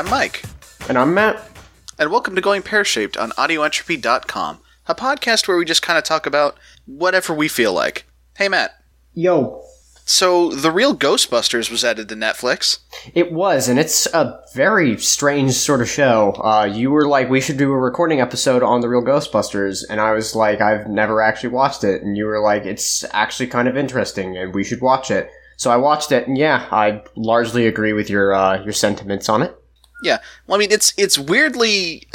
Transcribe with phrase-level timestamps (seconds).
[0.00, 0.42] I'm Mike,
[0.88, 1.46] And I'm Matt.
[1.98, 6.04] and welcome to Going Pear Shaped on AudioEntropy.com, a podcast where we just kind of
[6.04, 8.06] talk about whatever we feel like.
[8.38, 8.70] Hey, Matt.
[9.12, 9.62] Yo.
[10.06, 12.78] So, The Real Ghostbusters was added to Netflix.
[13.12, 16.32] It was, and it's a very strange sort of show.
[16.42, 20.00] Uh, you were like, we should do a recording episode on the real Ghostbusters, and
[20.00, 23.68] I was like, I've never actually watched it, and you were like, it's actually kind
[23.68, 25.30] of interesting, and we should watch it.
[25.58, 29.42] So I watched it, and yeah, I largely agree with your uh, your sentiments on
[29.42, 29.54] it.
[30.02, 32.06] Yeah, well, I mean, it's it's weirdly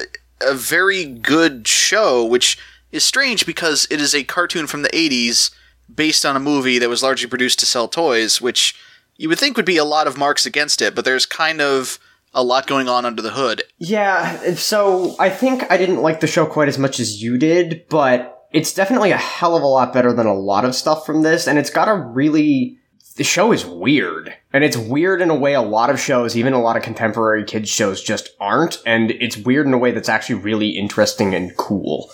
[0.41, 2.57] a very good show, which
[2.91, 5.51] is strange because it is a cartoon from the '80s
[5.93, 8.75] based on a movie that was largely produced to sell toys, which
[9.17, 11.99] you would think would be a lot of marks against it, but there's kind of
[12.33, 13.63] a lot going on under the hood.
[13.77, 17.85] Yeah, so I think I didn't like the show quite as much as you did,
[17.89, 21.21] but it's definitely a hell of a lot better than a lot of stuff from
[21.21, 22.77] this, and it's got a really.
[23.15, 24.35] The show is weird.
[24.51, 27.45] And it's weird in a way a lot of shows, even a lot of contemporary
[27.45, 28.79] kids shows, just aren't.
[28.85, 32.11] And it's weird in a way that's actually really interesting and cool.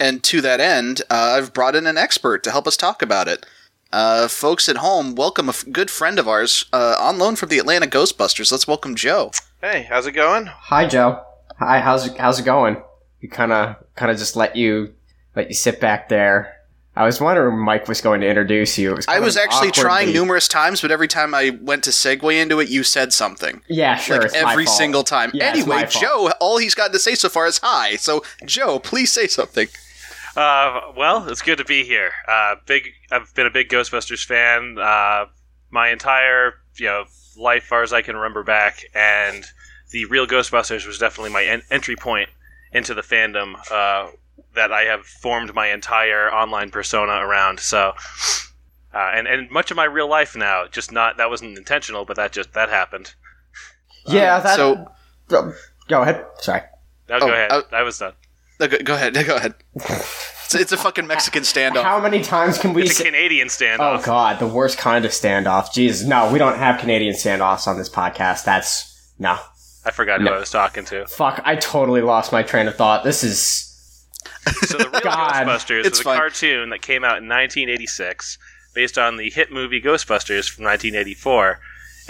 [0.00, 3.28] And to that end, uh, I've brought in an expert to help us talk about
[3.28, 3.44] it.
[3.92, 7.50] Uh, folks at home, welcome a f- good friend of ours uh, on loan from
[7.50, 8.50] the Atlanta Ghostbusters.
[8.50, 9.32] Let's welcome Joe.
[9.60, 10.46] Hey, how's it going?
[10.46, 11.24] Hi, Joe.
[11.58, 12.82] Hi, how's it, how's it going?
[13.20, 14.94] You kind of kind of just let you
[15.36, 16.57] let you sit back there.
[16.98, 18.96] I was wondering when Mike was going to introduce you.
[18.96, 22.42] Was I was of actually trying numerous times, but every time I went to segue
[22.42, 23.62] into it, you said something.
[23.68, 24.16] Yeah, sure.
[24.16, 24.76] like it's my every fault.
[24.76, 25.30] single time.
[25.32, 25.86] Yeah, anyway.
[25.88, 27.94] Joe, all he's got to say so far is hi.
[27.94, 29.68] So, Joe, please say something.
[30.36, 32.10] Uh, well, it's good to be here.
[32.26, 35.26] Uh, big, I've been a big Ghostbusters fan uh,
[35.70, 37.04] my entire you know
[37.36, 39.44] life, far as I can remember back, and
[39.92, 42.28] the real Ghostbusters was definitely my en- entry point
[42.72, 44.10] into the fandom uh,
[44.58, 47.60] that I have formed my entire online persona around.
[47.60, 47.92] So,
[48.94, 52.16] uh, and and much of my real life now, just not that wasn't intentional, but
[52.16, 53.14] that just that happened.
[54.06, 54.56] Yeah, that.
[54.56, 54.86] so-
[55.30, 55.52] Uh,
[55.88, 56.24] go ahead.
[56.40, 56.62] Sorry.
[57.08, 57.50] Now Oh, go ahead.
[57.52, 58.12] uh, I was done.
[58.60, 59.14] No, go, go ahead.
[59.26, 59.54] Go ahead.
[59.76, 61.82] It's, it's a fucking Mexican standoff.
[61.84, 62.82] How many times can we?
[62.82, 63.48] It's a say- Canadian
[63.78, 64.00] Oh.
[64.02, 65.72] God, the worst kind of standoff.
[65.72, 68.44] Jesus, no, we don't have Canadian standoffs on this podcast.
[68.44, 69.38] That's no.
[69.84, 70.30] I forgot No.
[70.32, 71.06] who I was talking to.
[71.06, 73.04] Fuck, I totally lost my train of thought.
[73.04, 73.67] This is
[74.66, 75.46] So the real God.
[75.46, 76.18] Ghostbusters It's was a fine.
[76.18, 78.38] cartoon that came out in 1986,
[78.74, 81.60] based on the hit movie Ghostbusters from 1984,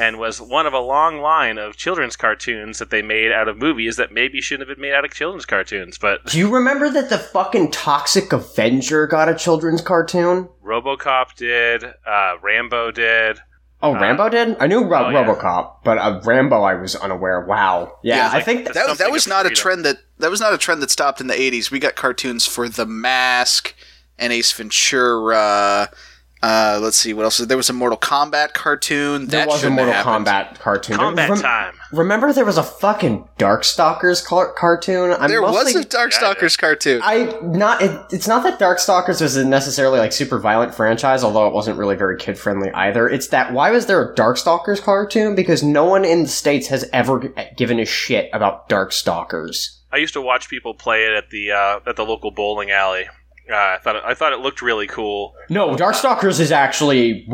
[0.01, 3.57] and was one of a long line of children's cartoons that they made out of
[3.59, 5.99] movies that maybe shouldn't have been made out of children's cartoons.
[5.99, 10.49] But Do you remember that the fucking Toxic Avenger got a children's cartoon?
[10.65, 13.41] RoboCop did, uh, Rambo did.
[13.81, 14.57] Oh, Uh, Rambo did?
[14.59, 15.25] I knew Ro- oh, yeah.
[15.25, 17.41] RoboCop, but uh, Rambo I was unaware.
[17.47, 17.99] Wow.
[18.03, 20.31] Yeah, Yeah, I like think that, that, that was of not a trend that that
[20.31, 21.71] was not a trend that stopped in the 80s.
[21.71, 23.75] We got cartoons for The Mask
[24.19, 25.91] and Ace Ventura.
[26.43, 27.39] Uh, let's see what else.
[27.39, 29.27] There was a Mortal Kombat cartoon.
[29.27, 29.95] there that was a Mortal.
[29.95, 30.97] Kombat cartoon.
[30.97, 31.75] Combat Rem- Time.
[31.93, 35.17] Remember there was a fucking Darkstalkers car- cartoon?
[35.19, 37.01] I'm There was a Darkstalkers cartoon.
[37.03, 41.49] I not it, it's not that Darkstalkers was a necessarily like super violent franchise, although
[41.49, 43.09] it wasn't really very kid friendly either.
[43.09, 45.35] It's that why was there a Darkstalkers cartoon?
[45.35, 49.79] Because no one in the states has ever given a shit about Darkstalkers.
[49.91, 53.07] I used to watch people play it at the uh, at the local bowling alley.
[53.51, 55.35] Uh, I thought it, I thought it looked really cool.
[55.49, 57.27] No, Darkstalkers is actually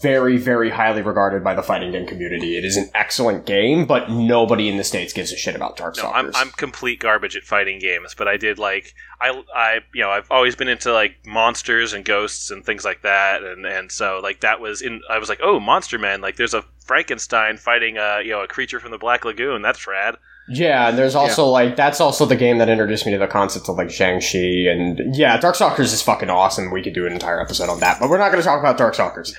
[0.00, 2.56] very very highly regarded by the fighting game community.
[2.56, 6.02] It is an excellent game, but nobody in the states gives a shit about Darkstalkers.
[6.04, 10.02] No, I'm, I'm complete garbage at fighting games, but I did like I I you
[10.02, 13.90] know I've always been into like monsters and ghosts and things like that, and and
[13.90, 17.56] so like that was in I was like oh Monster Man like there's a Frankenstein
[17.56, 20.16] fighting a you know a creature from the Black Lagoon that's rad.
[20.48, 23.68] Yeah, and there's also like that's also the game that introduced me to the concept
[23.68, 26.70] of like jiangshi and yeah, Darkstalkers is fucking awesome.
[26.70, 28.78] We could do an entire episode on that, but we're not going to talk about
[28.78, 29.32] Darkstalkers.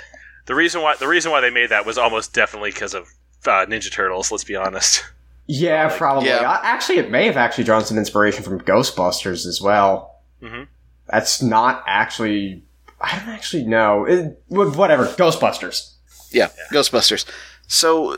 [0.47, 3.07] The reason why the reason why they made that was almost definitely because of
[3.45, 4.31] uh, Ninja Turtles.
[4.31, 5.03] Let's be honest.
[5.49, 6.27] Yeah, probably.
[6.27, 6.39] Yeah.
[6.51, 10.19] Uh, Actually, it may have actually drawn some inspiration from Ghostbusters as well.
[10.41, 10.63] hmm
[11.09, 12.63] That's not actually.
[12.99, 14.03] I don't actually know.
[14.03, 15.05] It, whatever.
[15.05, 15.93] Ghostbusters.
[16.31, 17.23] Yeah, Ghostbusters.
[17.65, 18.17] So,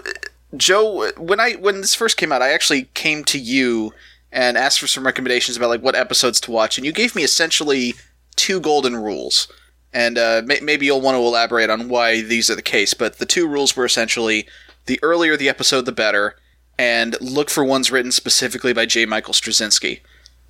[0.58, 3.94] Joe, when I when this first came out, I actually came to you
[4.32, 7.24] and asked for some recommendations about like what episodes to watch, and you gave me
[7.24, 7.94] essentially
[8.36, 9.48] two golden rules.
[9.92, 12.94] And uh, may- maybe you'll want to elaborate on why these are the case.
[12.94, 14.48] But the two rules were essentially
[14.86, 16.36] the earlier the episode, the better,
[16.78, 19.06] and look for ones written specifically by J.
[19.06, 20.02] Michael Straczynski.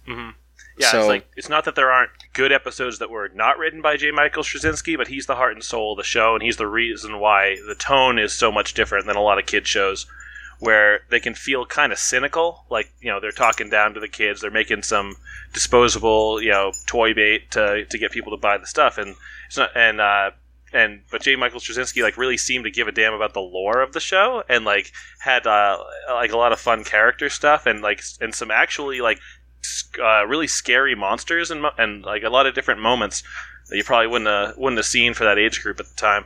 [0.07, 3.81] Yeah, So- it's like it's not that there aren't good episodes that were not written
[3.81, 4.11] by J.
[4.11, 7.19] Michael Straczynski, but he's the heart and soul of the show, and he's the reason
[7.19, 10.05] why the tone is so much different than a lot of kid shows,
[10.59, 14.07] where they can feel kind of cynical, like you know they're talking down to the
[14.07, 15.17] kids, they're making some
[15.51, 19.57] disposable you know toy bait to to get people to buy the stuff, and it's
[19.57, 20.31] not and uh,
[20.71, 21.35] and but J.
[21.35, 24.43] Michael Straczynski like really seemed to give a damn about the lore of the show
[24.47, 25.77] and like had uh,
[26.07, 29.19] like a lot of fun character stuff and like and some actually like
[30.01, 33.23] uh, really scary monsters and and like a lot of different moments
[33.69, 36.25] that you probably wouldn't have, wouldn't have seen for that age group at the time.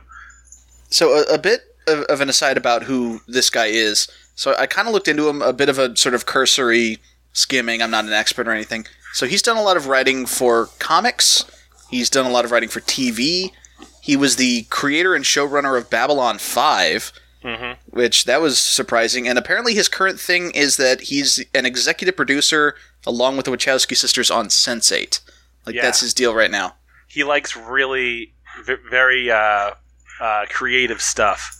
[0.90, 4.08] So a, a bit of, of, an aside about who this guy is.
[4.34, 6.98] So I kind of looked into him a bit of a sort of cursory
[7.32, 7.82] skimming.
[7.82, 8.86] I'm not an expert or anything.
[9.12, 11.44] So he's done a lot of writing for comics.
[11.90, 13.52] He's done a lot of writing for TV.
[14.00, 17.12] He was the creator and showrunner of Babylon 5
[17.44, 17.96] mm-hmm.
[17.96, 19.28] which that was surprising.
[19.28, 22.74] And apparently, his current thing is that he's an executive producer
[23.06, 25.20] along with the Wachowski sisters on Sense8.
[25.66, 25.82] Like yeah.
[25.82, 26.74] that's his deal right now.
[27.06, 29.72] He likes really v- very uh,
[30.20, 31.56] uh, creative stuff.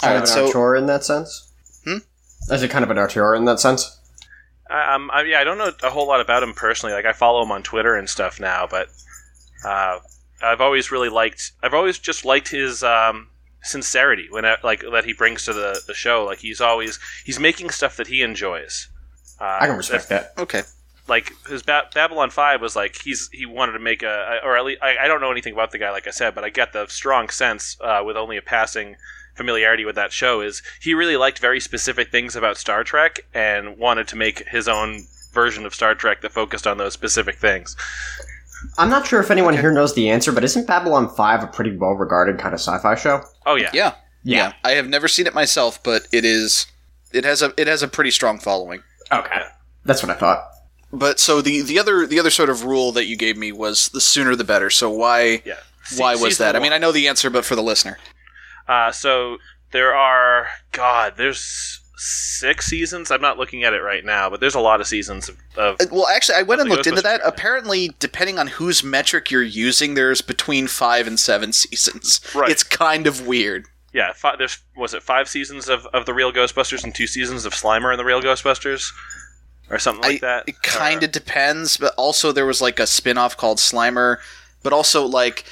[0.00, 1.52] Kind of an so, auteur in that sense.
[1.84, 1.98] Hmm.
[2.50, 3.98] Is it kind of an auteur in that sense?
[4.70, 6.94] Um, I, yeah, I don't know a whole lot about him personally.
[6.94, 8.88] Like I follow him on Twitter and stuff now, but
[9.64, 9.98] uh,
[10.42, 11.52] I've always really liked.
[11.62, 13.28] I've always just liked his um,
[13.62, 16.24] sincerity when I, like that he brings to the, the show.
[16.24, 18.88] Like he's always he's making stuff that he enjoys.
[19.40, 20.32] Uh, I can respect that.
[20.38, 20.62] Okay.
[21.08, 24.64] Like his ba- Babylon Five was like he's he wanted to make a or at
[24.64, 26.72] least I, I, don't know anything about the guy like I said, but I get
[26.72, 28.96] the strong sense uh, with only a passing
[29.34, 33.78] familiarity with that show is he really liked very specific things about Star Trek and
[33.78, 37.76] wanted to make his own version of Star Trek that focused on those specific things.
[38.78, 39.62] I'm not sure if anyone okay.
[39.62, 42.78] here knows the answer, but isn't Babylon 5 a pretty well regarded kind of sci
[42.78, 43.22] fi show?
[43.44, 43.70] Oh, yeah.
[43.72, 43.94] yeah.
[44.24, 44.36] Yeah.
[44.36, 44.52] Yeah.
[44.64, 46.66] I have never seen it myself, but it is.
[47.12, 48.82] It has a it has a pretty strong following.
[49.10, 49.42] Okay,
[49.84, 50.44] that's what I thought.
[50.92, 53.88] But so the the other the other sort of rule that you gave me was
[53.90, 54.70] the sooner the better.
[54.70, 55.58] So why yeah.
[55.96, 56.54] why was that?
[56.54, 56.56] One.
[56.56, 57.98] I mean, I know the answer, but for the listener.
[58.68, 59.38] Uh, so
[59.72, 63.10] there are God, there's six seasons.
[63.10, 65.38] I'm not looking at it right now, but there's a lot of seasons of.
[65.56, 67.20] of uh, well, actually, I went and looked into that.
[67.24, 72.20] Apparently, depending on whose metric you're using, there's between five and seven seasons.
[72.34, 72.50] Right.
[72.50, 73.66] It's kind of weird.
[73.92, 77.44] Yeah, five, there's was it five seasons of, of the Real Ghostbusters and two seasons
[77.44, 78.90] of Slimer and the Real Ghostbusters,
[79.70, 80.48] or something like I, that.
[80.48, 84.16] It kind of depends, but also there was like a spin-off called Slimer,
[84.62, 85.44] but also like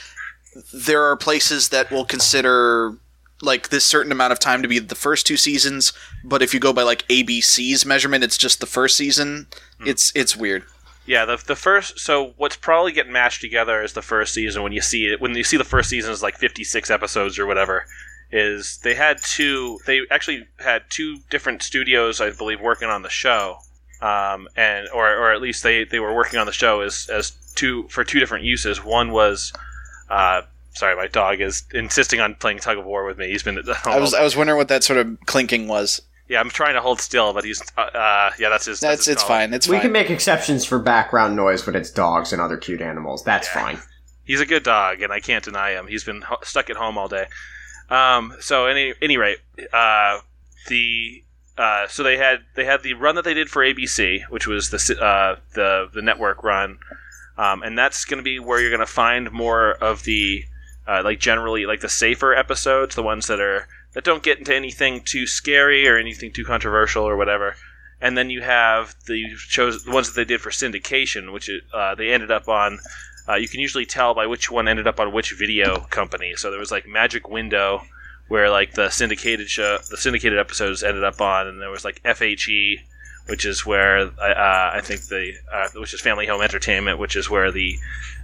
[0.73, 2.97] there are places that will consider
[3.43, 5.93] like this certain amount of time to be the first two seasons,
[6.25, 9.47] but if you go by like ABC's measurement, it's just the first season.
[9.79, 9.89] Hmm.
[9.89, 10.65] It's it's weird.
[11.07, 11.99] Yeah, the the first.
[11.99, 14.63] So what's probably getting mashed together is the first season.
[14.63, 17.39] When you see it, when you see the first season is like fifty six episodes
[17.39, 17.87] or whatever,
[18.31, 19.79] is they had two.
[19.87, 23.59] They actually had two different studios, I believe, working on the show,
[24.01, 27.33] um, and or or at least they they were working on the show as as
[27.55, 28.85] two for two different uses.
[28.85, 29.53] One was.
[30.09, 30.43] Uh,
[30.73, 33.31] Sorry, my dog is insisting on playing tug of war with me.
[33.31, 33.59] He's been.
[33.85, 36.01] I was I was wondering what that sort of clinking was.
[36.29, 37.61] Yeah, I'm trying to hold still, but he's.
[37.77, 38.81] Uh, uh yeah, that's his.
[38.81, 39.53] That's, that's his it's fine.
[39.53, 39.83] It's we fine.
[39.83, 43.25] can make exceptions for background noise when it's dogs and other cute animals.
[43.25, 43.63] That's yeah.
[43.63, 43.79] fine.
[44.25, 45.89] He's a good dog, and I can't deny him.
[45.89, 47.27] He's been ho- stuck at home all day.
[47.89, 48.37] Um.
[48.39, 49.39] So any any rate,
[49.73, 50.21] uh,
[50.69, 51.25] the
[51.59, 54.71] uh, so they had they had the run that they did for ABC, which was
[54.71, 56.79] the uh, the the network run,
[57.37, 60.45] um, and that's going to be where you're going to find more of the
[60.87, 64.55] uh, like generally like the safer episodes, the ones that are that don't get into
[64.55, 67.57] anything too scary or anything too controversial or whatever.
[68.01, 71.95] And then you have the shows, the ones that they did for syndication, which uh,
[71.95, 72.79] they ended up on.
[73.29, 76.33] Uh, you can usually tell by which one ended up on which video company.
[76.37, 77.83] So there was like Magic Window,
[78.29, 82.03] where like the syndicated show, the syndicated episodes ended up on, and there was like
[82.03, 82.77] FHE,
[83.27, 87.29] which is where uh, I think the uh, which is Family Home Entertainment, which is
[87.29, 87.77] where the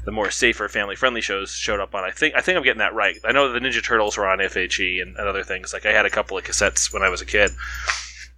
[0.06, 2.04] the more safer, family friendly shows showed up on.
[2.04, 3.16] I think I think I'm getting that right.
[3.24, 5.72] I know the Ninja Turtles were on FHE and, and other things.
[5.72, 7.50] Like I had a couple of cassettes when I was a kid,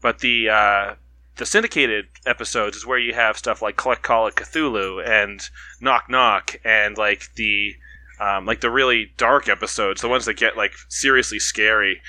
[0.00, 0.94] but the uh,
[1.37, 5.42] the syndicated episodes is where you have stuff like Collect Call of Cthulhu and
[5.78, 7.76] Knock Knock and like the
[8.18, 12.00] um, like the really dark episodes, the ones that get like seriously scary,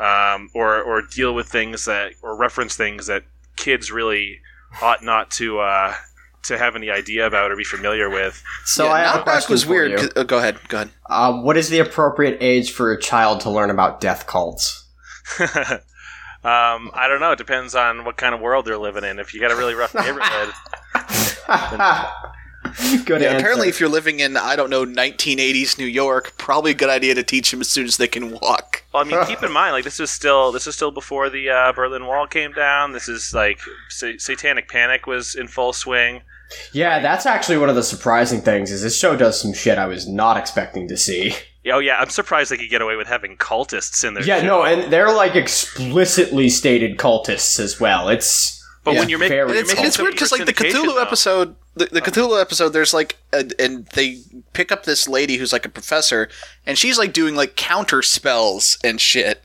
[0.00, 3.22] um, or or deal with things that or reference things that
[3.54, 4.40] kids really
[4.82, 5.94] ought not to uh,
[6.44, 8.42] to have any idea about or be familiar with.
[8.64, 10.16] So yeah, I have a question was weird.
[10.16, 10.58] Uh, go ahead.
[10.68, 10.90] Go ahead.
[11.06, 14.84] Uh, what is the appropriate age for a child to learn about death cults?
[15.40, 17.32] um, I don't know.
[17.32, 19.18] It depends on what kind of world they're living in.
[19.18, 20.52] If you got a really rough neighborhood.
[23.04, 26.74] good yeah, apparently, if you're living in I don't know 1980s New York, probably a
[26.74, 28.84] good idea to teach them as soon as they can walk.
[28.92, 31.50] Well, I mean, keep in mind, like this is still this is still before the
[31.50, 32.92] uh, Berlin Wall came down.
[32.92, 36.22] This is like sa- Satanic Panic was in full swing.
[36.72, 38.70] Yeah, that's actually one of the surprising things.
[38.70, 41.34] Is this show does some shit I was not expecting to see.
[41.66, 44.22] Oh yeah, I'm surprised they could get away with having cultists in there.
[44.22, 44.46] Yeah, show.
[44.46, 48.08] no, and they're like explicitly stated cultists as well.
[48.10, 51.00] It's But Yeah, when you're making, very it's, it's weird because like the Cthulhu though-
[51.02, 52.04] episode, the, the uh.
[52.04, 54.18] Cthulhu episode, there's like, a, and they
[54.52, 56.28] pick up this lady who's like a professor,
[56.66, 59.42] and she's like doing like counter spells and shit.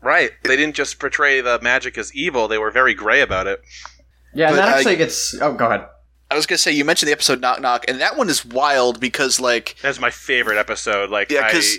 [0.00, 0.30] Right.
[0.44, 3.60] They didn't just portray the magic as evil, they were very gray about it.
[4.32, 5.34] Yeah, and But that I- actually gets.
[5.42, 5.86] Oh, go ahead.
[6.30, 9.00] I was gonna say you mentioned the episode Knock Knock, and that one is wild
[9.00, 11.10] because like That's my favorite episode.
[11.10, 11.76] Like, Yeah, I, 'cause-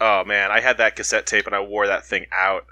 [0.00, 2.66] oh man, I had that cassette tape and I wore that thing out.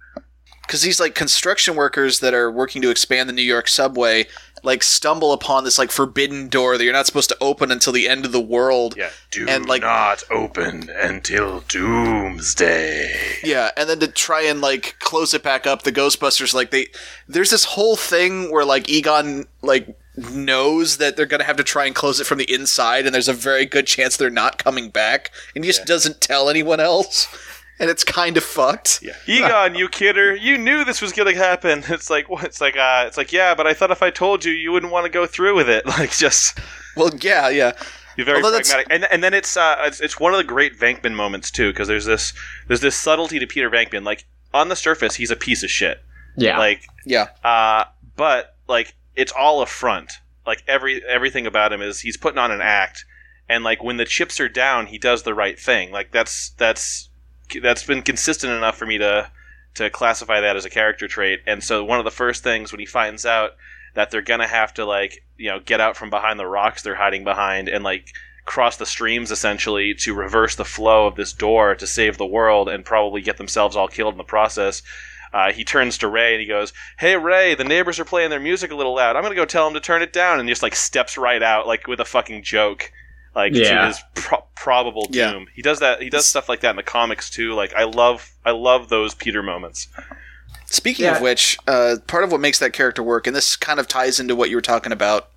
[0.66, 4.26] because these like construction workers that are working to expand the New York subway
[4.64, 8.08] like stumble upon this like forbidden door that you're not supposed to open until the
[8.08, 8.94] end of the world.
[8.96, 9.10] Yeah.
[9.32, 13.40] Do And, like- not open until doomsday.
[13.42, 16.86] Yeah, and then to try and like close it back up, the Ghostbusters like they
[17.28, 21.86] there's this whole thing where like Egon like knows that they're gonna have to try
[21.86, 24.90] and close it from the inside, and there's a very good chance they're not coming
[24.90, 27.28] back, and he just doesn't tell anyone else,
[27.78, 29.00] and it's kind of fucked.
[29.02, 29.14] Yeah.
[29.26, 31.82] Egon, you kidder, you knew this was gonna happen.
[31.88, 32.44] It's like what?
[32.44, 34.92] It's like uh, it's like yeah, but I thought if I told you, you wouldn't
[34.92, 35.84] want to go through with it.
[35.98, 36.58] Like just
[36.96, 37.72] Well, yeah, yeah.
[38.16, 38.92] You're very Although that's- pragmatic.
[38.92, 41.88] And and then it's uh, it's, it's one of the great Venkman moments too, because
[41.88, 42.34] there's this
[42.68, 44.04] there's this subtlety to Peter Venkman.
[44.04, 46.02] Like on the surface, he's a piece of shit.
[46.36, 46.58] Yeah.
[46.58, 47.28] Like Yeah.
[47.42, 47.84] Uh,
[48.16, 50.12] but like it's all a front.
[50.46, 53.04] Like every everything about him is he's putting on an act,
[53.48, 55.92] and like when the chips are down, he does the right thing.
[55.92, 57.10] Like that's that's
[57.62, 59.30] that's been consistent enough for me to
[59.74, 61.40] to classify that as a character trait.
[61.46, 63.52] And so one of the first things when he finds out
[63.94, 66.94] that they're gonna have to like you know get out from behind the rocks they're
[66.94, 68.08] hiding behind and like
[68.44, 72.68] cross the streams essentially to reverse the flow of this door to save the world
[72.68, 74.82] and probably get themselves all killed in the process.
[75.32, 78.40] Uh, he turns to Ray and he goes, "Hey Ray, the neighbors are playing their
[78.40, 79.16] music a little loud.
[79.16, 81.66] I'm gonna go tell them to turn it down." And just like steps right out,
[81.66, 82.92] like with a fucking joke,
[83.34, 85.32] like to his pro- probable Yeah.
[85.32, 85.46] doom.
[85.54, 86.02] He does that.
[86.02, 87.54] He does stuff like that in the comics too.
[87.54, 89.88] Like I love, I love those Peter moments.
[90.66, 91.16] Speaking Yeah.
[91.16, 94.20] of which, uh, part of what makes that character work, and this kind of ties
[94.20, 95.28] into what you were talking about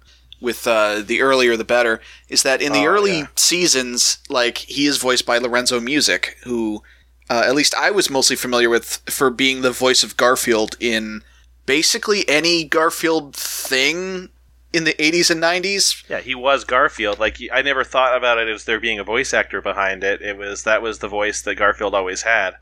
[0.42, 3.28] with uh, the earlier the better, is that in the Oh, early yeah.
[3.36, 6.84] seasons, like he is voiced by Lorenzo Music, who
[7.30, 11.22] uh, at least I was mostly familiar with for being the voice of Garfield in
[11.66, 14.30] basically any Garfield thing
[14.74, 16.08] in the 80s and 90s.
[16.10, 17.20] Yeah, he was Garfield.
[17.20, 20.22] Like I never thought about it as there being a voice actor behind it.
[20.22, 22.56] It was that was the voice that Garfield always had.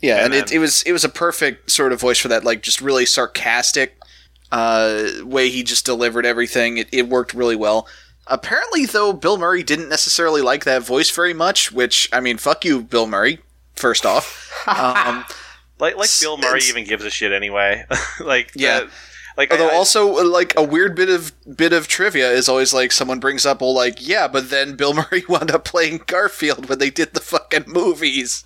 [0.00, 2.44] Yeah, And and it, it was it was a perfect sort of voice for that,
[2.44, 3.96] like just really sarcastic
[4.52, 6.76] uh, way he just delivered everything.
[6.76, 7.88] It, it worked really well.
[8.26, 11.72] Apparently, though, Bill Murray didn't necessarily like that voice very much.
[11.72, 13.40] Which I mean, fuck you, Bill Murray.
[13.76, 15.24] First off, um,
[15.80, 17.84] Like like Bill Murray even gives a shit anyway.
[18.20, 18.80] like Yeah.
[18.80, 18.90] that-
[19.36, 22.48] like although I- I- also uh, like a weird bit of bit of trivia is
[22.48, 26.02] always like someone brings up, well, like yeah, but then Bill Murray wound up playing
[26.06, 28.44] Garfield when they did the fucking movies.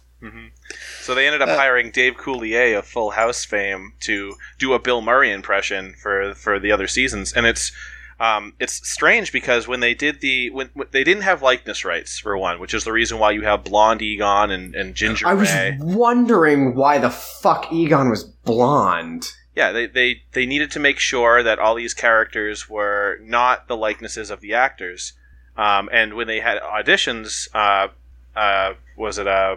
[1.02, 5.00] So they ended up hiring Dave Coulier of Full House fame to do a Bill
[5.00, 7.70] Murray impression for for the other seasons, and it's
[8.20, 12.18] um, it's strange because when they did the when, when they didn't have likeness rights
[12.18, 15.34] for one, which is the reason why you have blonde Egon and, and Ginger I
[15.34, 15.78] was Ray.
[15.80, 19.32] wondering why the fuck Egon was blonde.
[19.54, 23.76] Yeah, they, they they needed to make sure that all these characters were not the
[23.76, 25.12] likenesses of the actors.
[25.56, 27.88] Um, and when they had auditions, uh,
[28.36, 29.56] uh, was it uh,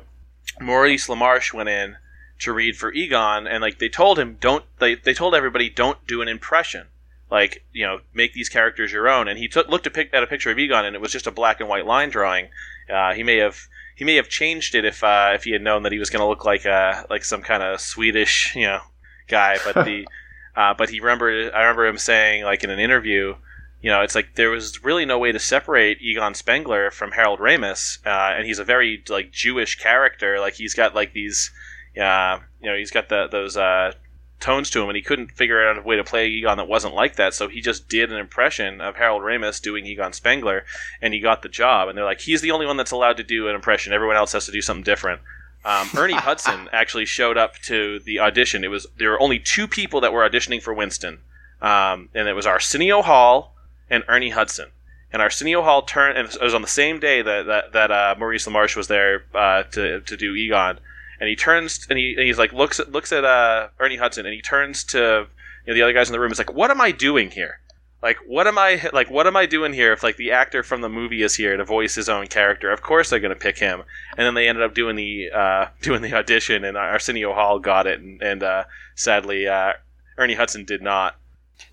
[0.59, 1.97] Maurice LaMarche went in
[2.39, 4.95] to read for Egon, and like they told him, don't they?
[4.95, 6.87] They told everybody, don't do an impression.
[7.31, 9.27] Like you know, make these characters your own.
[9.27, 11.59] And he took looked at a picture of Egon, and it was just a black
[11.59, 12.49] and white line drawing.
[12.93, 15.83] Uh, he may have he may have changed it if uh, if he had known
[15.83, 18.81] that he was going to look like uh, like some kind of Swedish you know
[19.27, 19.57] guy.
[19.63, 20.05] But the
[20.55, 23.35] uh, but he remember I remember him saying like in an interview,
[23.81, 27.39] you know, it's like there was really no way to separate Egon Spengler from Harold
[27.39, 30.39] Ramis, uh, and he's a very like Jewish character.
[30.39, 31.51] Like he's got like these,
[31.99, 33.93] uh, you know, he's got the those uh,
[34.41, 36.93] tones to him, and he couldn't figure out a way to play Egon that wasn't
[36.93, 37.33] like that.
[37.33, 40.65] So he just did an impression of Harold Ramis doing Egon Spengler,
[41.01, 41.87] and he got the job.
[41.87, 43.93] And they're like, he's the only one that's allowed to do an impression.
[43.93, 45.21] Everyone else has to do something different.
[45.63, 48.63] Um, Ernie Hudson actually showed up to the audition.
[48.63, 51.19] It was there were only two people that were auditioning for Winston,
[51.61, 53.55] um, and it was Arsenio Hall
[53.89, 54.69] and Ernie Hudson.
[55.13, 58.15] And Arsenio Hall turned, and it was on the same day that that, that uh,
[58.17, 60.79] Maurice LaMarche was there uh, to to do Egon.
[61.21, 64.25] And he turns and he and he's like looks at looks at uh, Ernie Hudson,
[64.25, 65.27] and he turns to
[65.65, 66.31] you know the other guys in the room.
[66.31, 67.59] Is like, what am I doing here?
[68.01, 69.11] Like, what am I like?
[69.11, 69.93] What am I doing here?
[69.93, 72.81] If like the actor from the movie is here to voice his own character, of
[72.81, 73.83] course they're going to pick him.
[74.17, 77.85] And then they ended up doing the uh, doing the audition, and Arsenio Hall got
[77.85, 78.63] it, and, and uh,
[78.95, 79.73] sadly uh,
[80.17, 81.15] Ernie Hudson did not.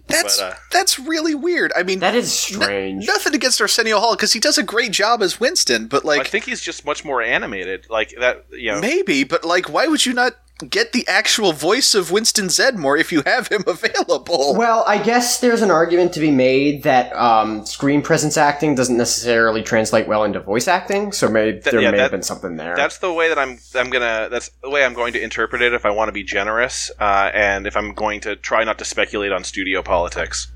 [0.08, 1.72] That's But, uh, that's really weird.
[1.76, 3.06] I mean, That is strange.
[3.06, 6.24] nothing against Arsenio Hall because he does a great job as Winston, but like, I
[6.24, 8.46] think he's just much more animated, like that.
[8.50, 10.34] You know, maybe, but like, why would you not?
[10.68, 14.56] Get the actual voice of Winston Zeddemore if you have him available.
[14.56, 18.96] Well, I guess there's an argument to be made that um, screen presence acting doesn't
[18.96, 22.24] necessarily translate well into voice acting, so maybe That- there yeah, may that- have been
[22.24, 22.74] something there.
[22.74, 23.58] That's the way that I'm.
[23.76, 24.28] I'm gonna.
[24.30, 27.30] That's the way I'm going to interpret it if I want to be generous, uh,
[27.32, 30.50] and if I'm going to try not to speculate on studio politics.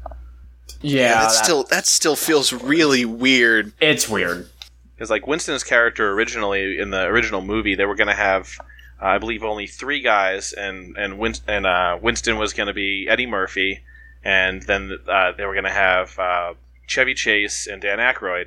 [0.80, 3.72] yeah, that that- still that still feels really weird.
[3.80, 4.48] it's weird.
[4.96, 8.56] Because like Winston's character originally in the original movie, they were going to have,
[9.02, 13.26] I believe, only three guys, and and and uh, Winston was going to be Eddie
[13.26, 13.80] Murphy,
[14.24, 16.54] and then uh, they were going to have uh,
[16.86, 18.46] Chevy Chase and Dan Aykroyd.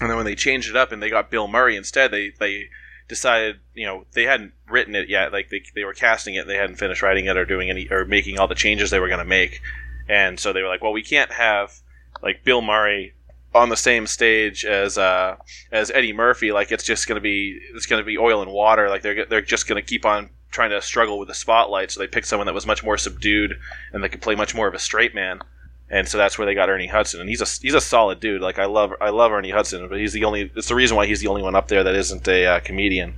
[0.00, 2.70] And then when they changed it up and they got Bill Murray instead, they they
[3.08, 5.32] decided, you know, they hadn't written it yet.
[5.32, 8.04] Like they, they were casting it, they hadn't finished writing it or doing any or
[8.04, 9.60] making all the changes they were going to make.
[10.08, 11.80] And so they were like, well, we can't have
[12.22, 13.14] like Bill Murray
[13.54, 15.36] on the same stage as uh,
[15.72, 16.52] as Eddie Murphy.
[16.52, 18.88] Like it's just to be it's to be oil and water.
[18.88, 21.90] Like they're they're just to keep on trying to struggle with the spotlight.
[21.90, 23.58] So they picked someone that was much more subdued
[23.92, 25.40] and that could play much more of a straight man.
[25.90, 28.42] And so that's where they got Ernie Hudson, and he's a he's a solid dude.
[28.42, 31.06] Like I love I love Ernie Hudson, but he's the only it's the reason why
[31.06, 33.14] he's the only one up there that isn't a uh, comedian.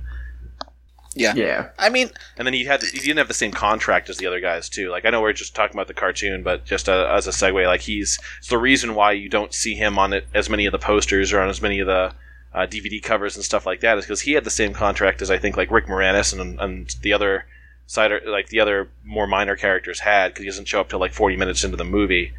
[1.13, 1.33] Yeah.
[1.35, 1.69] Yeah.
[1.77, 4.39] I mean, And then he had he didn't have the same contract as the other
[4.39, 4.89] guys too.
[4.89, 7.65] Like I know we're just talking about the cartoon, but just uh, as a segue,
[7.65, 10.71] like he's it's the reason why you don't see him on it as many of
[10.71, 12.13] the posters or on as many of the
[12.53, 15.31] uh, DVD covers and stuff like that is because he had the same contract as
[15.31, 17.45] I think like Rick Moranis and and the other
[17.87, 21.13] side like the other more minor characters had because he doesn't show up till like
[21.13, 22.33] forty minutes into the movie,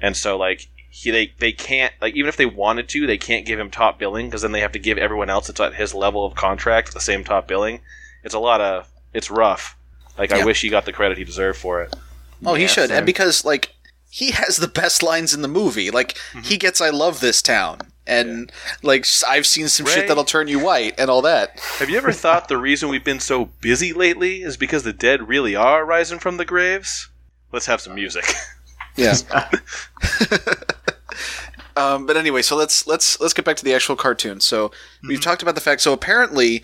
[0.00, 0.68] and so like.
[0.90, 3.98] He, they, they can't like even if they wanted to they can't give him top
[3.98, 6.94] billing because then they have to give everyone else that's at his level of contract
[6.94, 7.82] the same top billing
[8.24, 9.76] it's a lot of it's rough
[10.16, 11.94] like i wish he got the credit he deserved for it
[12.44, 12.98] oh, he should, same.
[12.98, 13.74] and because like
[14.10, 15.90] he has the best lines in the movie.
[15.90, 18.50] Like he gets "I love this town," and
[18.82, 21.60] like I've seen some Ray- shit that'll turn you white and all that.
[21.78, 25.28] have you ever thought the reason we've been so busy lately is because the dead
[25.28, 27.10] really are rising from the graves
[27.52, 28.24] let's have some music
[28.96, 29.14] Yeah.
[31.76, 34.40] um, but anyway, so let's let's let's get back to the actual cartoon.
[34.40, 34.72] So
[35.06, 35.80] we've talked about the fact.
[35.80, 36.62] So apparently,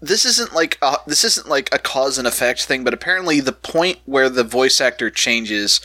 [0.00, 2.84] this isn't like a, this isn't like a cause and effect thing.
[2.84, 5.80] But apparently, the point where the voice actor changes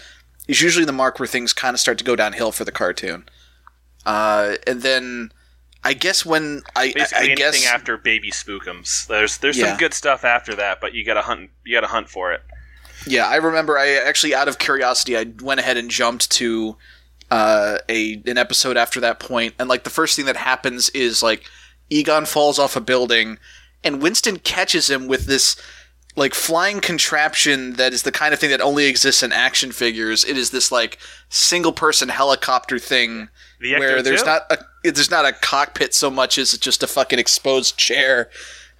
[0.48, 3.28] is usually the mark where things kind of start to go downhill for the cartoon.
[4.06, 5.32] Uh, and then
[5.84, 9.08] I guess when I I, Basically, I anything guess after Baby Spookums.
[9.08, 9.68] There's there's Yeah.
[9.70, 12.42] some good stuff after that, but you gotta hunt you gotta hunt for it.
[13.08, 13.78] Yeah, I remember.
[13.78, 16.76] I actually, out of curiosity, I went ahead and jumped to
[17.32, 21.24] uh, a an episode after that point, and like the first thing that happens is
[21.24, 21.44] like
[21.90, 23.38] Egon falls off a building,
[23.84, 25.56] and Winston catches him with this
[26.16, 30.26] like flying contraption that is the kind of thing that only exists in action figures.
[30.26, 30.98] It is this like
[31.30, 33.30] single person helicopter thing
[33.62, 36.88] The where there's not a there's not a cockpit so much as it's just a
[36.88, 38.30] fucking exposed chair,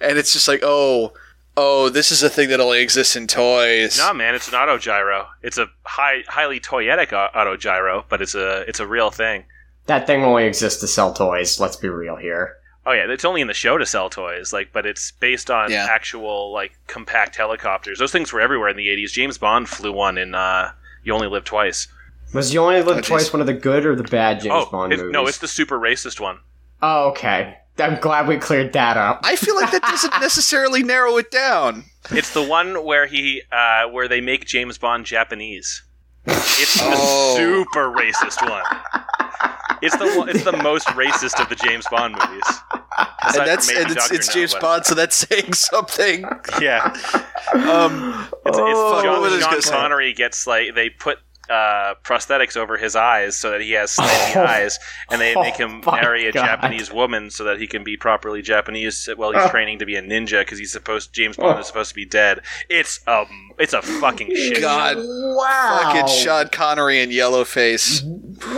[0.00, 1.12] and it's just like oh.
[1.56, 3.98] Oh, this is a thing that only exists in toys.
[3.98, 5.26] No, man, it's an auto gyro.
[5.42, 9.44] It's a high, highly toyetic au- auto gyro, but it's a it's a real thing.
[9.86, 11.58] That thing only exists to sell toys.
[11.58, 12.56] Let's be real here.
[12.86, 15.70] Oh yeah, it's only in the show to sell toys, like, but it's based on
[15.70, 15.86] Yeah.
[15.90, 17.98] actual like compact helicopters.
[17.98, 19.12] Those things were everywhere in the '80s.
[19.12, 20.72] James Bond flew one in uh,
[21.04, 21.88] "You Only Live Twice."
[22.32, 23.06] Was You Only Live Oh, jeez.
[23.06, 25.12] Twice one of the good or the bad James oh Bond it- movies?
[25.12, 26.38] no, it's the super racist one.
[26.80, 27.56] Oh, okay.
[27.78, 29.20] I'm glad we cleared that up.
[29.24, 31.84] I feel like that doesn't necessarily narrow it down.
[32.10, 35.82] It's the one where he uh, where they make James Bond Japanese.
[36.26, 37.36] It's the Oh.
[37.36, 38.62] super racist one.
[39.82, 42.42] It's the one, it's the most racist of the James Bond movies.
[43.22, 46.24] Aside and that's and it's, it's James Bond, so that's saying something.
[46.60, 46.92] Yeah,
[47.54, 49.70] Um, it's, Oh, it's John, what was I Sean gonna say?
[49.70, 51.18] Connery gets like they put
[51.50, 54.44] uh, prosthetics over his eyes so that he has slanty Oh.
[54.44, 54.78] eyes,
[55.10, 56.46] and they make him Oh marry a God.
[56.46, 59.48] Japanese woman so that he can be properly Japanese while he's Oh.
[59.48, 61.60] training to be a ninja because he's supposed James Bond Oh.
[61.60, 62.40] is supposed to be dead.
[62.68, 63.26] It's um,
[63.58, 64.60] it's a fucking shit.
[64.60, 65.80] God, wow.
[65.82, 68.04] fucking Sean Connery and Yellowface.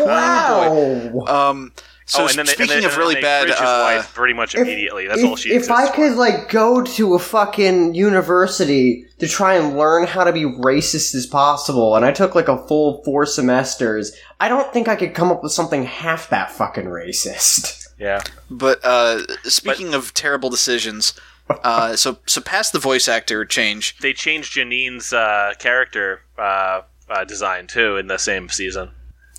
[0.04, 1.24] Wow.
[1.26, 1.72] Um,
[2.12, 3.94] so oh, and then they, speaking and then, of really and bad, they his uh,
[3.96, 5.06] wife pretty much immediately.
[5.06, 5.94] That's if, all she if exists I for.
[5.94, 11.14] could like go to a fucking university to try and learn how to be racist
[11.14, 15.14] as possible, and I took like a full four semesters, I don't think I could
[15.14, 17.88] come up with something half that fucking racist.
[17.98, 18.20] Yeah,
[18.50, 23.96] but uh, speaking of terrible decisions, uh, so so past the voice actor change.
[24.02, 28.90] they changed Janine's uh, character uh, uh, design too in the same season.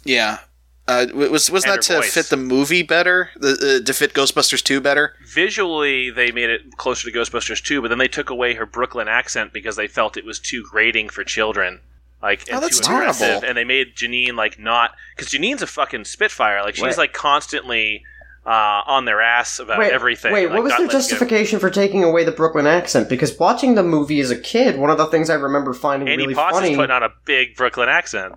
[0.04, 0.40] Yeah.
[0.86, 2.13] Uh, was was that to voice.
[2.13, 3.30] fit the movie better?
[3.38, 5.15] The uh, to fit Ghostbusters two better?
[5.26, 9.08] Visually, they made it closer to Ghostbusters 2, but then they took away her Brooklyn
[9.08, 11.80] accent because they felt it was too grating for children.
[12.22, 13.28] Like, and Oh, that's too aggressive.
[13.28, 13.48] terrible.
[13.48, 14.91] And they made Janine, like, not.
[15.15, 16.62] Because Janine's a fucking Spitfire.
[16.63, 16.98] Like, she's, Right.
[16.98, 18.04] like, constantly
[18.46, 20.32] uh, on their ass about Wait, everything.
[20.34, 21.00] wait, like, what was not their letting go.
[21.00, 23.08] justification for taking away the Brooklyn accent?
[23.10, 26.24] Because watching the movie as a kid, one of the things I remember finding Annie
[26.24, 26.72] really Potts funny.
[26.72, 28.36] is putting on a big Brooklyn accent.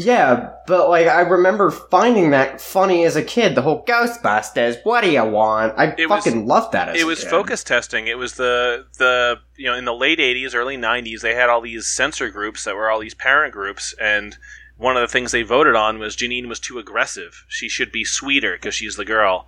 [0.00, 3.56] Yeah, but like I remember finding that funny as a kid.
[3.56, 4.76] The whole Ghostbusters.
[4.84, 5.74] What do you want?
[5.76, 6.90] I It was- fucking loved that.
[6.90, 7.30] As it was kid.
[7.30, 8.06] focus testing.
[8.06, 11.60] It was the the you know in the late '80s, early '90s, they had all
[11.60, 14.36] these censor groups that were all these parent groups, and
[14.76, 17.44] one of the things they voted on was Janine was too aggressive.
[17.48, 19.46] She should be sweeter because she's the girl.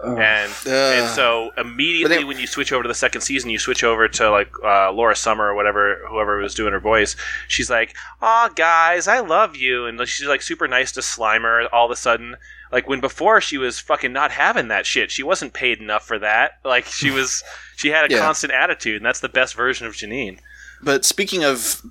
[0.00, 0.16] Ugh.
[0.18, 3.82] And and so immediately they- when you switch over to the second season, you switch
[3.82, 7.16] over to like uh, Laura Summer or whatever, whoever was doing her voice.
[7.48, 11.66] She's like, "Aw, guys, I love you," and she's like super nice to Slimer.
[11.72, 12.36] All of a sudden,
[12.70, 15.10] like when before she was fucking not having that shit.
[15.10, 16.52] She wasn't paid enough for that.
[16.64, 17.42] Like she was,
[17.76, 18.20] she had a Yeah.
[18.20, 20.38] constant attitude, and that's the best version of Janine.
[20.80, 21.82] But speaking of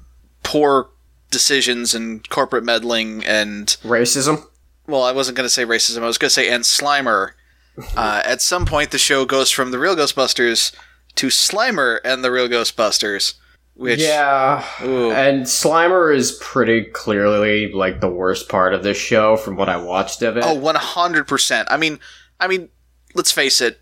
[0.44, 0.90] poor
[1.30, 4.46] decisions and corporate meddling and racism.
[4.88, 6.04] well, I wasn't going to say racism.
[6.04, 7.32] I was going to say and Slimer.
[7.96, 10.74] Uh, at some point, the show goes from the Real Ghostbusters
[11.16, 13.36] to Slimer and the Real Ghostbusters,
[13.76, 15.12] which yeah, Ooh.
[15.12, 19.78] and Slimer is pretty clearly like the worst part of this show from what I
[19.78, 20.44] watched of it.
[20.46, 21.68] oh, one hundred percent.
[21.72, 22.00] I mean,
[22.40, 22.70] I mean,
[23.14, 23.80] let's face it.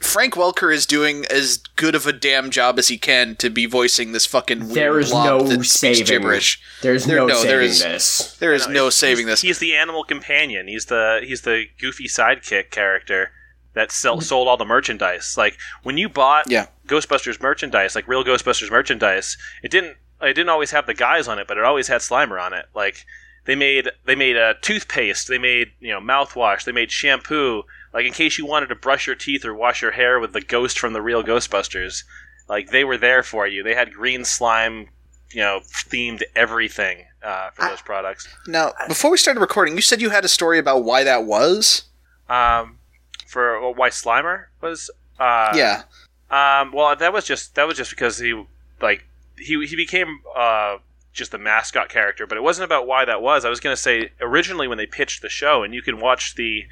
[0.00, 3.36] I- i- Frank Welker is doing as good of a damn job as he can
[3.36, 6.04] to be voicing this fucking weird There is blob no that speaks saving.
[6.06, 6.60] gibberish.
[6.82, 8.36] There's there- no, no, saving is- this.
[8.38, 9.40] There is No, no he's- saving he's, this.
[9.42, 10.68] He's the animal companion.
[10.68, 13.32] He's the he's the goofy sidekick character
[13.74, 14.22] that sell, mm.
[14.22, 15.34] sold all the merchandise.
[15.36, 16.66] Like when you bought Yeah.
[16.88, 21.38] Ghostbusters merchandise, like real Ghostbusters merchandise, it didn't it didn't always have the guys on
[21.38, 22.66] it, but it always had Slimer on it.
[22.74, 23.04] Like
[23.44, 27.64] they made they made a toothpaste, they made you know mouthwash, they made shampoo.
[27.96, 30.42] Like in case you wanted to brush your teeth or wash your hair with the
[30.42, 32.04] ghost from the real Ghostbusters,
[32.46, 33.62] like they were there for you.
[33.62, 34.90] They had green slime,
[35.30, 38.28] you know, themed everything uh, for I- those products.
[38.46, 41.84] Now, before we started recording, you said you had a story about why that was.
[42.28, 42.78] um,
[43.26, 44.90] for well, why Slimer was.
[45.18, 45.84] Uh, yeah.
[46.30, 46.72] Um.
[46.72, 48.44] Well, that was just that was just because he
[48.82, 49.04] like
[49.38, 50.76] he he became uh
[51.14, 53.46] just the mascot character, but it wasn't about why that was.
[53.46, 56.66] I was gonna say originally when they pitched the show, and you can watch the.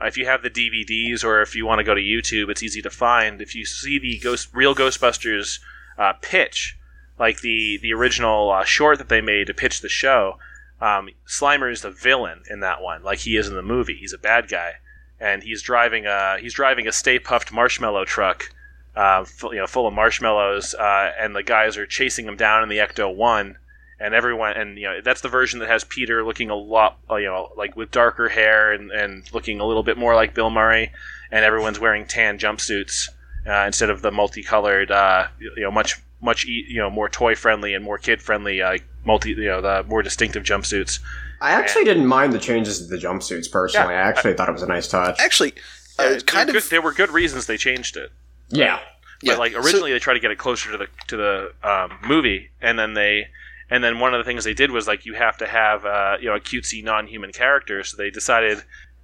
[0.00, 2.62] Uh, if you have the DVDs or if you want to go to YouTube, it's
[2.62, 3.40] easy to find.
[3.40, 5.58] If you see the Ghost, real Ghostbusters
[5.96, 6.76] uh, pitch,
[7.18, 10.38] like the the original uh, short that they made to pitch the show,
[10.80, 13.96] um, Slimer is the villain in that one, like he is in the movie.
[13.96, 14.74] He's a bad guy,
[15.18, 18.52] and he's driving a he's driving a Stay Puft marshmallow truck,
[18.94, 22.62] uh, full, you know, full of marshmallows, uh, and the guys are chasing him down
[22.62, 23.56] in the Ecto One,
[24.00, 27.16] and everyone, and you know, that's the version that has Peter looking a lot, uh,
[27.16, 30.50] you know, like with darker hair and and looking a little bit more like Bill
[30.50, 30.90] Murray,
[31.32, 33.08] and everyone's wearing tan jumpsuits
[33.46, 37.34] uh, instead of the multicolored, uh, you know, much much e- you know more toy
[37.34, 40.98] friendly and more kid friendly, uh, multi, you know, the more distinctive jumpsuits.
[41.40, 43.94] I actually didn't mind the changes to the jumpsuits personally.
[43.94, 45.20] I actually thought it was a nice touch.
[45.20, 45.52] Actually,
[45.98, 46.62] uh, Yeah, kind there, of.
[46.64, 48.10] good, there were good reasons they changed it.
[48.48, 48.80] Yeah.
[49.22, 49.32] yeah.
[49.34, 51.98] But like So- originally, they tried to get it closer to the to the um,
[52.04, 53.28] movie, and then they
[53.70, 56.16] and then one of the things they did was like you have to have uh,
[56.20, 57.84] you know a cutesy non-human character.
[57.84, 58.62] So they decided,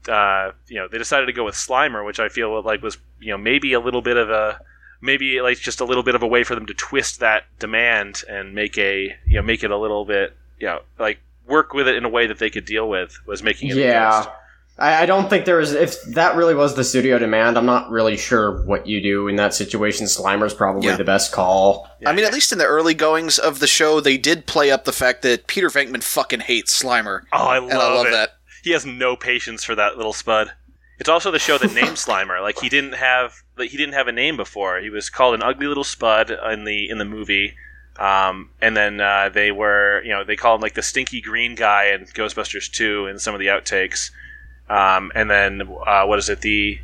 [0.08, 3.30] uh, you know, they decided to go with Slimer, which I feel like was you
[3.30, 4.60] know maybe a little bit of a
[5.00, 8.22] maybe like just a little bit of a way for them to twist that demand
[8.28, 11.86] and make a you know make it a little bit you know like work with
[11.86, 14.26] it in a way that they could deal with was making it a Yeah.
[14.76, 14.82] Ghost.
[14.86, 15.72] I, I don't think there is.
[15.72, 19.36] If that really was the studio demand, I'm not really sure what you do in
[19.36, 20.06] that situation.
[20.06, 20.96] Slimer's probably Yeah.
[20.96, 21.88] the best call.
[22.00, 24.70] Yeah, I mean, at least in the early goings of the show, they did play
[24.70, 28.06] up the fact that Peter Venkman fucking hates Slimer, oh, I love, and I love
[28.06, 28.10] it.
[28.12, 28.36] that.
[28.62, 30.52] he has no patience for that little spud.
[30.98, 32.40] It's also the show that named Slimer.
[32.40, 34.78] Like he didn't have like, he didn't have a name before.
[34.80, 37.54] He was called an ugly little spud in the in the movie.
[37.98, 41.54] Um, and then uh, they were you know they called him like the stinky green
[41.54, 44.10] guy in Ghostbusters 2 in some of the outtakes.
[44.68, 46.78] Um, and then uh, what is it the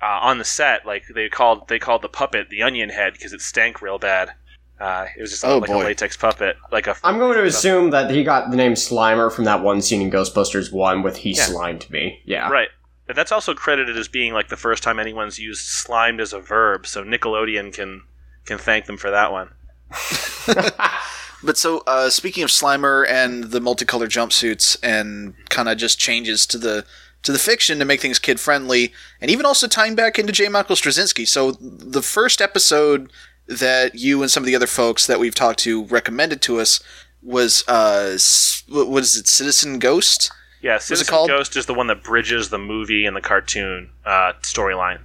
[0.00, 3.32] uh, on the set like they called they called the puppet the onion head because
[3.32, 4.30] it stank real bad.
[4.78, 5.82] Uh, it was just Oh, like boy.
[5.82, 6.94] a latex puppet, like a.
[7.02, 10.10] I'm going to assume that he got the name Slimer from that one scene in
[10.10, 11.44] Ghostbusters 1 with He Yeah.
[11.44, 12.20] Slimed Me.
[12.26, 12.50] Yeah.
[12.50, 12.68] Right.
[13.06, 16.40] But that's also credited as being like the first time anyone's used slimed as a
[16.40, 18.02] verb, so Nickelodeon can
[18.44, 19.48] can thank them for that one.
[21.42, 26.46] But so, uh, speaking of Slimer and the multicolored jumpsuits, and kind of just changes
[26.46, 26.84] to the
[27.22, 30.48] to the fiction to make things kid friendly, and even also tying back into J.
[30.48, 31.26] Michael Straczynski.
[31.26, 33.10] So the first episode
[33.48, 36.80] that you and some of the other folks that we've talked to recommended to us
[37.22, 38.16] was uh,
[38.68, 40.30] what what is it, Citizen Ghost?
[40.62, 41.28] Yeah, Citizen called?
[41.28, 45.00] Ghost is the one that bridges the movie and the cartoon uh, storyline.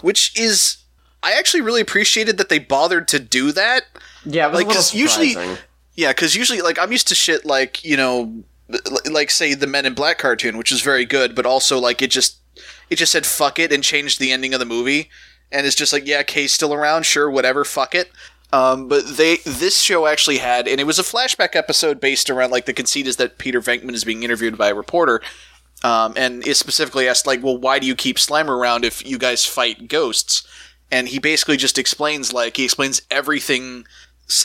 [0.00, 0.78] which is
[1.22, 3.84] I actually really appreciated that they bothered to do that.
[4.26, 5.36] Yeah, it was Like, a little 'cause usually-
[5.96, 8.44] Yeah, because usually, like, I'm used to shit like you know, li-
[9.10, 12.10] like say the Men in Black cartoon, which is very good, but also like it
[12.10, 12.38] just
[12.90, 15.10] it just said fuck it and changed the ending of the movie,
[15.52, 18.10] and it's just like yeah, Kay's still around, sure, whatever, fuck it.
[18.52, 22.50] Um, but they this show actually had, and it was a flashback episode based around
[22.50, 25.20] like the conceit is that Peter Venkman is being interviewed by a reporter,
[25.82, 29.18] um, and is specifically asked like, well, why do you keep Slimer around if you
[29.18, 30.46] guys fight ghosts?
[30.90, 33.86] And he basically just explains like he explains everything.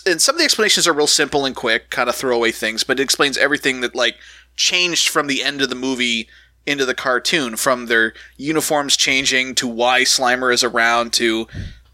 [0.06, 3.00] And some of the explanations are real simple and quick, kind of throwaway things, but
[3.00, 4.18] it explains everything that like
[4.56, 6.28] changed from the end of the movie
[6.66, 11.48] into the cartoon, from their uniforms changing to why Slimer is around to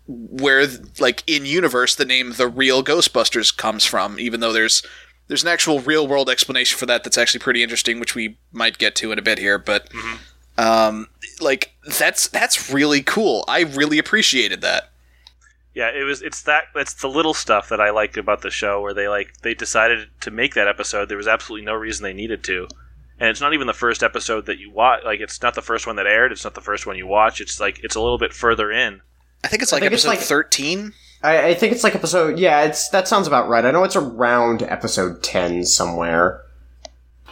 [0.07, 0.67] where
[0.99, 4.83] like in universe the name the real Ghostbusters comes from, even though there's
[5.27, 8.77] there's an actual real world explanation for that that's actually pretty interesting, which we might
[8.77, 9.57] get to in a bit here.
[9.57, 9.89] But
[10.57, 11.07] um,
[11.39, 13.45] like that's that's really cool.
[13.47, 14.91] I really appreciated that.
[15.75, 16.21] Yeah, it was.
[16.21, 16.63] It's that.
[16.73, 20.07] It's the little stuff that I like about the show, where they like they decided
[20.21, 21.09] to make that episode.
[21.09, 22.67] There was absolutely no reason they needed to,
[23.19, 25.03] and it's not even the first episode that you watch.
[25.03, 26.31] Like it's not the first one that aired.
[26.31, 27.41] It's not the first one you watch.
[27.41, 29.01] It's like it's a little bit further in.
[29.43, 30.93] I think it's like think it's episode like- thirteen.
[31.21, 32.39] I, I think it's like episode.
[32.39, 33.65] Yeah, it's that sounds about right.
[33.65, 36.41] I know it's around episode ten somewhere.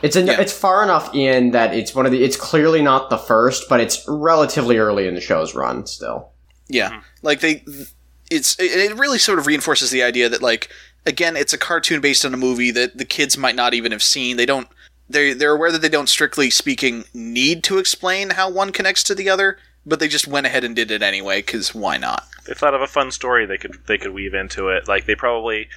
[0.02, 0.42] It's in, Yeah.
[0.42, 2.24] it's far enough in that it's one of the.
[2.24, 6.32] It's clearly not the first, but it's relatively early in the show's run still.
[6.68, 7.00] Yeah, mm-hmm.
[7.22, 7.64] like they,
[8.34, 10.70] it's it really sort of reinforces the idea that like
[11.06, 14.04] again, it's a cartoon based on a movie that the kids might not even have
[14.04, 14.38] seen.
[14.38, 14.68] They don't.
[15.10, 19.16] They they're aware that they don't strictly speaking need to explain how one connects to
[19.16, 22.28] the other, but they just went ahead and did it anyway because why not?
[22.48, 24.88] They thought of a fun story they could they could weave into it.
[24.88, 25.68] Like they probably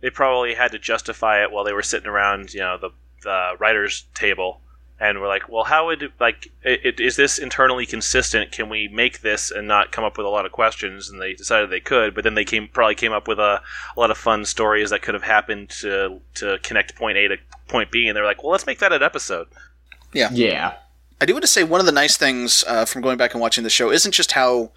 [0.00, 2.90] they probably had to justify it while they were sitting around you know the
[3.22, 4.60] the writers table
[4.98, 8.52] and we're like, well, how would like i i- is this internally consistent?
[8.52, 11.10] Can we make this and not come up with a lot of questions?
[11.10, 13.60] And they decided they could, but then they came probably came up with a,
[13.96, 17.36] a lot of fun stories that could have happened to to connect point A to
[17.68, 19.48] point B, and they're like, well, let's make that an episode.
[20.12, 20.74] Yeah, yeah.
[21.20, 23.40] I do want to say one of the nice things uh, from going back and
[23.40, 24.70] watching the show isn't just how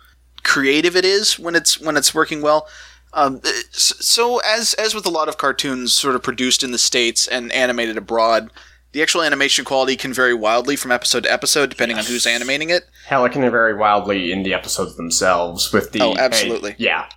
[0.43, 2.67] creative it is when it's when it's working well.
[3.13, 7.27] Um, so as as with a lot of cartoons, sort of produced in the states
[7.27, 8.49] and animated abroad,
[8.91, 12.69] the actual animation quality can vary wildly from episode to episode depending on who's animating
[12.69, 12.84] it.
[13.06, 16.02] hell, it can vary wildly in the episodes themselves with the.
[16.02, 16.75] Oh, absolutely.
[16.78, 17.08] yeah,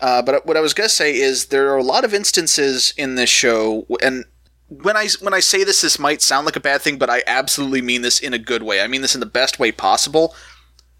[0.00, 3.14] Uh, but what I was gonna say is there are a lot of instances in
[3.14, 4.24] this show, and
[4.68, 7.22] when I when I say this, this might sound like a bad thing, but I
[7.26, 8.80] absolutely mean this in a good way.
[8.80, 10.34] I mean this in the best way possible.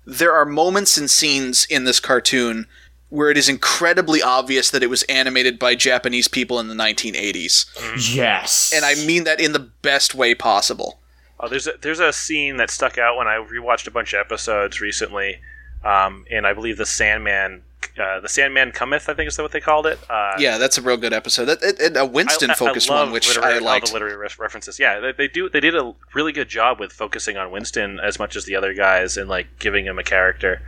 [0.06, 2.66] There are moments and scenes in this cartoon
[3.10, 7.66] where it is incredibly obvious that it was animated by Japanese people in the 1980s,
[8.14, 10.98] yes, and I mean that in the best way possible.
[11.38, 14.20] Oh, there's a, there's a scene that stuck out when I rewatched a bunch of
[14.20, 15.40] episodes recently,
[15.84, 17.62] um, and I believe the Sandman,
[17.98, 19.98] uh, the Sandman cometh, I think is that what they called it.
[20.10, 21.46] Uh, Yeah, that's a real good episode.
[21.46, 23.86] That, it, it- a Winston focused one, which literary, I all liked.
[23.86, 24.78] the literary re- references.
[24.78, 25.48] Yeah, they, they do.
[25.48, 28.74] They did a really good job with focusing on Winston as much as the other
[28.74, 30.60] guys and like giving him a character.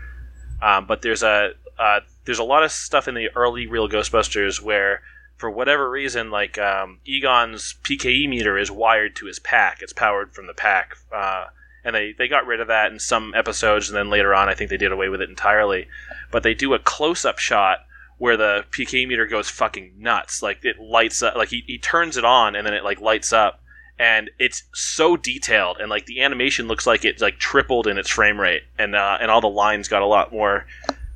[0.62, 1.52] Um, but there's a
[1.82, 5.02] uh, there's a lot of stuff in the early Real Ghostbusters where,
[5.36, 9.82] for whatever reason, like um, Egon's PKE meter is wired to his pack.
[9.82, 10.96] It's powered from the pack.
[11.12, 11.46] Uh,
[11.84, 14.54] and they, they got rid of that in some episodes, and then later on, I
[14.54, 15.88] think they did away with it entirely.
[16.30, 17.78] But they do a close up shot
[18.16, 20.40] where the PK meter goes fucking nuts.
[20.40, 21.34] Like it lights up.
[21.34, 23.60] Like he, he turns it on and then it like lights up,
[23.98, 28.08] and it's so detailed and like the animation looks like it's like tripled in its
[28.08, 30.66] frame rate, and uh, and all the lines got a lot more,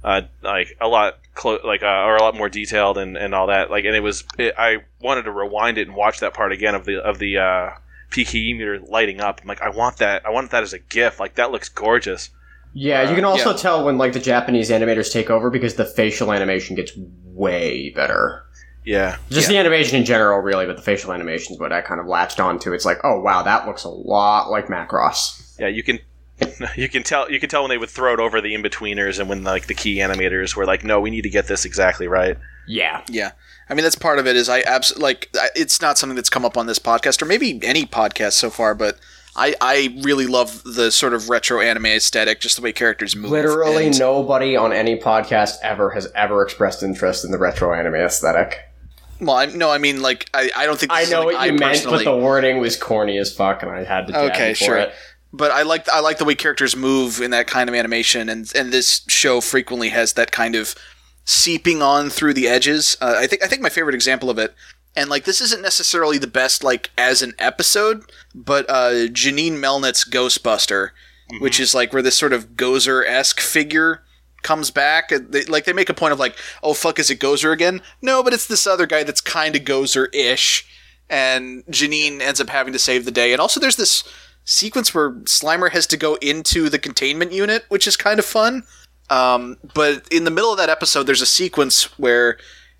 [0.06, 3.48] uh, like a lot clo- like uh, or a lot more detailed and, and all
[3.48, 3.70] that.
[3.72, 6.76] Like and it was it, I wanted to rewind it and watch that part again
[6.76, 7.70] of the of the uh,
[8.10, 9.40] PKE meter lighting up.
[9.42, 10.24] I'm like I want that.
[10.24, 11.18] I want that as a GIF.
[11.18, 12.30] Like that looks gorgeous.
[12.72, 13.10] yeah.
[13.10, 13.56] You can also yeah.
[13.56, 16.92] tell when like the Japanese animators take over because the facial animation gets
[17.24, 18.44] way better.
[18.84, 19.16] Yeah.
[19.30, 22.06] Just the animation in general, really, but the facial animation is what I kind of
[22.06, 22.72] latched onto.
[22.72, 25.58] It's like, oh wow, that looks a lot like Macross.
[25.58, 25.98] Yeah, you can
[26.76, 29.18] you can tell you can tell when they would throw it over the in betweeners
[29.18, 32.08] and when like the key animators were like, no, we need to get this exactly
[32.08, 32.36] right.
[32.68, 33.30] Yeah, Yeah,
[33.70, 34.34] I mean that's part of it.
[34.36, 37.26] Is I absolutely like I- it's not something that's come up on this podcast or
[37.26, 38.98] maybe any podcast so far, but
[39.36, 43.30] I I really love the sort of retro anime aesthetic, just the way characters move.
[43.30, 47.94] literally and- nobody on any podcast ever has ever expressed interest in the retro anime
[47.94, 48.58] aesthetic.
[49.20, 51.36] Well, I, no, I mean like I, I don't think this I is know something
[51.36, 54.12] what you I meant, but the wording was corny as fuck, and I had to.
[54.12, 54.76] jab Okay, you for sure.
[54.78, 54.92] It.
[55.36, 58.50] But I like I like the way characters move in that kind of animation, and
[58.54, 60.74] and this show frequently has that kind of
[61.24, 62.96] seeping on through the edges.
[63.00, 64.54] Uh, I think I think my favorite example of it,
[64.96, 70.08] and like this isn't necessarily the best like as an episode, but uh, Janine Melnitz
[70.08, 70.90] Ghostbuster,
[71.40, 74.02] which is like where this sort of Gozer esque figure
[74.42, 75.10] comes back.
[75.10, 77.82] They, like they make a point of like, oh fuck, is it Gozer again?
[78.00, 80.66] No, but it's this other guy that's kind of Gozer ish,
[81.10, 83.32] and Janine ends up having to save the day.
[83.32, 84.02] And also, there's this
[84.46, 88.62] sequence where Slimer has to go into the containment unit, which is kind of fun.
[89.10, 92.38] Um, but in the middle of that episode, there's a sequence where,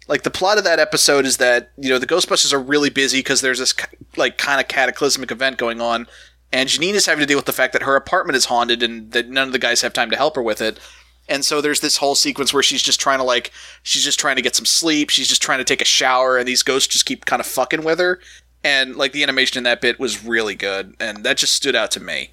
[0.09, 3.19] like, the plot of that episode is that you know the Ghostbusters are really busy
[3.19, 3.75] because there's this
[4.17, 6.07] like kind of cataclysmic event going on,
[6.53, 9.13] and Janine is having to deal with the fact that her apartment is haunted and
[9.13, 10.81] that none of the guys have time to help her with it.
[11.29, 13.53] And so there's this whole sequence where she's just trying to like
[13.83, 16.47] she's just trying to get some sleep, she's just trying to take a shower, and
[16.47, 18.21] these ghosts just keep kind of fucking with her.
[18.67, 21.93] And like the animation in that bit was really good, and that just stood out
[21.93, 22.31] to me.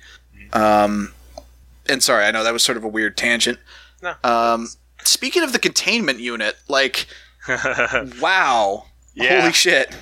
[0.51, 1.13] Um,
[1.87, 3.59] and sorry, I know that was sort of a weird tangent.
[4.01, 4.15] No.
[4.23, 4.69] Um,
[5.03, 7.05] speaking of the containment unit, like,
[8.19, 9.41] wow, Yeah.
[9.41, 9.95] holy shit!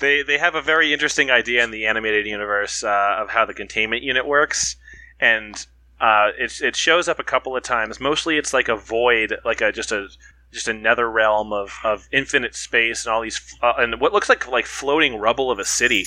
[0.00, 3.54] they they have a very interesting idea in the animated universe uh, of how the
[3.54, 4.76] containment unit works,
[5.18, 5.66] and
[6.00, 7.98] uh, it it shows up a couple of times.
[7.98, 10.06] Mostly, it's like a void, like a just a
[10.54, 14.28] just a nether realm of, of infinite space and all these uh, and what looks
[14.28, 16.06] like like floating rubble of a city.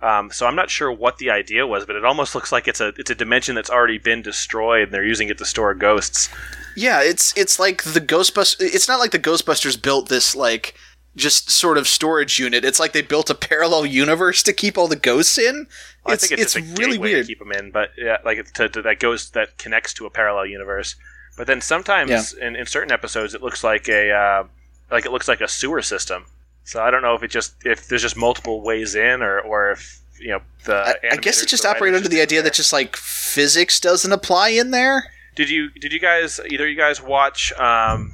[0.00, 2.80] Um, so I'm not sure what the idea was, but it almost looks like it's
[2.80, 6.28] a it's a dimension that's already been destroyed, and they're using it to store ghosts.
[6.76, 8.56] Yeah, it's it's like the Ghostbusters.
[8.60, 10.74] It's not like the Ghostbusters built this like
[11.16, 12.64] just sort of storage unit.
[12.64, 15.66] It's like they built a parallel universe to keep all the ghosts in.
[16.04, 17.26] Well, it's I think it's, a really weird.
[17.26, 20.10] to keep them in, but yeah, like to, to, that ghost that connects to a
[20.10, 20.94] parallel universe.
[21.36, 24.44] But then sometimes in, in certain episodes, it looks like a uh,
[24.90, 26.24] like it looks like a sewer system.
[26.64, 29.70] So I don't know if it just if there's just multiple ways in, or or
[29.72, 30.76] if you know the.
[30.76, 33.78] I, I guess it just the operated under the just idea that just like physics
[33.78, 35.10] doesn't apply in there.
[35.34, 38.12] did you did you guys either you guys watch um,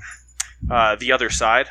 [0.70, 1.68] uh, the other side?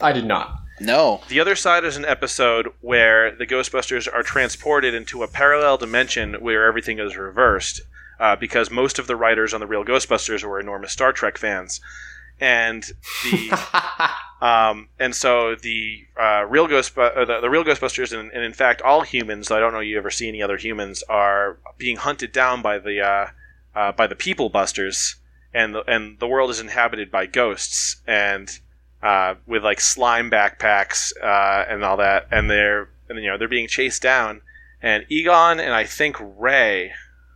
[0.00, 0.60] I did not.
[0.80, 1.22] No.
[1.28, 6.34] The Other Side is an episode where the Ghostbusters are transported into a parallel dimension
[6.34, 7.80] where everything is reversed.
[8.20, 11.80] Uh, because most of the writers on the real Ghostbusters were enormous Star Trek fans,
[12.40, 12.84] and
[13.22, 18.44] the um, and so the uh, real Ghost uh, the, the real Ghostbusters and, and
[18.44, 21.96] in fact all humans I don't know you ever see any other humans are being
[21.96, 23.26] hunted down by the uh,
[23.74, 25.16] uh, by the People Busters,
[25.54, 28.58] and the, and the world is inhabited by ghosts and
[29.02, 33.48] uh, with like slime backpacks uh, and all that, and they're and you know they're
[33.48, 34.42] being chased down,
[34.82, 36.92] and Egon and I think Ray,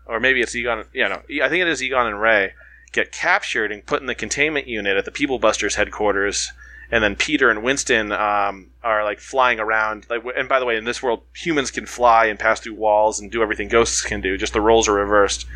[0.06, 2.52] or maybe it's Egon, yeah, no, I think it is Egon and Ray
[2.92, 6.52] get captured and put in the containment unit at the People Busters headquarters,
[6.90, 10.06] and then Peter and Winston um, are like flying around.
[10.10, 13.18] Like, and by the way, in this world, humans can fly and pass through walls
[13.18, 14.36] and do everything ghosts can do.
[14.36, 15.46] Just the roles are reversed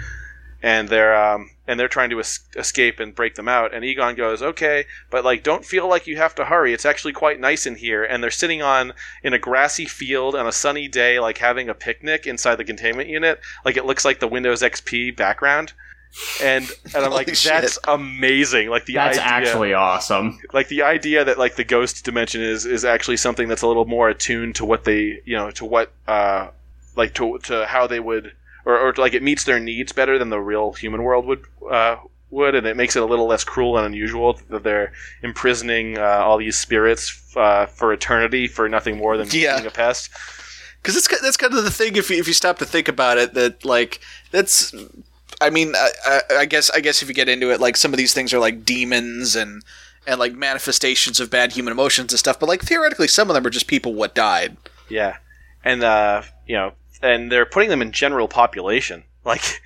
[0.62, 3.75] and they're um, and they're trying to es- escape and break them out.
[3.75, 6.73] And Egon goes, "Okay, but like, don't feel like you have to hurry.
[6.73, 8.92] It's actually quite nice in here." And they're sitting on
[9.23, 13.09] in a grassy field on a sunny day, like having a picnic inside the containment
[13.09, 13.40] unit.
[13.64, 15.73] Like it looks like the Windows XP background.
[16.42, 16.64] And
[16.95, 17.53] and I'm like, Holy shit.
[17.53, 18.71] that's amazing.
[18.71, 20.38] Like the That's idea, actually awesome.
[20.55, 23.85] like the idea that like the ghost dimension is is actually something that's a little
[23.85, 26.49] more attuned to what they you know to what uh
[26.95, 28.33] like to to how they would
[28.66, 31.96] or, or like it meets their needs better than the real human world would uh
[32.31, 36.02] would and it makes it a little less cruel and unusual that they're imprisoning uh,
[36.02, 39.57] all these spirits uh, for eternity for nothing more than Yeah.
[39.57, 40.11] being a pest
[40.83, 41.96] because that's that's kind of the thing.
[41.96, 44.00] If you, if you stop to think about it, that like
[44.31, 44.72] that's,
[45.40, 47.92] I mean, I, I, I guess I guess if you get into it, like some
[47.92, 49.64] of these things are like demons and
[50.07, 52.38] and like manifestations of bad human emotions and stuff.
[52.38, 54.57] But like theoretically, some of them are just people what died.
[54.88, 55.16] Yeah,
[55.64, 59.04] and uh, you know, and they're putting them in general population.
[59.26, 59.61] Like,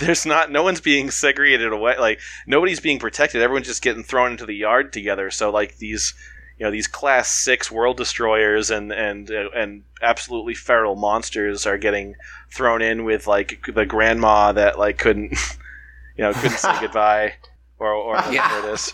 [0.00, 1.96] there's not no one's being segregated away.
[1.96, 2.18] Like
[2.48, 3.42] nobody's being protected.
[3.42, 5.30] Everyone's just getting thrown into the yard together.
[5.30, 6.14] So like these,
[6.58, 11.78] you know, these class six world destroyers and and uh, and absolutely feral monsters are
[11.78, 12.16] getting
[12.50, 15.30] thrown in with like the grandma that like couldn't,
[16.16, 17.34] you know, couldn't say goodbye.
[17.78, 18.92] Or, or whatever it is,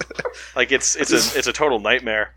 [0.57, 2.35] like it's it's a it's a total nightmare,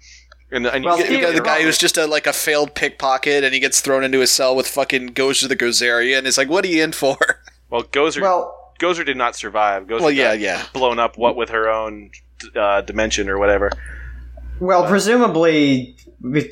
[0.54, 2.76] and, and you Well, get, You got the guy who's just a like a failed
[2.76, 6.38] pickpocket, and he gets thrown into a cell with fucking Gozer the Gozerian, and is
[6.38, 7.18] like, "What are you in for?"
[7.70, 9.88] well Gozer Well, Gozer did not survive.
[9.88, 10.64] Gozer Well, yeah, got yeah.
[10.74, 11.18] blown up.
[11.18, 12.12] What with her own
[12.56, 13.72] uh, dimension or whatever.
[14.60, 15.96] well, presumably,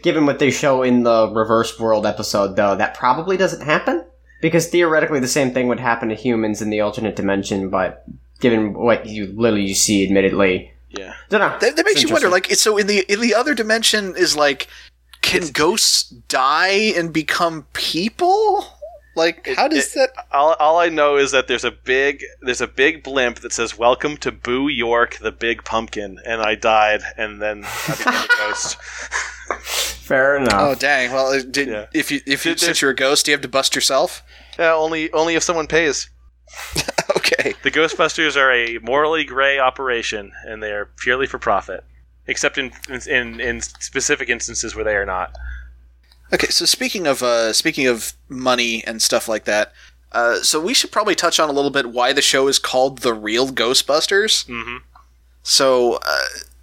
[0.04, 4.06] given what they show in the reverse world episode, though, that probably doesn't happen
[4.42, 7.70] because theoretically the same thing would happen to humans in the alternate dimension.
[7.70, 8.04] But
[8.40, 11.58] given what you literally see, admittedly, Yeah, don't know.
[11.60, 12.30] That, that makes It's you wonder.
[12.30, 14.68] Like, so in the in the other dimension is like,
[15.22, 18.66] can ghosts die and become people?
[19.16, 20.12] Like, It- how does that?
[20.32, 23.78] all, all I know is that there's a big there's a big blimp that says
[23.78, 28.28] "Welcome to Boo York, the Big Pumpkin," and I died, and then I became a
[28.38, 28.78] ghost.
[30.02, 30.54] Fair enough.
[30.56, 31.12] Oh dang!
[31.12, 31.86] Well, uh, did, Yeah.
[31.94, 34.24] if you if you Did- since you're a ghost, do you have to bust yourself?
[34.60, 36.10] yeah, only only if someone pays.
[37.22, 37.54] Okay.
[37.64, 41.84] The Ghostbusters are a morally gray operation, and they are purely for profit,
[42.28, 42.72] except in
[43.08, 45.34] in in specific instances where they are not.
[46.34, 46.48] Okay.
[46.48, 49.74] So speaking of uh, speaking of money and stuff like that,
[50.14, 53.00] Uh, so we should probably touch on a little bit why the show is called
[53.00, 54.46] The Real Ghostbusters.
[54.46, 54.78] hmm
[55.44, 56.18] So, uh,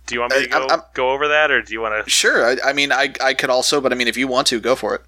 [0.07, 2.11] Do you want me to go, I'm- go over that, or do you want to?
[2.11, 2.45] sure.
[2.51, 4.75] I, I mean, I, I could also, but I mean, if you want to, go
[4.77, 5.03] for it.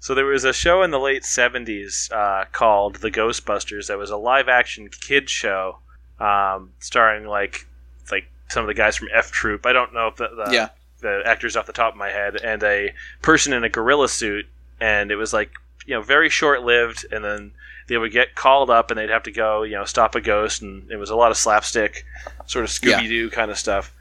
[0.00, 3.88] So there was a show in the late '70s uh, called The Ghostbusters.
[3.88, 5.78] That was a live-action kid show,
[6.20, 7.66] um, starring like
[8.12, 9.66] like some of the guys from F Troop.
[9.66, 10.68] I don't know if the, the Yeah.
[11.00, 12.92] the actors off the top of my head, and a
[13.22, 14.46] person in a gorilla suit,
[14.80, 15.50] and it was like
[15.86, 17.52] you know very short-lived, and then
[17.88, 20.62] they would get called up, and they'd have to go you know stop a ghost,
[20.62, 22.04] and it was a lot of slapstick,
[22.46, 23.00] sort of Yeah.
[23.00, 23.92] Scooby Doo kind of stuff.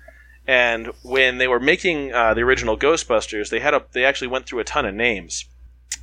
[0.48, 4.46] And when they were making uh, the original Ghostbusters, they had a they actually went
[4.46, 5.46] through a ton of names.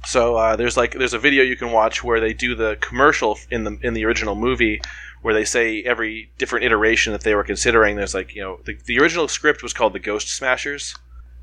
[0.06, 3.38] So uh, there's like there's a video you can watch where they do the commercial
[3.50, 4.80] in the in the original movie
[5.22, 7.96] where they say every different iteration that they were considering.
[7.96, 10.94] There's like you know the, the original script was called the Ghost Smashers,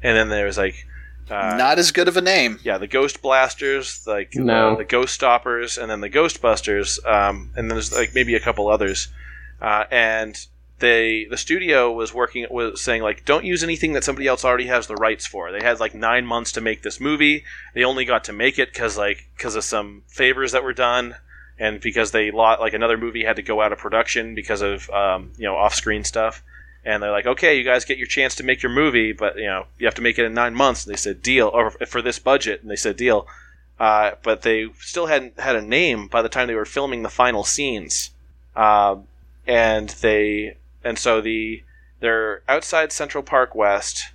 [0.04, 0.86] and then there's like
[1.32, 2.60] uh, Not as good of a name.
[2.64, 4.72] yeah the Ghost Blasters, like No.
[4.72, 8.40] the, the Ghost Stoppers, and then the Ghostbusters, um, and then there's like maybe a
[8.42, 9.08] couple others,
[9.62, 10.36] uh, and
[10.80, 14.68] they the studio was working was saying like don't use anything that somebody else already
[14.68, 15.52] has the rights for.
[15.52, 17.44] They had like nine months to make this movie.
[17.74, 21.16] They only got to make it because like because of some favors that were done.
[21.62, 24.90] And because they lot like another movie had to go out of production because of
[24.92, 26.42] um, you know off screen stuff,
[26.86, 29.46] and they're like, okay, you guys get your chance to make your movie, but you
[29.46, 30.86] know you have to make it in nine months.
[30.86, 33.28] And they said deal, or for this budget, and they said deal.
[33.78, 37.10] Uh, but they still hadn't had a name by the time they were filming the
[37.10, 38.12] final scenes,
[38.56, 39.08] Um
[39.50, 41.64] and they and so the
[42.00, 44.06] they're outside Central Park West,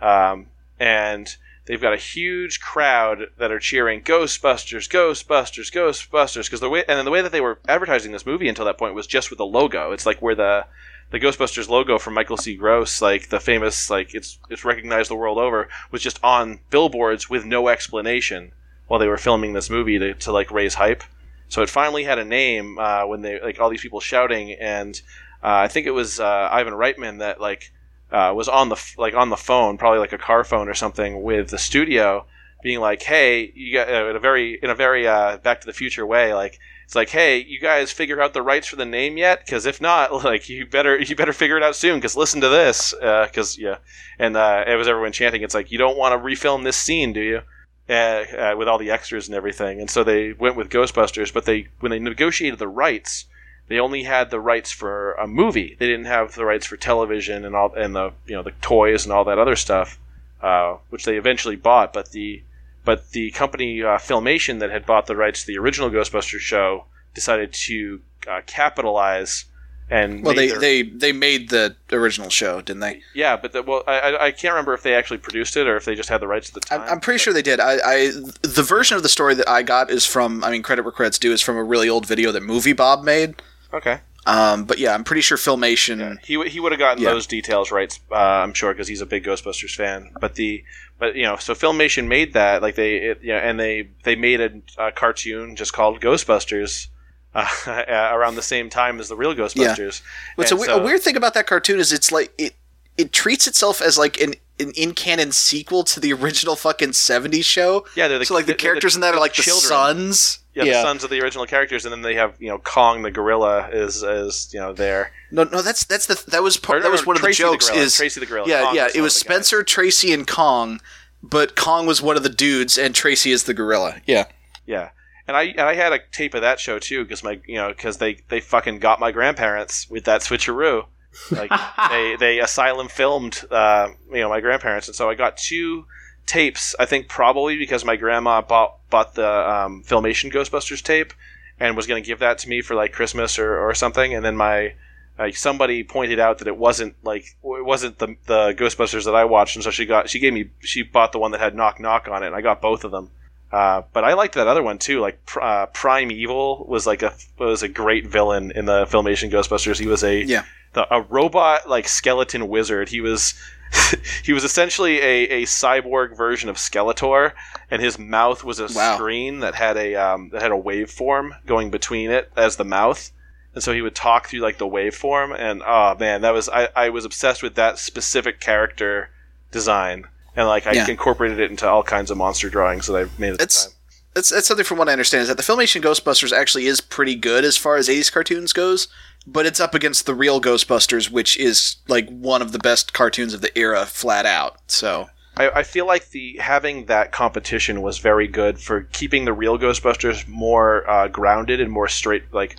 [0.00, 0.46] um,
[0.80, 6.84] and they've got a huge crowd that are cheering Ghostbusters, Ghostbusters, Ghostbusters because the way
[6.88, 9.38] and the way that they were advertising this movie until that point was just with
[9.38, 9.92] the logo.
[9.92, 10.66] It's like where the
[11.10, 12.56] the Ghostbusters logo from Michael C.
[12.56, 17.30] Gross, like the famous, like it's it's recognized the world over, was just on billboards
[17.30, 18.52] with no explanation
[18.86, 21.04] while they were filming this movie to, to like raise hype.
[21.48, 25.00] So it finally had a name uh, when they like all these people shouting, and
[25.48, 27.72] I think it was uh, Ivan Reitman that like
[28.10, 30.74] uh, was on the f- like on the phone, probably like a car phone or
[30.74, 32.26] something, with the studio,
[32.62, 35.66] being like, "Hey, you got uh, in a very in a very uh, Back to
[35.66, 38.84] the Future way, like." It's like, hey, you guys figure out the rights for the
[38.84, 39.42] name yet?
[39.42, 41.96] Because if not, like, you better you better figure it out soon.
[41.96, 43.78] Because listen to this, because yeah,
[44.18, 45.40] and uh, it was everyone chanting.
[45.40, 47.40] It's like you don't want to refilm this scene, do you?
[47.86, 47.92] Uh,
[48.38, 49.78] uh, with all the extras and everything.
[49.78, 53.26] And so they went with Ghostbusters, but they when they negotiated the rights,
[53.68, 55.76] they only had the rights for a movie.
[55.78, 59.04] They didn't have the rights for television and all and the you know the toys
[59.04, 59.98] and all that other stuff,
[60.42, 61.92] uh, which they eventually bought.
[61.92, 62.42] But the
[62.84, 66.84] but the company uh, Filmation that had bought the rights to the original Ghostbusters show
[67.14, 69.44] decided to uh, capitalize
[69.90, 73.02] and Well, they, their- they they made the original show, didn't they?
[73.14, 75.84] yeah, but the, well, I, I- can't remember if they actually produced it or if
[75.84, 76.80] they just had the rights at the time.
[76.80, 77.60] I'm, I'm pretty sure they did.
[77.60, 78.10] I, I
[78.42, 80.42] the version of the story that I got is from.
[80.42, 83.04] I mean, credit where credit's due is from a really old video that Movie Bob
[83.04, 83.36] made.
[83.74, 84.00] Okay.
[84.26, 85.98] Um, but yeah, I'm pretty sure Filmation.
[86.00, 87.10] Yeah, he w- he would have gotten Yeah.
[87.10, 87.96] those details right.
[88.10, 90.12] Uh, I'm sure because he's a big Ghostbusters fan.
[90.18, 90.64] But the
[90.98, 94.16] but you know so Filmation made that like they it, you know, and they they
[94.16, 96.88] made a, a cartoon just called Ghostbusters.
[97.36, 100.02] Uh, around the same time as the real Ghostbusters.
[100.36, 102.54] What's a, we- so- a weird thing about that cartoon is it's like it
[102.96, 107.44] it treats itself as like an an in canon sequel to the original fucking '70s
[107.44, 107.86] show.
[107.96, 109.66] Yeah, they're the, so like the characters in that are like the children.
[109.68, 110.38] sons.
[110.54, 113.10] Yeah, the sons of the original characters, and then they have you know Kong the
[113.10, 115.10] gorilla is is you know there.
[115.30, 117.54] No, no, that's that's the that was Or, part, that was one Tracy of the
[117.54, 117.68] jokes.
[117.70, 118.48] gorilla, is Tracy the gorilla.
[118.48, 118.88] yeah, Kong yeah.
[118.94, 119.20] It was the.
[119.20, 120.80] Spencer, Tracy, and Kong,
[121.22, 124.00] but Kong was one of the dudes, and Tracy is the gorilla.
[124.06, 124.26] Yeah.
[124.66, 124.90] Yeah,
[125.28, 127.68] and I and I had a tape of that show too because my you know
[127.68, 130.86] because they they fucking got my grandparents with that switcheroo.
[131.30, 131.50] Like
[131.90, 135.84] they they asylum filmed uh, you know my grandparents, and so I got two
[136.26, 136.74] tapes.
[136.78, 141.12] I think probably because my grandma bought bought the um, Filmation Ghostbusters tape
[141.60, 144.24] and was going to give that to me for like Christmas or, or something, and
[144.24, 144.74] then my
[145.18, 149.24] like somebody pointed out that it wasn't like it wasn't the the Ghostbusters that I
[149.24, 151.78] watched, and so she got she gave me she bought the one that had Knock
[151.80, 153.10] Knock on it, and I got both of them.
[153.52, 154.98] Uh, but I liked that other one too.
[155.00, 159.30] Like Pr- uh, Prime Evil was like a was a great villain in the Filmation
[159.30, 159.78] Ghostbusters.
[159.78, 160.42] He was a Yeah.
[160.72, 162.88] the, a robot like skeleton wizard.
[162.88, 163.34] He was
[164.24, 167.32] he was essentially a, a cyborg version of Skeletor,
[167.70, 168.96] and his mouth was a Wow.
[168.96, 173.10] screen that had a um, that had a waveform going between it as the mouth.
[173.54, 176.68] And so he would talk through like the waveform, and oh man, that was I,
[176.74, 179.10] I was obsessed with that specific character
[179.52, 180.06] design,
[180.36, 180.88] and like I Yeah.
[180.88, 183.76] incorporated it into all kinds of monster drawings that I've made at That's the time.
[184.14, 187.14] that's that's something from what I understand is that the Filmation Ghostbusters actually is pretty
[187.14, 188.88] good as far as '80s cartoons goes,
[189.26, 193.34] but it's up against the real Ghostbusters, which is like one of the best cartoons
[193.34, 194.58] of the era, flat out.
[194.66, 199.32] So I, I feel like the having that competition was very good for keeping the
[199.32, 202.56] real Ghostbusters more uh, grounded and more straight, like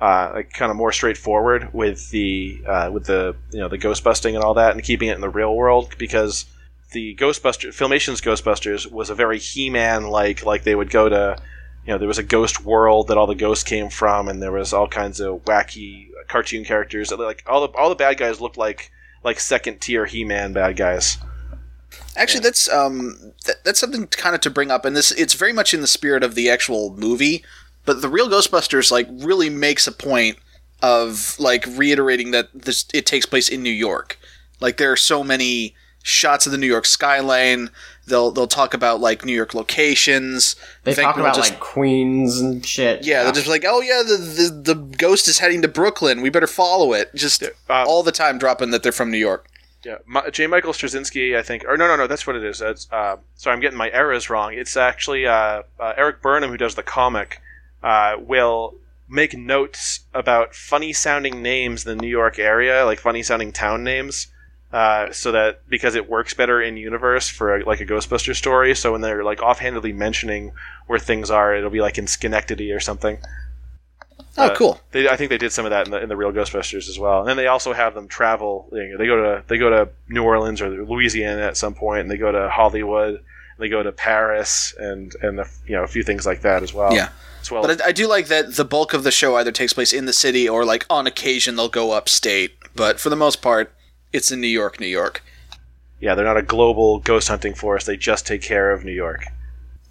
[0.00, 4.02] uh, like kind of more straightforward with the uh, with the you know the ghost
[4.02, 6.46] busting and all that, and keeping it in the real world because
[6.92, 11.36] the Ghostbusters Filmation's Ghostbusters was a very He-Man like like they would go to
[11.86, 14.52] you know there was a ghost world that all the ghosts came from, and there
[14.52, 17.12] was all kinds of wacky cartoon characters.
[17.12, 18.90] Like all the all the bad guys looked like
[19.22, 21.18] like second tier He-Man bad guys.
[22.16, 25.52] Actually, that's um, that, that's something kind of to bring up, and this it's very
[25.52, 27.44] much in the spirit of the actual movie.
[27.84, 30.38] But the real Ghostbusters like really makes a point
[30.82, 34.18] of like reiterating that this it takes place in New York.
[34.58, 37.70] Like there are so many shots of the New York skyline.
[38.06, 40.54] They'll they'll talk about like New York locations.
[40.84, 43.04] They Venkman talk about just- like Queens and shit.
[43.04, 46.22] yeah, they're just like, oh yeah, the, the the ghost is heading to Brooklyn.
[46.22, 47.14] We better follow it.
[47.14, 49.48] Just um, all the time dropping that they're from New York.
[49.84, 50.46] Yeah, Ma- J.
[50.48, 52.58] Michael Straczynski, I think, or no, no, no, that's what it is.
[52.58, 54.52] That's uh, sorry, I'm getting my eras wrong.
[54.54, 57.40] It's actually uh, uh, Erik Burnham who does the comic.
[57.82, 58.74] Uh, will
[59.08, 63.84] make notes about funny sounding names in the New York area, like funny sounding town
[63.84, 64.26] names,
[64.76, 68.74] uh, so that because it works better in universe for a, like a Ghostbuster story.
[68.74, 70.52] So when they're like offhandedly mentioning
[70.86, 73.16] where things are, it'll be like in Schenectady or something.
[74.38, 74.80] Oh, Uh, cool.
[74.92, 76.98] They, I think they did some of that in the, in the real Ghostbusters as
[76.98, 77.20] well.
[77.20, 78.68] And then they also have them travel.
[78.70, 82.00] You know, they go to they go to New Orleans or Louisiana at some point,
[82.02, 83.14] and they go to Hollywood.
[83.14, 86.62] And they go to Paris and and a, you know a few things like that
[86.62, 86.92] as well.
[86.92, 87.08] Yeah.
[87.40, 87.62] as well.
[87.62, 90.04] But I, I do like that the bulk of the show either takes place in
[90.04, 92.58] the city or like on occasion they'll go upstate.
[92.74, 93.72] But for the most part,
[94.16, 95.22] it's in New York, New York.
[96.00, 97.84] yeah, they're not a global ghost hunting force.
[97.84, 99.24] They just take care of New York.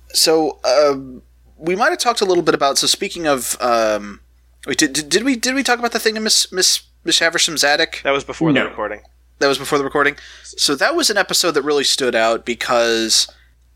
[0.10, 1.22] So um,
[1.58, 2.78] we might have talked a little bit about.
[2.78, 4.22] So speaking of, um,
[4.68, 7.20] wait, did, did, did we did we talk about the thing in Miss Miss Miss
[7.20, 8.02] Haversham's attic?
[8.04, 8.64] That was before No.
[8.64, 9.02] the recording.
[9.40, 10.16] That was before the recording.
[10.44, 13.28] So that was an episode that really stood out because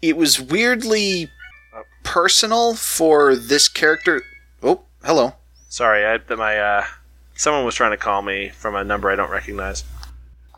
[0.02, 1.30] it was weirdly
[2.04, 4.22] personal for this character.
[4.64, 5.34] Oh, hello.
[5.68, 6.86] Sorry, I that my uh,
[7.36, 9.84] someone was trying to call me from a number I don't recognize.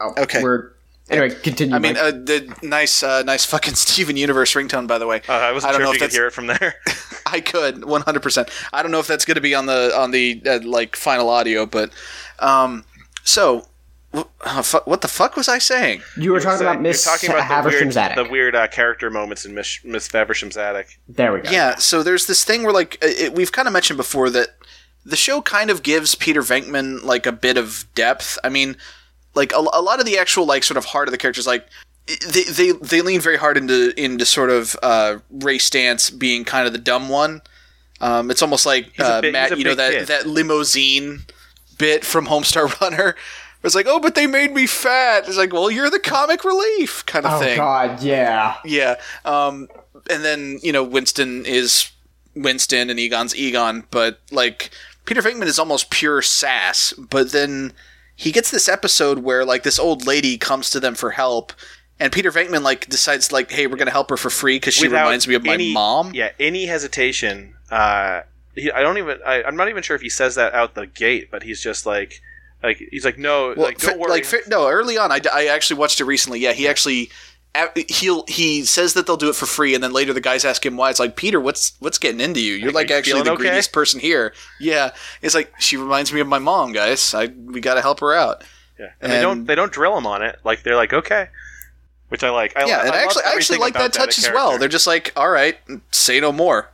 [0.02, 0.42] Oh, Okay.
[0.42, 0.72] We're
[1.10, 1.30] anyway.
[1.42, 1.76] Continue.
[1.76, 5.22] I mean, uh, the nice, uh, nice fucking Steven Universe ringtone, by the way.
[5.30, 6.76] Uh, I wasn't I don't sure know if you could hear it from there.
[7.26, 8.50] I could, one hundred percent.
[8.74, 11.30] I don't know if that's going to be on the on the uh, like final
[11.30, 11.92] audio, but
[12.40, 12.84] um,
[13.24, 13.68] so
[14.14, 16.02] wh- uh, what the fuck was I saying?
[16.18, 18.16] you were talking So about Miss talking about the weird, attic.
[18.18, 21.00] the weird uh, character moments in Miss, Miss Faversham's attic.
[21.08, 21.52] there we go.
[21.52, 24.50] Yeah, so there's this thing where like uh, it, we've kind of mentioned before that
[25.06, 28.38] the show kind of gives Peter Venkman like a bit of depth.
[28.44, 28.76] I mean,
[29.36, 31.68] like a, a lot of the actual like sort of heart of the characters, like
[32.08, 36.68] they they they lean very hard into into sort of uh, Ray Stantz being kind
[36.68, 37.42] of the dumb one.
[38.00, 40.08] Um, it's almost like uh, big- Matt, you know that kid.
[40.08, 41.22] that limousine
[41.78, 43.16] bit from Homestar Runner.
[43.64, 45.28] It's like, oh, but they made me fat.
[45.28, 47.54] It's like, well, you're the comic relief kind of Oh thing.
[47.54, 48.56] Oh God, yeah.
[48.66, 48.96] Yeah.
[49.24, 49.68] Um,
[50.10, 51.92] and then, you know, Winston is
[52.36, 54.72] Winston and Egon's Egon, but like
[55.06, 57.74] Peter Venkman is almost pure sass, but then
[58.16, 61.54] he gets this episode where like this old lady comes to them for help
[62.00, 64.88] and Peter Venkman like decides like, hey, we're gonna help her for free because she
[64.88, 66.14] Without reminds me of my mom.
[66.16, 67.54] Yeah, any hesitation.
[67.70, 68.22] Uh,
[68.56, 69.20] he, I don't even.
[69.26, 71.86] I, I'm not even sure if he says that out the gate, but he's just
[71.86, 72.22] like,
[72.64, 74.10] like he's like, no, Well, like don't fa- worry.
[74.12, 76.40] like fa- no, early on, I, I actually watched it recently.
[76.40, 77.10] Yeah, he actually a-
[77.90, 80.66] he'll he says that they'll do it for free, and then later the guys ask
[80.66, 80.90] him why.
[80.90, 82.54] It's like Peter, what's what's getting into you?
[82.54, 83.42] You're Like, like you actually the okay?
[83.42, 84.34] greediest person here.
[84.60, 84.92] Yeah,
[85.22, 87.14] it's like she reminds me of my mom, guys.
[87.14, 88.44] I we got to help her out.
[88.80, 89.46] yeah, and, they don't.
[89.46, 90.40] They don't drill him on it.
[90.44, 91.28] Like they're like, okay,
[92.10, 92.56] which I like.
[92.56, 94.58] I, yeah, I and I actually I actually like about that touch as well.
[94.58, 95.58] They're just like, all right,
[95.92, 96.70] say no more.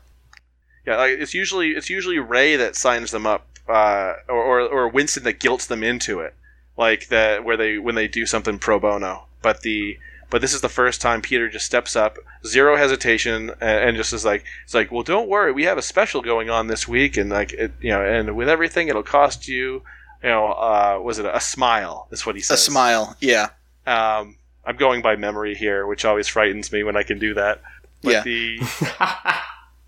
[0.86, 4.88] Yeah, like, it's usually it's usually Ray that signs them up, uh, or, or or
[4.88, 6.36] Winston that guilts them into it,
[6.78, 9.24] like that where they when they do something pro bono.
[9.42, 9.98] But the
[10.30, 14.14] but this is the first time Peter just steps up, zero hesitation, and, and just
[14.14, 17.18] is like, it's like, well, don't worry, we have a special going on this week,
[17.18, 19.82] and like, it, you know, and with everything, it'll cost you,
[20.24, 22.08] you know, uh, was it a, smile?
[22.12, 22.60] Is what he says.
[22.60, 23.48] A smile, yeah,
[23.86, 27.62] Um, I'm going by memory here, which always frightens me when I can do that.
[28.04, 28.24] But Yeah.
[28.24, 28.60] the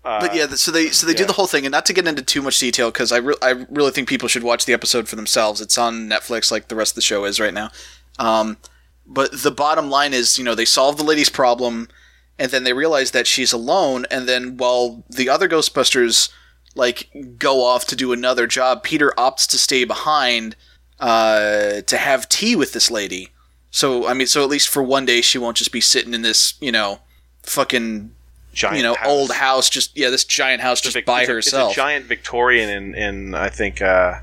[0.04, 2.06] uh, but yeah, so they so they do the whole thing, and not to get
[2.06, 5.06] into too much detail because I re- I really think people should watch the episode
[5.08, 5.60] for themselves.
[5.60, 7.70] It's on Netflix, like the rest of the show is right now.
[8.18, 8.56] Um,
[9.10, 11.88] but the bottom line is, you know, they solve the lady's problem,
[12.38, 16.30] and then they realize that she's alone, and then while the other Ghostbusters
[16.76, 20.54] like go off to do another job, Peter opts to stay behind
[21.00, 23.28] uh, to have tea with this lady.
[23.72, 26.22] So I mean, so at least for one day, she won't just be sitting in
[26.22, 27.00] this, you know,
[27.42, 28.12] fucking
[28.52, 29.08] giant you know house.
[29.08, 31.78] old house just yeah this giant house It's just Vic- by it's a- herself It's
[31.78, 34.14] a giant Victorian in, in I think uh,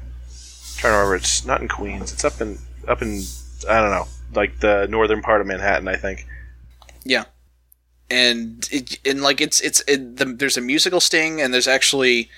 [0.78, 1.16] trying to remember.
[1.16, 2.12] It's not in Queens.
[2.12, 2.58] It's up in
[2.88, 3.24] up in
[3.70, 5.88] I don't know, like the northern part of Manhattan.
[5.88, 6.28] I think.
[7.04, 7.26] Yeah,
[8.10, 12.30] and it, and like it's it's it, the, there's a musical sting and there's actually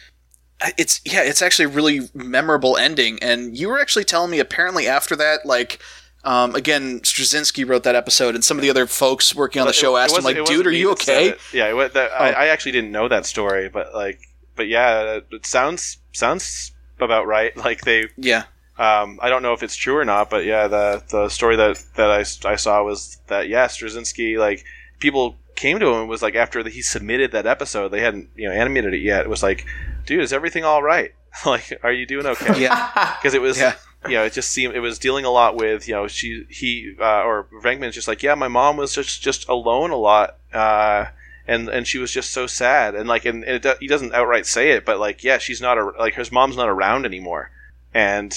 [0.78, 4.88] it's yeah it's actually a really memorable ending and you were actually telling me apparently
[4.88, 5.80] after that like
[6.26, 9.74] um, again Straczynski wrote that episode and some of the other folks working on the
[9.74, 11.36] show asked him like dude are you okay.
[11.54, 12.36] Yeah, it, that, I, Oh.
[12.36, 14.20] I actually didn't know that story, but like,
[14.58, 17.56] but yeah, it sounds sounds about right.
[17.70, 18.44] Like they, yeah
[18.80, 21.84] um, I don't know if it's true or not, but yeah, the the story that
[21.96, 22.20] that I,
[22.50, 24.64] I saw was that yeah, Straczynski like
[25.00, 28.48] people came to him and was like after he submitted that episode, they hadn't you
[28.48, 29.22] know animated it yet.
[29.26, 29.66] It was like,
[30.06, 31.14] dude, is everything all right?
[31.46, 32.60] like, are you doing okay?
[32.62, 33.76] yeah because it was Yeah.
[34.08, 36.96] you know it just seemed it was dealing a lot with you know she he
[37.00, 41.06] uh, or Venkman's just like yeah my mom was just just alone a lot uh,
[41.46, 44.14] and and she was just so sad and like and, and it, do- he doesn't
[44.14, 47.52] outright say it but like yeah she's not a, like his mom's not around anymore
[47.94, 48.34] and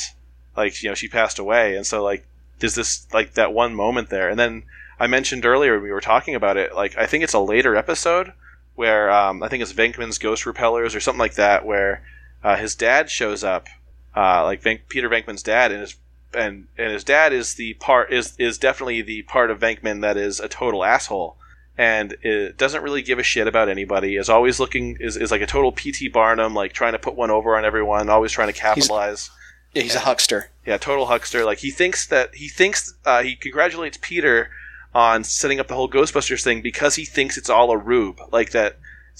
[0.57, 2.26] like you know she passed away and so like
[2.59, 4.62] there's this like that one moment there and then
[5.00, 7.76] I mentioned earlier when we were talking about it like I think it's a later
[7.76, 8.32] episode
[8.74, 12.03] where um, I think it's Venkman's ghost repellers or something like that where
[12.42, 13.68] uh, his dad shows up
[14.16, 15.96] uh, like Venk- Peter Venkman's dad, and his
[16.34, 20.16] and and his dad is the part is is definitely the part of Venkman that
[20.16, 21.36] is a total asshole,
[21.78, 24.16] and it doesn't really give a shit about anybody.
[24.16, 27.30] Is always looking is, is like a total PT Barnum, like trying to put one
[27.30, 29.30] over on everyone, always trying to capitalize.
[29.74, 31.44] Yeah he's a huckster Yeah, total huckster.
[31.44, 34.50] Like he thinks that he thinks uh, he congratulates Peter
[34.94, 38.20] on setting up the whole Ghostbusters thing because he thinks it's all a rube.
[38.30, 38.78] Like that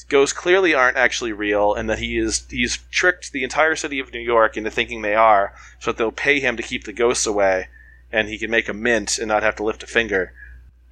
[0.09, 4.13] ghosts clearly aren't actually real, and that he is he's tricked the entire city of
[4.13, 7.27] New York into thinking they are, so that they'll pay him to keep the ghosts
[7.27, 7.69] away,
[8.13, 10.33] and he can make a mint and not have to lift a finger.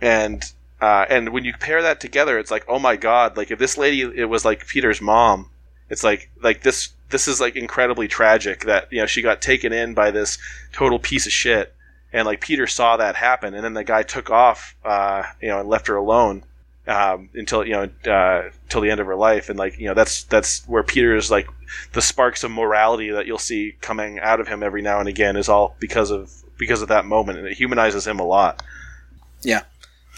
[0.01, 0.43] And
[0.81, 3.37] uh, and when you pair that together, it's like, oh my god!
[3.37, 5.51] Like if this lady it was like Peter's mom,
[5.89, 9.73] it's like like this this is like incredibly tragic that you know she got taken
[9.73, 10.39] in by this
[10.73, 11.75] total piece of shit.
[12.13, 15.61] And like peter saw that happen and then the guy took off uh, you know
[15.61, 16.43] and left her alone
[16.87, 19.49] um, until you know uh, till the end of her life.
[19.49, 21.49] And like you know that's that's where peter's like
[21.93, 25.37] the sparks of morality that you'll see coming out of him every now and again
[25.37, 27.39] is all because of because of that moment.
[27.39, 28.63] And it humanizes him a lot.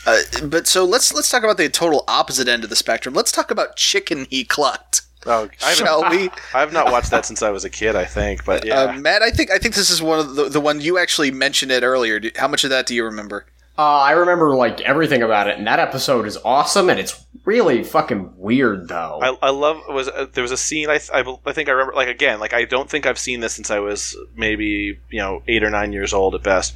[0.05, 3.15] Uh, but so let's let's talk about the total opposite end of the spectrum.
[3.15, 7.25] Let's talk about chicken he clucked oh I haven't, shall we I've not watched that
[7.27, 8.81] since i was a kid i think but yeah.
[8.81, 11.31] Uh, Matt I think I think this is one of the the one you actually
[11.31, 12.21] mentioned it earlier.
[12.21, 13.47] Do- how much of that do you remember?
[13.79, 17.83] Uh, I remember like everything about it, and that episode is awesome, and it's really
[17.83, 19.19] fucking weird though.
[19.23, 21.95] I, I love was uh, there was a scene I, I I think I remember
[21.95, 25.43] like again like I don't think I've seen this since I was maybe you know
[25.49, 26.75] eight or nine years old at best,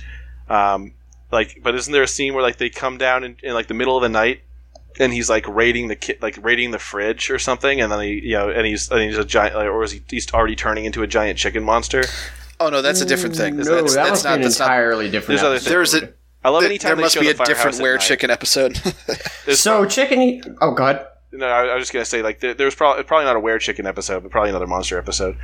[0.48, 0.94] um,
[1.30, 3.74] like but isn't there a scene where like they come down in, in like the
[3.74, 4.40] middle of the night
[4.98, 8.20] and he's like raiding the ki- like raiding the fridge or something and then he
[8.28, 10.84] you know and he's and he's a giant like, or is he he's already turning
[10.84, 12.02] into a giant chicken monster?
[12.60, 14.58] oh no that's a different thing mm, no, that's, that that's not be an that's
[14.58, 15.40] not entirely different.
[15.40, 16.12] There's other there's a
[16.44, 18.06] I love there, anytime there must show be the a different firehouse at weird night.
[18.06, 18.74] chicken episode
[19.46, 20.56] There's so chicken.
[20.60, 21.06] Oh god.
[21.32, 23.60] no, I, I was just gonna say like there, there's probably probably not a weird
[23.60, 25.36] chicken episode, but probably another monster episode.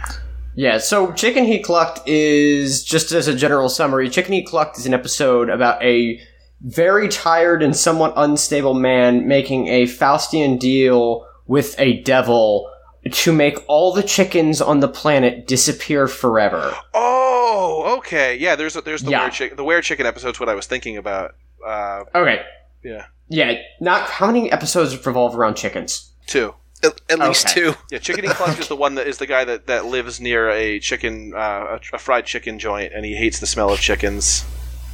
[0.55, 4.85] Yeah, so Chicken He Clucked is, just as a general summary, Chicken He Clucked is
[4.87, 6.21] an episode about a
[6.65, 12.71] very tired and somewhat unstable man making a Faustian deal with a devil
[13.11, 16.75] to make all the chickens on the planet disappear forever.
[16.95, 18.55] Oh, okay, yeah.
[18.55, 19.21] There's there's the Yeah.
[19.23, 19.57] weird chicken.
[19.57, 21.35] The weird chicken episode's what I was thinking about.
[21.67, 22.43] Uh, Okay.
[22.85, 26.11] yeah, Yeah, not how many episodes revolve around chickens?
[26.27, 26.55] two.
[26.85, 27.55] at, at least Okay.
[27.61, 30.21] two Yeah, Chicken He Clucked is the one that is the guy that, that lives
[30.21, 33.79] near a chicken, uh, a, a fried chicken joint, and he hates the smell of
[33.79, 34.45] chickens,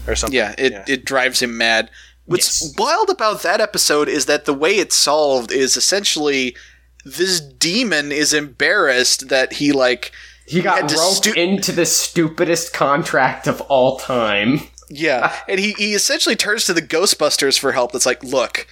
[0.08, 0.36] or something.
[0.36, 0.84] Yeah, it, Yeah.
[0.88, 1.90] it drives him mad.
[2.26, 2.72] What's Yes.
[2.76, 6.56] wild about that episode is that the way it's solved is essentially
[7.04, 10.12] this demon is embarrassed that he like
[10.46, 14.62] He got had roped stu- into the stupidest contract of all time.
[14.90, 17.92] yeah, and he he essentially turns to the Ghostbusters for help.
[17.92, 18.66] That's like, look,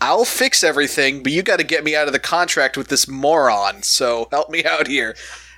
[0.00, 3.08] I'll fix everything, but you got to get me out of the contract with this
[3.08, 3.82] moron.
[3.82, 5.16] So help me out here.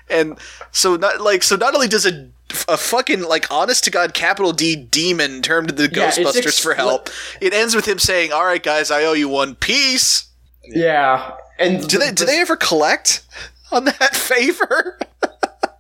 [0.09, 0.39] And
[0.70, 2.28] so not like so not only does a
[2.68, 6.61] a fucking like honest to god capital D demon turn to the Yeah, it's Ghostbusters
[6.62, 7.11] for expli- help.
[7.40, 10.28] It ends with him saying, "All right, guys, I owe you one piece."
[10.64, 13.24] Yeah, and Do they do they ever collect
[13.70, 14.98] on that favor?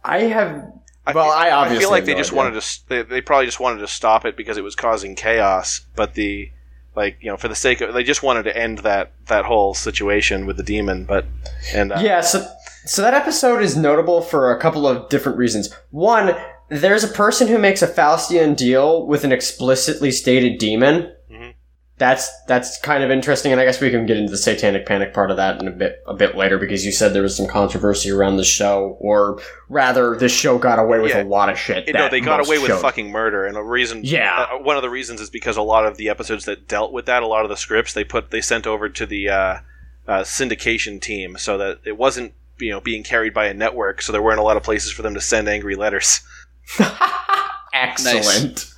[0.04, 0.72] I have.
[1.06, 2.36] I Well, feel, I obviously feel like they no just idea.
[2.42, 2.88] wanted to.
[2.88, 5.80] They, they probably just wanted to stop it because it was causing chaos.
[5.96, 6.50] But the
[6.94, 9.74] like you know for the sake of they just wanted to end that that whole
[9.74, 11.04] situation with the demon.
[11.04, 11.26] But
[11.74, 12.46] and uh, Yeah, so
[12.84, 15.72] so that episode is notable for a couple of different reasons.
[15.90, 16.34] One,
[16.80, 21.12] there's a person who makes a Faustian deal with an explicitly stated demon.
[21.30, 21.54] Mhm.
[21.98, 25.14] that's that's kind of interesting, and I guess we can get into the Satanic Panic
[25.14, 27.46] part of that in a bit a bit later because you said there was some
[27.46, 31.22] controversy around the show, or rather, the show got away with Yeah.
[31.22, 31.86] a lot of shit.
[31.86, 34.00] You know, they got away with fucking murder, and a reason.
[34.02, 34.46] Yeah.
[34.52, 37.06] uh, one of the reasons is because a lot of the episodes that dealt with
[37.06, 39.56] that, a lot of the scripts they put, they sent over to the uh,
[40.08, 44.10] uh, syndication team, so that it wasn't you know being carried by a network, so
[44.12, 46.20] there weren't a lot of places for them to send angry letters.
[47.72, 48.72] Excellent.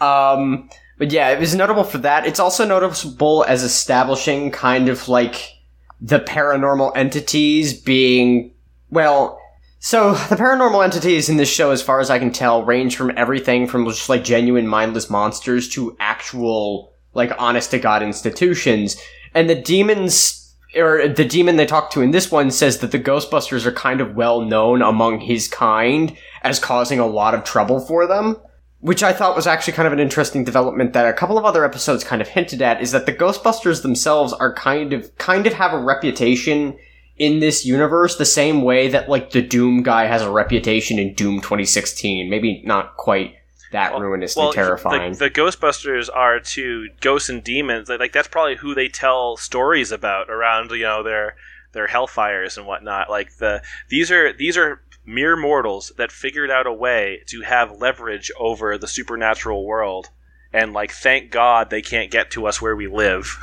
[0.00, 0.68] um,
[0.98, 2.26] but yeah, it was notable for that.
[2.26, 5.52] It's also noticeable as establishing kind of like
[6.00, 8.54] the paranormal entities being,
[8.90, 9.40] well,
[9.78, 13.12] so the paranormal entities in this show, as far as I can tell, range from
[13.16, 18.96] everything from just like genuine mindless monsters to actual, like, honest to God institutions.
[19.34, 20.45] And the demons,
[20.76, 24.00] or the demon they talk to in this one says that the Ghostbusters are kind
[24.00, 28.36] of well known among his kind as causing a lot of trouble for them.
[28.80, 31.64] Which I thought was actually kind of an interesting development that a couple of other
[31.64, 35.54] episodes kind of hinted at is that the Ghostbusters themselves are kind of kind of
[35.54, 36.76] have a reputation
[37.16, 41.14] in this universe the same way that like the Doom guy has a reputation in
[41.14, 42.28] Doom 2016.
[42.28, 43.34] Maybe not quite
[43.72, 45.12] that Well- ruinously well, terrifying.
[45.12, 47.88] The, the Ghostbusters are to ghosts and demons.
[47.88, 51.36] Like that's probably who they tell stories about around you know their
[51.72, 53.10] their hellfires and whatnot.
[53.10, 57.78] Like the these are these are mere mortals that figured out a way to have
[57.78, 60.10] leverage over the supernatural world.
[60.52, 63.36] And like, thank God they can't get to us where we live.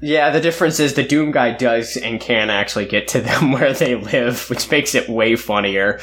[0.00, 3.72] yeah, the difference is the Doom guy does and can actually get to them where
[3.72, 6.00] they live, which makes it way funnier.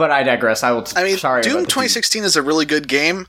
[0.00, 0.62] But I digress.
[0.62, 0.86] I will.
[0.96, 3.26] I mean, sorry Doom 2016 is a really good game.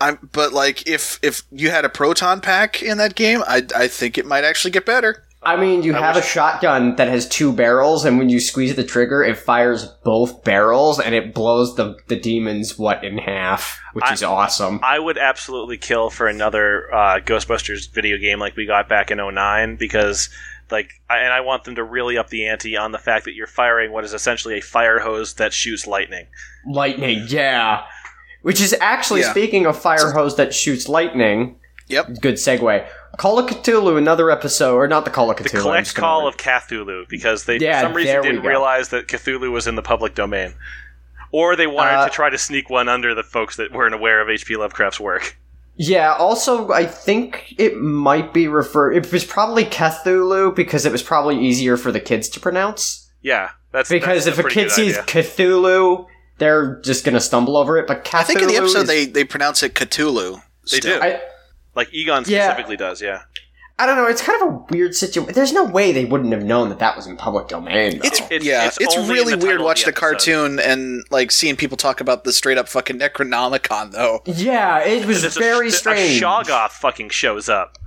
[0.00, 3.88] I'm, but like, if if you had a proton pack in that game, I I
[3.88, 5.24] think it might actually get better.
[5.44, 8.38] I mean, you I have wish- a shotgun that has two barrels, and when you
[8.38, 13.18] squeeze the trigger, it fires both barrels, and it blows the the demons what in
[13.18, 14.78] half, which I- is awesome.
[14.84, 19.18] I would absolutely kill for another uh, Ghostbusters video game like we got back in
[19.18, 20.28] 09 because
[20.72, 23.34] like I, and I want them to really up the ante on the fact that
[23.34, 26.26] you're firing what is essentially a fire hose that shoots lightning.
[26.66, 27.84] Lightning, yeah.
[28.42, 29.30] Which is actually Yeah.
[29.30, 31.56] speaking of fire hose that shoots lightning.
[31.88, 32.20] Yep.
[32.20, 32.88] Good segue.
[33.18, 35.56] Call of Cthulhu, another episode, or not the Call of Cthulhu.
[35.56, 38.48] I'm collect call re- of Cthulhu because they Yeah, for some reason didn't go.
[38.48, 40.54] realize that Cthulhu was in the public domain.
[41.30, 44.20] Or they wanted Uh, to try to sneak one under the folks that weren't aware
[44.22, 44.56] of H.P.
[44.56, 45.36] Lovecraft's work.
[45.76, 46.12] Yeah.
[46.14, 48.92] Also, I think it might be referred.
[48.92, 53.10] It was probably Cthulhu because it was probably easier for the kids to pronounce.
[53.22, 55.04] Yeah, that's Because that's if a pretty kid sees idea.
[55.22, 56.06] Cthulhu,
[56.38, 57.86] they're just gonna stumble over it.
[57.86, 60.42] But Cthulhu I think in the episode is- they they pronounce it Cthulhu.
[60.70, 60.98] They still.
[61.00, 61.04] do.
[61.04, 61.20] I,
[61.74, 62.46] like Egon Yeah.
[62.50, 63.22] specifically does, yeah.
[63.78, 64.06] I don't know.
[64.06, 65.34] It's kind of a weird situation.
[65.34, 67.98] There's no way they wouldn't have known that that was in public domain.
[67.98, 68.04] Though.
[68.06, 71.76] It's, It's- yeah, it's it's, really weird watching the the cartoon and like seeing people
[71.76, 74.22] talk about the straight up fucking Necronomicon though.
[74.26, 76.20] yeah, it was There's a- very a, strange.
[76.22, 77.78] Shoggoth fucking shows up.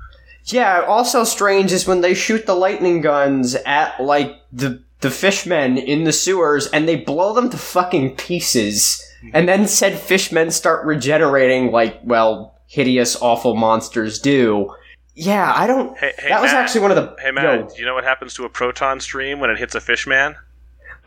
[0.45, 5.77] Yeah, also strange is when they shoot the lightning guns at like the the fishmen
[5.77, 9.01] in the sewers and they blow them to fucking pieces.
[9.19, 9.29] Mm-hmm.
[9.33, 14.73] And then said fishmen start regenerating like, well, hideous, awful monsters do.
[15.15, 16.63] Yeah, I don't Hey, hey that was Matt.
[16.65, 18.99] actually one of the Hey Matt, Yo, do you know what happens to a proton
[18.99, 20.35] stream when it hits a fish man?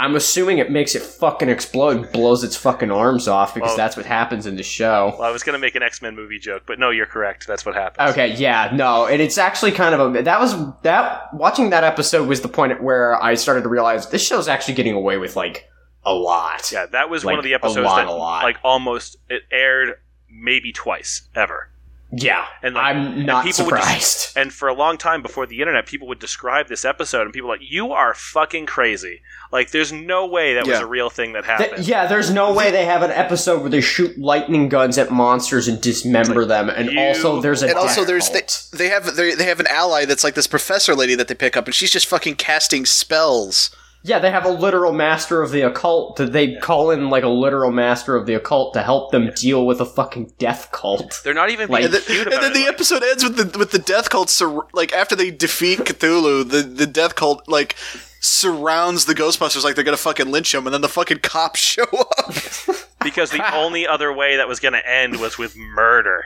[0.01, 3.97] I'm assuming it makes it fucking explode, blows its fucking arms off because Well- that's
[3.97, 5.15] what happens in the show.
[5.19, 7.47] Well, I was gonna make an X Men movie joke, but no, you're correct.
[7.49, 8.11] That's what happens.
[8.13, 12.29] Okay, yeah, no, and it's actually kind of a that was that watching that episode
[12.29, 15.35] was the point at where I started to realize this show's actually getting away with
[15.37, 15.69] like
[16.07, 16.71] a lot.
[16.73, 18.45] Yeah, that was Like, one of the a episodes lot, that a lot.
[18.45, 19.99] like almost it aired
[20.31, 21.69] maybe twice ever.
[22.11, 24.25] Yeah, And, like, I'm and not people would just- surprised.
[24.39, 27.49] And for a long time before the internet, people would describe this episode, and people
[27.49, 29.21] were like, "You are fucking crazy!
[29.51, 32.53] Like, there's no way that was a real thing that Th- happened." yeah, there's no
[32.55, 36.69] way they have an episode where they shoot lightning guns at monsters and dismember them,
[36.71, 38.43] and you- also there's a And also, there's they,
[38.77, 41.57] they have they, they have an ally that's like this professor lady that they pick
[41.57, 43.71] up, and she's just fucking casting spells.
[44.03, 46.17] Yeah, they have a literal master of the occult.
[46.17, 49.67] That they call in like a literal master of the occult to help them deal
[49.67, 51.21] with a fucking death cult.
[51.25, 52.55] They're not even Like- And then, cute and then it.
[52.55, 55.81] the like- episode ends with the with the death cult sur- like after they defeat
[55.81, 57.75] Cthulhu, the the death cult like
[58.21, 61.85] surrounds the Ghostbusters like they're gonna fucking lynch them, and then the fucking cops show
[62.19, 62.35] up.
[63.05, 66.25] because the only other way that was going to end was with murder.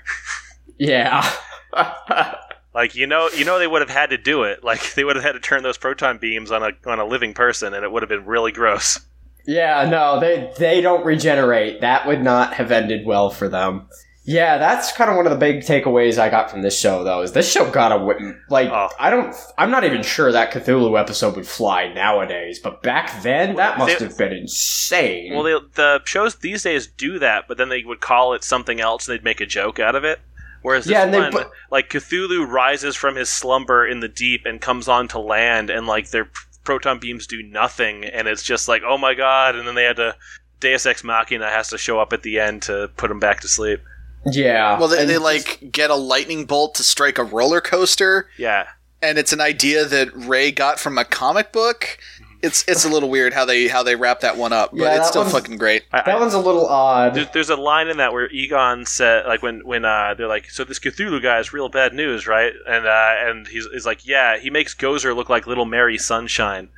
[0.79, 1.31] Yeah.
[2.75, 4.61] Like you know, you know they would have had to do it.
[4.65, 7.35] Like they would have had to turn those proton beams on a on a living
[7.35, 8.99] person, and it would have been really gross.
[9.47, 11.81] Yeah, no, they they don't regenerate.
[11.81, 13.89] That would not have ended well for them.
[14.25, 17.23] Yeah, that's kind of one of the big takeaways I got from this show, though.
[17.23, 17.97] Is this show got a
[18.49, 18.89] like Oh.
[19.01, 23.57] I don't I'm not even sure that Cthulhu episode would fly nowadays, but back then
[23.57, 25.35] that must They- have been insane.
[25.35, 28.81] Well, they, the shows these days do that, but then they would call it something
[28.81, 30.21] else, and they'd make a joke out of it.
[30.63, 34.43] Whereas this Yeah, and one, put- like Cthulhu rises from his slumber in the deep
[34.47, 36.29] and comes on to land, and like their
[36.65, 39.57] proton beams do nothing, and it's just like, oh my god!
[39.57, 40.17] And then they had to
[40.61, 43.49] Deus Ex Machina has to show up at the end to put him back to
[43.49, 43.81] sleep.
[44.25, 44.79] Yeah.
[44.79, 48.69] Well, they, they like get a lightning bolt to strike a roller coaster, Yeah,
[49.03, 51.99] and it's an idea that Ray got from a comic book.
[52.43, 54.97] It's it's a little weird how they how they wrap that one up, but Yeah,
[54.99, 55.85] it's still fucking great.
[55.93, 57.15] I, that I- one's a little odd.
[57.15, 60.51] There, there's a line in that where Egon said, like when when uh, they're like,
[60.51, 64.07] "So this Cthulhu guy is real bad news, right?" And uh, and he's, he's like,
[64.07, 66.69] "Yeah, he makes Gozer look like little Mary Sunshine."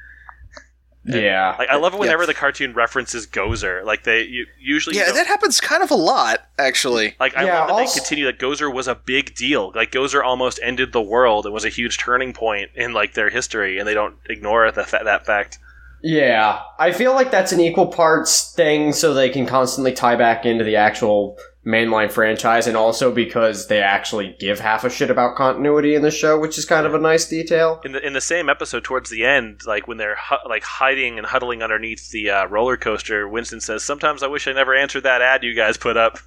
[1.05, 1.55] Yeah.
[1.59, 2.27] Like I love it whenever Yeah.
[2.29, 3.85] the cartoon references Gozer.
[3.85, 7.15] Like they you, usually Yeah, don't- that happens kind of a lot, actually.
[7.21, 9.73] like I Yeah, love that also- they continue that Gozer was a big deal.
[9.75, 13.31] Like Gozer almost ended the world and was a huge turning point in like their
[13.31, 15.59] history, and they don't ignore the fa- that fact.
[16.03, 20.45] Yeah, I feel like that's an equal parts thing so they can constantly tie back
[20.45, 25.37] into the actual mainline franchise and also because they actually give half a shit about
[25.37, 27.81] continuity in the show, which is kind of a nice detail.
[27.85, 31.19] In the in the same episode, towards the end, like when they're hu- like hiding
[31.19, 35.05] and huddling underneath the uh, roller coaster, Winston says, "Sometimes I wish I never answered
[35.05, 36.19] that ad you guys put up."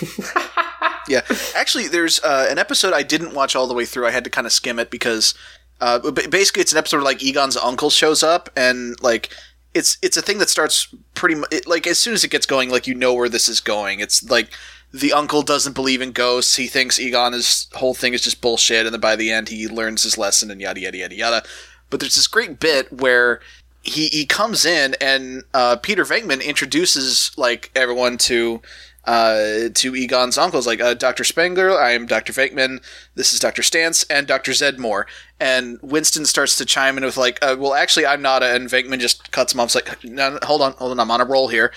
[1.08, 1.22] Yeah,
[1.54, 4.06] actually, there's uh, an episode I didn't watch all the way through.
[4.06, 5.34] I had to kind of skim it because
[5.80, 9.30] uh, basically it's an episode where like Egon's uncle shows up and like
[9.76, 12.70] it's it's a thing that starts pretty much like as soon as it gets going,
[12.70, 14.00] like you know where this is going.
[14.00, 14.48] It's like
[14.92, 16.56] the uncle doesn't believe in ghosts.
[16.56, 20.02] He thinks egon's whole thing is just bullshit, and then by the end he learns
[20.02, 21.42] his lesson and yada yada yada yada.
[21.90, 23.40] But there's this great bit where
[23.82, 28.62] he he comes in and uh, Peter Venkman introduces like everyone to
[29.06, 31.22] uh, to Egon's uncles, like uh, Dr.
[31.24, 32.32] Spengler, I am Dr.
[32.32, 32.82] Venkman,
[33.14, 33.62] this is Dr.
[33.62, 34.52] Stantz, and Dr.
[34.52, 35.04] Zeddemore.
[35.38, 38.68] And Winston starts to chime in with like, uh, well, actually, I'm not, a, and
[38.68, 39.74] Venkman just cuts him off.
[39.74, 41.72] It's like, no, no, hold on, hold on, I'm on a roll here.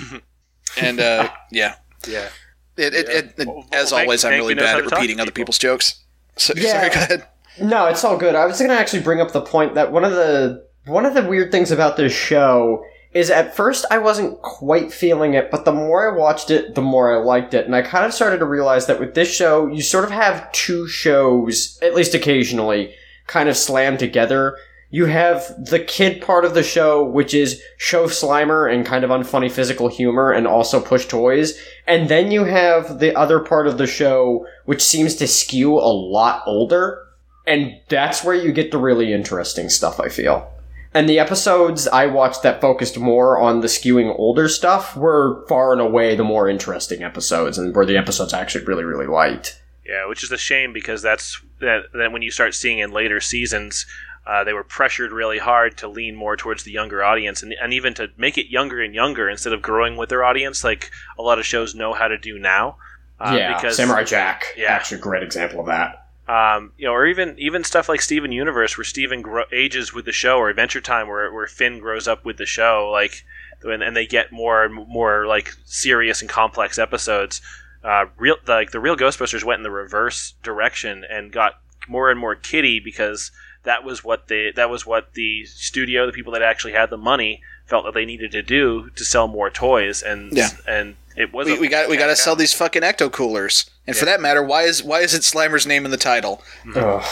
[0.80, 1.76] and uh, yeah,
[2.06, 2.28] Yeah,
[2.76, 4.98] it, it, it, it- Well, as Venkman- always, I'm really Venkman bad at to talk
[4.98, 5.42] repeating other people.
[5.42, 6.00] people's jokes.
[6.36, 6.72] So, Yeah.
[6.72, 7.28] Sorry, go ahead.
[7.60, 8.34] No, it's all good.
[8.34, 11.12] I was going to actually bring up the point that one of the one of
[11.14, 12.82] the weird things about this show
[13.14, 16.82] is at first I wasn't quite feeling it, but the more I watched it, the
[16.82, 19.66] more I liked it, and I kind of started to realize that with this show,
[19.66, 22.94] you sort of have two shows, at least occasionally,
[23.26, 24.56] kind of slammed together.
[24.90, 29.10] You have the kid part of the show, which is show Slimer and kind of
[29.10, 31.58] unfunny physical humor and also push toys.
[31.86, 35.80] And then you have the other part of the show, which seems to skew a
[35.80, 37.06] lot older.
[37.46, 40.52] And that's where you get the really interesting stuff, I feel.
[40.94, 45.72] And the episodes I watched that focused more on the skewing older stuff were far
[45.72, 49.62] and away the more interesting episodes, and were the episodes I actually really, really liked.
[49.86, 51.84] yeah, which is a shame because that's that.
[51.94, 53.86] Then when you start seeing in later seasons.
[54.24, 57.72] Uh, they were pressured really hard to lean more towards the younger audience and, and
[57.72, 61.22] even to make it younger and younger instead of growing with their audience like a
[61.22, 62.76] lot of shows know how to do now.
[63.18, 64.44] Uh, yeah, because Samurai Jack.
[64.56, 64.70] Yeah.
[64.70, 66.01] Actually, a great example of that.
[66.28, 70.04] Um, you know, or even even stuff like Steven Universe, where Steven gro- ages with
[70.04, 73.24] the show, or Adventure Time, where where Finn grows up with the show, like,
[73.64, 77.40] and, and they get more and more like serious and complex episodes.
[77.82, 81.54] Uh, real like the real Ghostbusters went in the reverse direction and got
[81.88, 83.32] more and more kiddie because
[83.64, 86.96] that was what they that was what the studio, the people that actually had the
[86.96, 90.48] money, felt that they needed to do to sell more toys, and Yeah.
[90.66, 93.96] and it was We, we got we got to sell these fucking ecto coolers, and
[93.96, 96.42] for that matter, why is why is it Slimer's name in the title?
[96.74, 97.04] Ugh.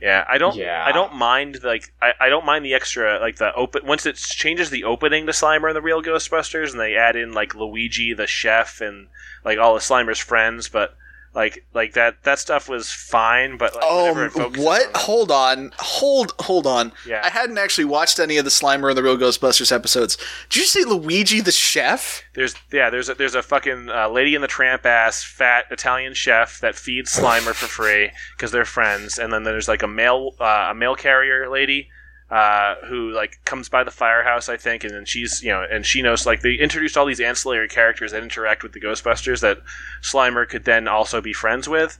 [0.00, 0.54] Yeah, I don't.
[0.54, 0.84] Yeah.
[0.86, 4.14] I don't mind like I, I don't mind the extra like the open once it
[4.16, 8.14] changes the opening to Slimer and the Real Ghostbusters and they add in like Luigi
[8.14, 9.08] the chef and
[9.44, 10.96] like all of Slimer's friends, but
[11.34, 13.56] like like that that stuff was fine.
[13.58, 14.86] But like, Oh, it what?
[14.86, 16.92] on- Hold on, hold hold on.
[17.06, 17.20] Yeah.
[17.24, 20.16] I hadn't actually watched any of the Slimer and the Real Ghostbusters episodes.
[20.50, 22.22] Did you say Luigi the chef?
[22.34, 26.14] There's yeah there's a, there's a fucking uh, Lady in the Tramp ass fat Italian
[26.14, 30.32] chef that feeds Slimer for free because they're friends, and then there's like a mail
[30.40, 31.88] uh, a mail carrier lady.
[32.30, 35.86] Uh, who like comes by the firehouse, I think, and then she's you know, and
[35.86, 39.62] she knows like they introduced all these ancillary characters that interact with the Ghostbusters that
[40.02, 41.98] Slimer could then also be friends with.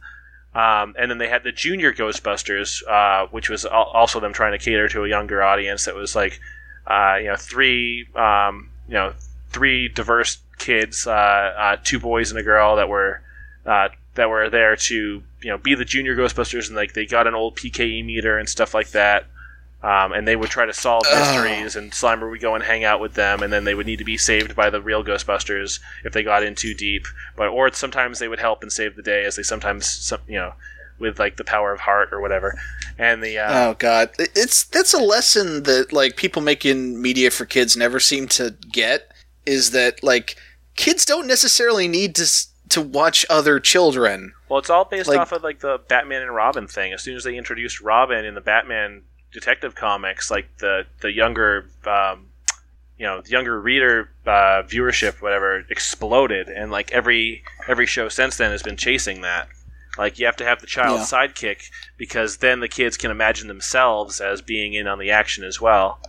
[0.54, 4.52] Um, and then they had the Junior Ghostbusters, uh, which was al- also them trying
[4.52, 5.86] to cater to a younger audience.
[5.86, 6.40] That was like,
[6.86, 9.14] uh, you know, three, um, you know,
[9.50, 13.22] three diverse kids, uh, uh, two boys and a girl that were
[14.18, 17.34] that were there to you know be the Junior Ghostbusters, and like they got an
[17.34, 19.26] old PKE meter and stuff like that.
[19.80, 22.98] Um, and they would try to solve mysteries, and Slimer would go and hang out
[23.00, 26.12] with them, and then they would need to be saved by the real Ghostbusters if
[26.12, 27.06] they got in too deep.
[27.36, 30.34] But or sometimes they would help and save the day, as they sometimes, some, you
[30.36, 30.54] know,
[30.98, 32.58] with like the power of heart or whatever.
[32.98, 37.30] And the uh, Oh God, It- it's that's a lesson that like people making media
[37.30, 39.12] for kids never seem to get
[39.46, 40.34] is that like
[40.74, 44.32] kids don't necessarily need to s- to watch other children.
[44.48, 46.92] Well, it's all based Like- off of like the Batman and Robin thing.
[46.92, 49.02] As soon as they introduced Robin in the Batman
[49.32, 52.26] Detective Comics, like the the younger, um,
[52.98, 58.36] you know, the younger reader uh, viewership, whatever, exploded, and like every every show since
[58.36, 59.48] then has been chasing that.
[59.96, 61.04] Like you have to have the child Yeah.
[61.06, 65.60] sidekick because then the kids can imagine themselves as being in on the action as
[65.60, 66.00] well.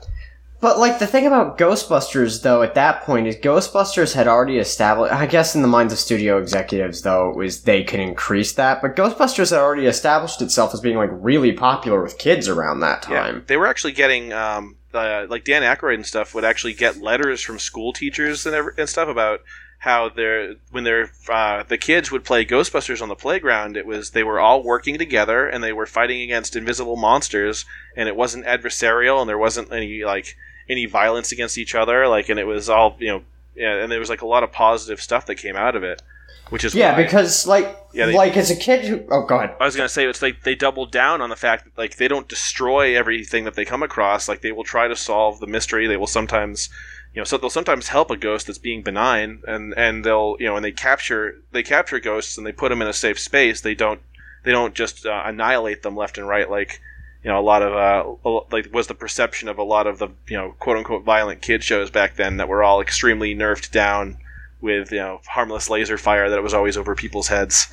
[0.62, 5.14] But like the thing about Ghostbusters though at that point is Ghostbusters had already established
[5.14, 8.82] I guess in the minds of studio executives though it was they could increase that,
[8.82, 13.04] but Ghostbusters had already established itself as being like really popular with kids around that
[13.04, 13.36] time.
[13.36, 17.02] Yeah, They were actually getting um, uh, like Dan Aykroyd and stuff would actually get
[17.02, 19.42] letters from school teachers and, ever, and stuff about
[19.80, 23.78] how they're when they're uh, the kids would play Ghostbusters on the playground.
[23.78, 28.10] It was they were all working together and they were fighting against invisible monsters, and
[28.10, 30.36] it wasn't adversarial and there wasn't any like
[30.70, 32.08] any violence against each other.
[32.08, 33.22] Like, and it was all you know,
[33.56, 36.02] yeah, and there was like a lot of positive stuff that came out of it,
[36.50, 39.56] which is Yeah, why- because like Yeah, they- like as a kid who oh god.
[39.60, 42.08] I was gonna say it's like they double down on the fact that like they
[42.08, 44.30] don't destroy everything that they come across.
[44.30, 45.88] Like they will try to solve the mystery.
[45.88, 46.70] They will sometimes,
[47.16, 50.46] you know, so they'll sometimes help a ghost that's being benign, and and they'll you
[50.46, 53.62] know, and they capture they capture ghosts and they put them in a safe space.
[53.62, 54.02] They don't
[54.44, 56.80] they don't just uh, annihilate them left and right like
[57.24, 60.08] you know a lot of uh like was the perception of a lot of the
[60.28, 64.18] you know quote unquote violent kid shows back then that were all extremely nerfed down
[64.62, 67.68] with you know harmless laser fire that was always over people's heads.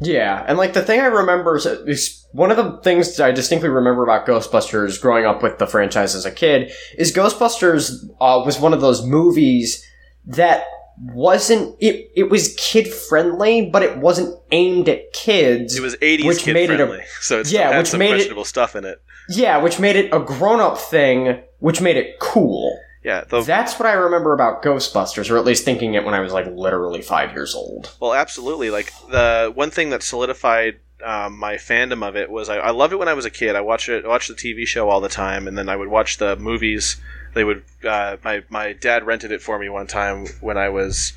[0.00, 3.68] Yeah, and like the thing I remember is, one of the things that I distinctly
[3.68, 8.60] remember about Ghostbusters growing up with the franchise as a kid is Ghostbusters uh, was
[8.60, 9.84] one of those movies
[10.24, 10.64] that
[11.02, 15.76] wasn't it it was kid friendly, but it wasn't aimed at kids.
[15.76, 18.46] It was 80s Which kid made it a- so it's Yeah, had which made it-
[18.46, 19.00] stuff in it.
[19.28, 22.78] yeah, which made it a grown up thing, which made it cool.
[23.04, 26.20] Yeah, the, That's what I remember about Ghostbusters, or at least thinking it when I
[26.20, 27.94] was like literally five years old.
[28.00, 28.70] well, absolutely.
[28.70, 32.92] Like the one thing that solidified um, my fandom of it was I, I loved
[32.92, 33.54] it when I was a kid.
[33.54, 36.18] I watched it, watched the TV show all the time, and then I would watch
[36.18, 36.96] the movies.
[37.34, 37.64] They would.
[37.84, 41.12] Uh, my my dad rented it for me one time when I was.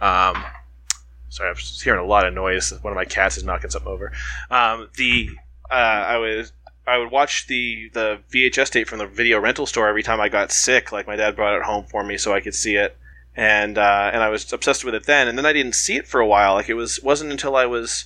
[0.00, 0.44] Um,
[1.28, 2.72] sorry, I'm hearing a lot of noise.
[2.82, 4.12] One of my cats is knocking something over.
[4.50, 5.30] Um, the
[5.70, 6.52] uh, I was
[6.86, 10.28] I would watch the the VHS tape from the video rental store every time I
[10.28, 10.92] got sick.
[10.92, 12.96] Like my dad brought it home for me so I could see it,
[13.36, 15.28] and uh, and I was obsessed with it then.
[15.28, 16.54] And then I didn't see it for a while.
[16.54, 18.04] Like it was wasn't until I was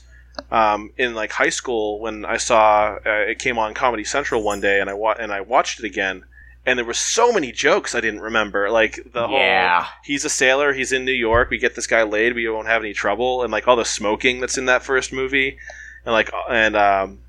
[0.51, 4.61] um, in like high school when I saw uh, it came on Comedy Central one
[4.61, 6.25] day, and I wa- and I watched it again.
[6.69, 9.83] And there were so many jokes I didn't remember, like the Yeah.
[9.85, 12.69] whole "he's a sailor, he's in New York, we get this guy laid, we won't
[12.69, 15.59] have any trouble," and like all the smoking that's in that first movie,
[16.05, 17.21] and like and um,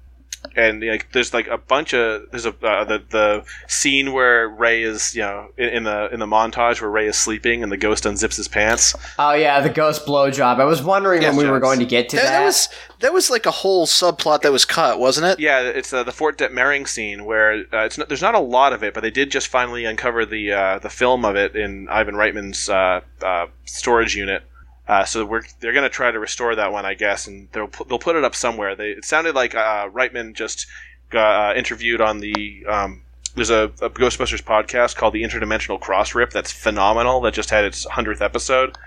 [0.55, 4.83] and like there's like a bunch of there's a uh, the the scene where Ray
[4.83, 7.77] is you know in, in the in the montage where Ray is sleeping and the
[7.77, 8.95] ghost unzips his pants.
[9.17, 10.59] Oh yeah, the ghost blowjob.
[10.59, 12.29] I was wondering Yes, when we were going to get to That, that.
[12.39, 12.69] that was
[12.99, 15.39] that was like a whole subplot that was cut, wasn't it?
[15.39, 18.73] Yeah, it's uh, the Fort Detmerring scene where uh, it's not, there's not a lot
[18.73, 21.87] of it, but they did just finally uncover the uh, the film of it in
[21.89, 24.43] Ivan Reitman's uh, uh, storage unit.
[24.89, 27.67] Uh, so we're they're going to try to restore that one, I guess, and they'll
[27.67, 28.75] pu- they'll put it up somewhere.
[28.75, 30.65] They it sounded like uh, Reitman just
[31.11, 33.03] got uh, interviewed on the um,
[33.35, 37.85] there's a, a Ghostbusters podcast called the Interdimensional Crossrip that's phenomenal that just had its
[37.85, 38.79] hundredth episode,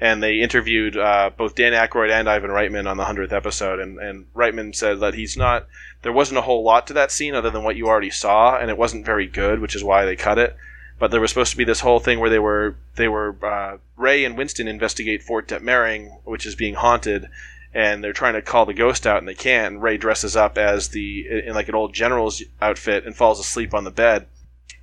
[0.00, 3.98] and they interviewed uh, both Dan Aykroyd and Ivan Reitman on the hundredth episode, and
[3.98, 5.66] and Reitman said that he's not
[6.02, 8.70] there wasn't a whole lot to that scene other than what you already saw, and
[8.70, 10.56] it wasn't very good, which is why they cut it.
[11.00, 13.78] But there was supposed to be this whole thing where they were they were uh,
[13.96, 17.28] Ray and Winston investigate Fort Detmerring, which is being haunted,
[17.72, 19.74] and they're trying to call the ghost out, and they can't.
[19.74, 23.72] And Ray dresses up as the in like an old general's outfit and falls asleep
[23.72, 24.26] on the bed,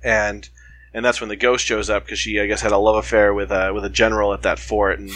[0.02, 0.48] and
[0.92, 3.32] and that's when the ghost shows up because she I guess had a love affair
[3.32, 5.12] with uh, with a general at that fort, and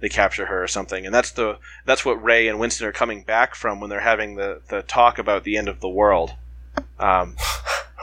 [0.00, 1.06] they capture her or something.
[1.06, 4.34] And that's the that's what Ray and Winston are coming back from when they're having
[4.34, 6.32] the the talk about the end of the world.
[6.98, 7.36] Um,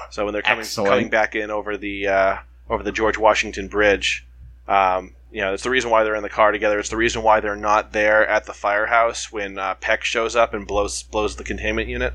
[0.10, 0.90] so when they're coming Excellent.
[0.90, 2.38] coming back in over the uh,
[2.70, 4.26] over the George Washington Bridge,
[4.68, 6.80] um, you know, it's the reason why they're in the car together.
[6.80, 10.54] It's the reason why they're not there at the firehouse when uh, Peck shows up
[10.54, 12.14] and blows blows the containment unit.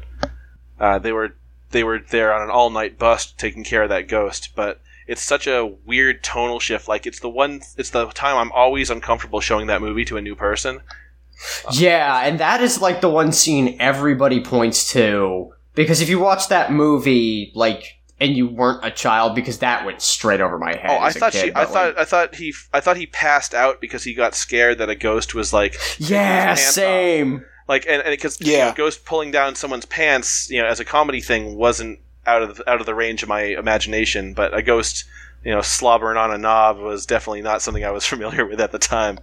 [0.78, 1.34] Uh, they were
[1.70, 5.22] they were there on an all night bust taking care of that ghost, but it's
[5.22, 6.88] such a weird tonal shift.
[6.88, 10.22] Like it's the one, it's the time I'm always uncomfortable showing that movie to a
[10.22, 10.80] new person.
[11.72, 16.48] Yeah, and that is like the one scene everybody points to because if you watch
[16.48, 20.90] that movie, like, and you weren't a child, because that went straight over my head.
[20.90, 22.96] Oh, I as a thought kid, she, I but, thought, I thought he, I thought
[22.96, 26.74] he passed out because he got scared that a ghost was like, yeah, pants off.
[26.74, 27.44] same.
[27.68, 28.72] like, and because Yeah.
[28.74, 32.70] ghost pulling down someone's pants, you know, as a comedy thing wasn't out of the,
[32.70, 35.04] out of the range of my imagination, but a ghost,
[35.44, 38.70] you know, slobbering on a knob was definitely not something I was familiar with at
[38.72, 39.18] the time.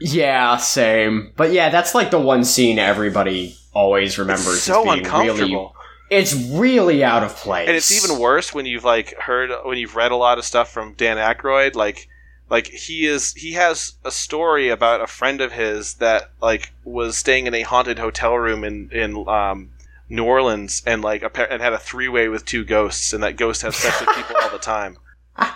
[0.00, 1.32] Yeah, same.
[1.36, 4.46] But yeah, that's like the one scene everybody always remembers.
[4.56, 5.74] It's so as being uncomfortable.
[6.10, 7.68] Really, it's really out of place.
[7.68, 10.70] and it's even worse when you've like heard when you've read a lot of stuff
[10.70, 11.74] from Dan Aykroyd.
[11.74, 12.08] Like,
[12.48, 17.16] like he is he has a story about a friend of his that like was
[17.18, 19.70] staying in a haunted hotel room in in um,
[20.08, 23.36] New Orleans and like appa- and had a three way with two ghosts, and that
[23.36, 24.98] ghost has sex with people all the time.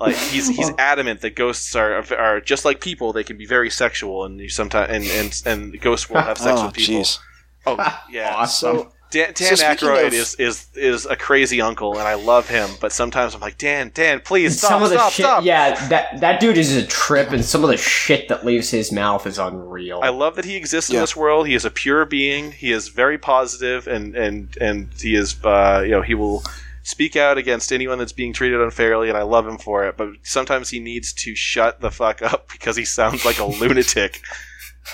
[0.00, 3.70] Like he's he's adamant that ghosts are are just like people; they can be very
[3.70, 7.00] sexual, and you sometimes and and and ghosts will have sex oh, with people.
[7.00, 7.18] jeez.
[7.64, 7.76] Oh
[8.10, 8.76] yeah, Awesome.
[8.78, 12.48] So Dan, Dan So Aykroyd of- is, is is a crazy uncle, and I love
[12.48, 12.68] him.
[12.80, 15.44] But sometimes I'm like, Dan, Dan, please stop, some of the stop, shit, stop.
[15.44, 18.90] yeah, that that dude is a trip, and some of the shit that leaves his
[18.92, 20.00] mouth is unreal.
[20.02, 21.46] I love that he exists in this world.
[21.46, 22.52] He is a pure being.
[22.52, 26.42] He is very positive, and and and he is, uh, you know, he will
[26.82, 29.96] speak out against anyone that's being treated unfairly, and I love him for it.
[29.96, 34.20] But sometimes he needs to shut the fuck up because he sounds like a lunatic.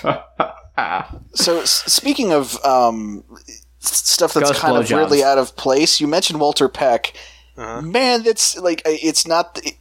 [1.33, 4.95] So s- speaking of um, s- stuff that's Ghost kind of blowjobs.
[4.95, 7.13] weirdly out of place, you mentioned Walter Peck.
[7.57, 7.81] Uh-huh.
[7.81, 9.55] Man, that's like it's not.
[9.55, 9.75] The,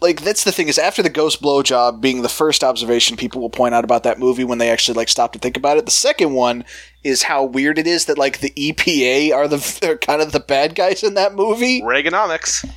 [0.00, 3.50] like that's the thing is after the ghost blowjob being the first observation people will
[3.50, 5.84] point out about that movie when they actually like stop to think about it.
[5.84, 6.64] The second one
[7.04, 10.40] is how weird it is that like the EPA are the they're kind of the
[10.40, 11.82] bad guys in that movie.
[11.82, 12.68] Reaganomics.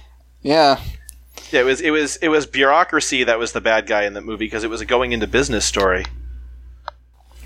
[0.42, 0.82] Yeah,
[1.52, 4.24] Yeah, it was it was it was bureaucracy that was the bad guy in that
[4.24, 6.06] movie because it was a going into business story.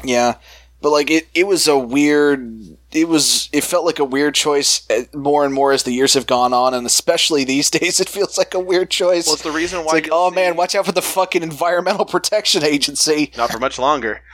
[0.04, 0.36] Yeah,
[0.82, 2.62] but like it, it was a weird.
[2.92, 3.50] It was.
[3.52, 6.54] It felt like a weird choice uh, more and more as the years have gone
[6.54, 9.26] on, and especially these days, it feels like a weird choice.
[9.28, 9.94] Well, it's the reason It's why.
[9.94, 13.32] like, oh see- man, watch out for the fucking Environmental Protection Agency.
[13.38, 14.22] Not for much longer.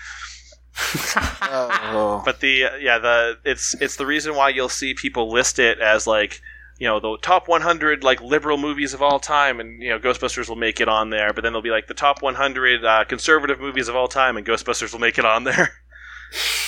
[1.16, 2.22] Oh.
[2.26, 5.80] But the uh, yeah the it's it's the reason why you'll see people list it
[5.80, 6.42] as like
[6.80, 10.50] you know the top 100 like liberal movies of all time, and you know Ghostbusters
[10.50, 11.32] will make it on there.
[11.34, 14.46] But then they'll be like the top 100 uh, conservative movies of all time, and
[14.46, 15.70] Ghostbusters will make it on there.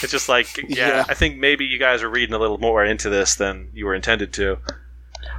[0.01, 1.05] It's just like yeah, Yeah.
[1.07, 3.95] I think maybe you guys are reading a little more into this than you were
[3.95, 4.57] intended to.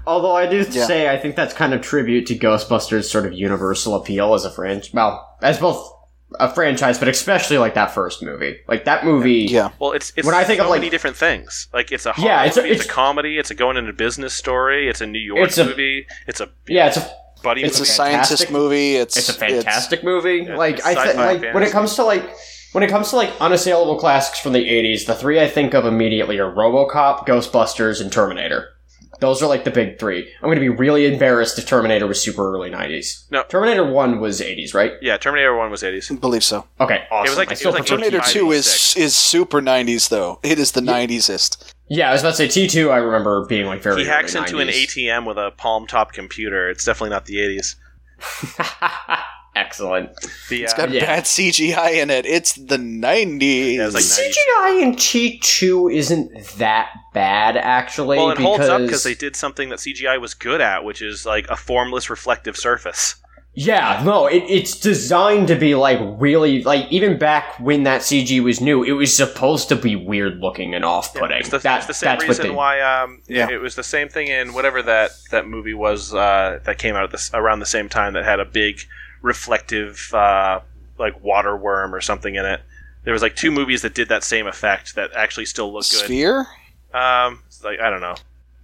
[0.06, 0.86] Although I do Yeah.
[0.86, 4.50] say I think that's kind of tribute to Ghostbusters' sort of universal appeal as a
[4.50, 4.92] franchise.
[4.92, 5.92] Well, as both
[6.40, 8.58] a franchise, but especially like that first movie.
[8.66, 9.46] Like that movie.
[9.48, 11.68] yeah, Well, it's it's When I think so of, like- many different things.
[11.72, 13.92] Like it's a horror Yeah, it's a- movie, it's, a comedy, it's a going into
[13.92, 17.08] business story, it's a New York It's a- movie, it's a Yeah, it's a
[17.44, 17.90] buddy it's a movie.
[17.90, 18.96] scientist fantastic- movie.
[18.96, 20.44] It's it's a fantastic movie.
[20.48, 22.28] Yeah, like I th- sci-fi like when it comes to like
[22.72, 25.84] when it comes to like unassailable classics from the '80s, the three I think of
[25.86, 28.70] immediately are RoboCop, Ghostbusters, and Terminator.
[29.18, 30.28] Those are like the big three.
[30.42, 33.24] I'm going to be really embarrassed if Terminator was super early '90s.
[33.30, 33.44] No.
[33.44, 34.92] Terminator One was '80s, right?
[35.00, 36.10] Yeah, Terminator One was eighties.
[36.10, 36.66] I believe so.
[36.80, 37.26] Okay, awesome.
[37.26, 40.38] It was like- I it still was like Terminator Two is is super '90s though.
[40.42, 41.72] It is the '90sest.
[41.88, 42.90] Yeah, I was about to say T two.
[42.90, 44.02] I remember being like very.
[44.02, 46.68] He hacks early into an ATM with a palm top computer.
[46.68, 47.76] It's definitely not the eighties.
[49.56, 50.10] Excellent.
[50.50, 51.06] The It's uh, got Yeah.
[51.06, 52.26] bad CGI in it.
[52.26, 53.74] It's the '90s.
[53.76, 58.18] Yeah, it's like CGI in T two isn't that bad actually.
[58.18, 61.00] well, it because holds up because they did something that CGI was good at, which
[61.00, 63.16] is like a formless reflective surface.
[63.58, 68.42] Yeah, no, it, it's designed to be like really like even back when that CG
[68.44, 71.38] was new, it was supposed to be weird looking and off putting.
[71.38, 73.46] It's the, it's the same that's reason they, why um, Yeah.
[73.48, 76.94] it, it was the same thing in whatever that, that movie was uh, that came
[76.96, 78.80] out at this, around the same time that had a big
[79.26, 80.60] reflective uh,
[80.98, 82.62] like water worm or something in it.
[83.02, 86.04] There was like two movies that did that same effect that actually still look good.
[86.04, 86.46] Sphere.
[86.94, 88.14] Um, like I don't know,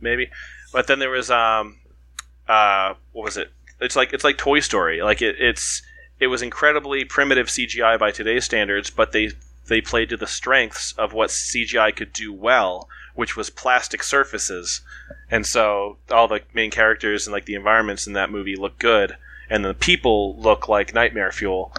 [0.01, 0.31] maybe.
[0.73, 1.77] But then there was um,
[2.49, 3.53] uh, what was it?
[3.81, 5.03] It's like it's like Toy Story.
[5.03, 5.83] Like it, it's
[6.21, 9.33] it was incredibly primitive CGI by today's standards, but they
[9.67, 14.81] they played to the strengths of what CGI could do well, which was plastic surfaces.
[15.31, 19.17] And so all the main characters and like the environments in that movie look good,
[19.51, 21.75] and the people look like nightmare fuel.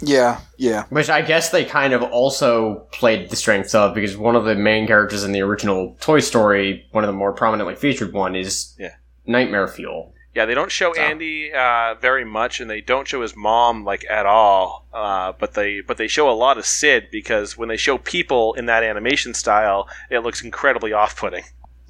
[0.00, 0.84] Yeah, yeah.
[0.90, 4.54] which I guess they kind of also played the strengths of because one of the
[4.54, 8.74] main characters in the original Toy Story, one of the more prominently featured one, is
[8.78, 8.94] Yeah.
[9.26, 10.12] Nightmare Fuel.
[10.34, 13.84] Yeah, they don't show So- Andy uh, very much, and they don't show his mom
[13.84, 14.84] like at all.
[14.92, 18.52] Uh, but they but they show a lot of Sid because when they show people
[18.54, 21.44] in that animation style, it looks incredibly off-putting.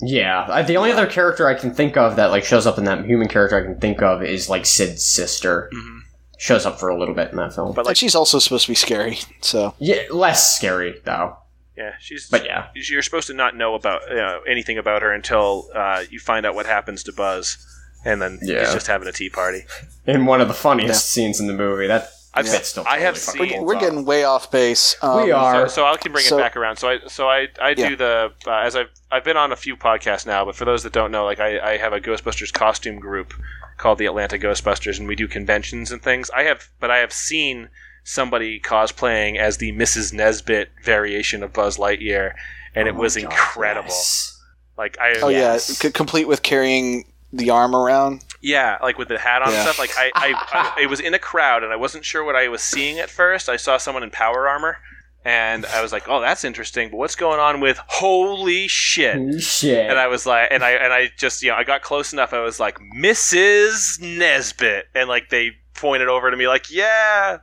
[0.06, 2.84] Yeah, I, the only other character I can think of that like shows up in
[2.84, 5.70] that human character I can think of is like Sid's sister.
[5.74, 6.00] Mhm.
[6.36, 7.68] Shows up for a little bit in that film.
[7.74, 9.18] But Like like, she's also supposed to be scary.
[9.40, 11.36] So yeah, less scary though.
[11.76, 15.12] yeah, she's But yeah, you're supposed to not know about you know, anything about her
[15.12, 17.56] until uh, you find out what happens to Buzz,
[18.04, 18.60] and then Yeah.
[18.60, 19.64] he's just having a tea party.
[20.06, 21.86] in one of the funniest scenes in the movie.
[21.86, 24.96] That I've bit still I have seen- we're, we're getting way off base.
[25.02, 25.68] Um, We are.
[25.68, 26.76] So, so I can bring So- it back around.
[26.76, 27.94] So I so I, I do Yeah.
[27.94, 30.92] the uh, as I've I've been on a few podcasts now, but for those that
[30.92, 33.32] don't know, like I, I have a Ghostbusters costume group,
[33.78, 36.30] called the Atlanta Ghostbusters, and we do conventions and things.
[36.30, 37.68] I have, but I have seen
[38.02, 40.12] somebody cosplaying as the Mrs.
[40.12, 42.32] Nesbit variation of Buzz Lightyear,
[42.74, 43.88] and it Oh was my God, incredible.
[43.88, 44.40] yes.
[44.76, 45.68] Like I, Oh Yes.
[45.70, 48.23] yeah, c- complete with carrying the arm around.
[48.44, 49.78] Yeah, like with the hat on and stuff.
[49.78, 52.48] Like I, I, I, it was in a crowd, and I wasn't sure what I
[52.48, 53.48] was seeing at first.
[53.48, 54.76] I saw someone in power armor,
[55.24, 59.16] and I was like, "Oh, that's interesting." But what's going on with holy shit?
[59.16, 59.88] Holy Shit.
[59.88, 62.34] And I was like, and I, and I just, you know, I got close enough.
[62.34, 63.98] I was like, Mrs.
[64.02, 67.38] Nesbit, and like they pointed over to me, like, "Yeah."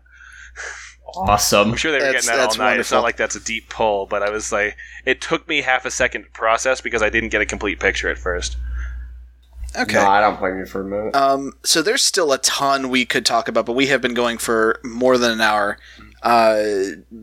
[1.16, 1.72] awesome.
[1.72, 2.80] I'm sure they were That's- getting that all that's night.
[2.80, 5.84] It's not like that's a deep pull, but I was like, it took me half
[5.84, 8.56] a second to process because I didn't get a complete picture at first.
[9.78, 9.96] Okay.
[9.96, 11.16] No, I don't blame you for a minute.
[11.16, 14.38] Um, so there's still a ton we could talk about, but we have been going
[14.38, 15.78] for more than an hour.
[16.22, 16.64] Uh,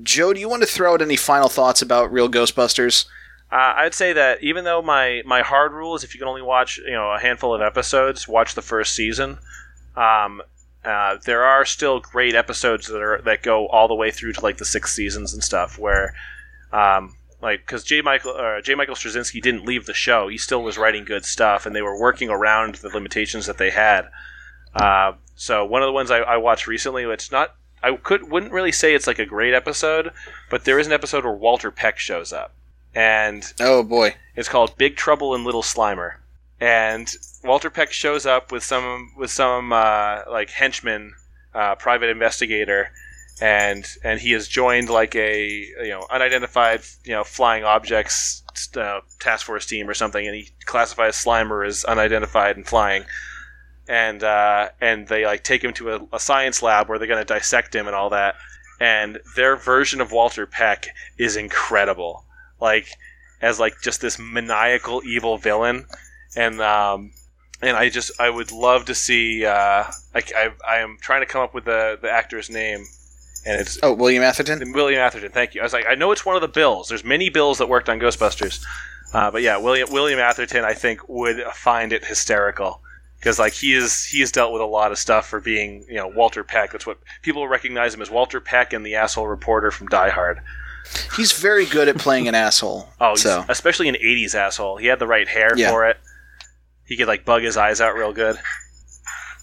[0.02, 3.06] Joe, do you want to throw out any final thoughts about Real Ghostbusters?
[3.50, 6.42] Uh, I'd say that even though my, my hard rule is if you can only
[6.42, 9.38] watch you know a handful of episodes, watch the first season.
[9.96, 10.42] Um,
[10.84, 14.40] uh, there are still great episodes that are that go all the way through to
[14.40, 16.14] like the six seasons and stuff where,
[16.72, 20.62] um, like because J Michael uh, J Michael Straczynski didn't leave the show, he still
[20.62, 24.08] was writing good stuff, and they were working around the limitations that they had.
[24.74, 28.52] Uh, so one of the ones I, I watched recently, it's not I could wouldn't
[28.52, 30.10] really say it's like a great episode,
[30.50, 32.52] but there is an episode where Walter Peck shows up,
[32.94, 34.16] and Oh boy.
[34.36, 36.16] it's called Big Trouble in Little Slimer,
[36.60, 37.08] and
[37.44, 41.14] Walter Peck shows up with some with some uh, like henchman,
[41.54, 42.90] uh, private investigator,
[43.40, 48.42] and and he has joined like a you know unidentified you know flying objects
[48.76, 53.04] uh, task force team or something, and he classifies Slimer as unidentified and flying.
[53.88, 57.24] And uh, and they like take him to a, a science lab where they're going
[57.24, 58.34] to dissect him and all that.
[58.80, 62.24] And their version of Walter Peck is incredible.
[62.60, 62.88] Like
[63.40, 65.86] as like just this maniacal evil villain
[66.36, 67.12] and um
[67.62, 69.84] and I just I would love to see uh
[70.14, 72.84] I I am trying to come up with the the actor's name
[73.46, 74.72] and it's Oh, William Atherton.
[74.72, 77.04] William Atherton thank you I was like I know it's one of the Bills there's
[77.04, 78.64] many Bills that worked on Ghostbusters
[79.14, 82.80] uh, but yeah William William Atherton I think would find it hysterical
[83.18, 85.94] because like he is he has dealt with a lot of stuff for being you
[85.96, 89.70] know Walter Peck that's what people recognize him as Walter Peck and the asshole reporter
[89.70, 90.40] from Die Hard
[91.18, 92.88] He's very good at playing an asshole.
[93.00, 94.78] Oh, so especially an '80s asshole.
[94.78, 95.68] He had the right hair Yeah.
[95.70, 95.98] for it.
[96.86, 98.38] He could like bug his eyes out real good.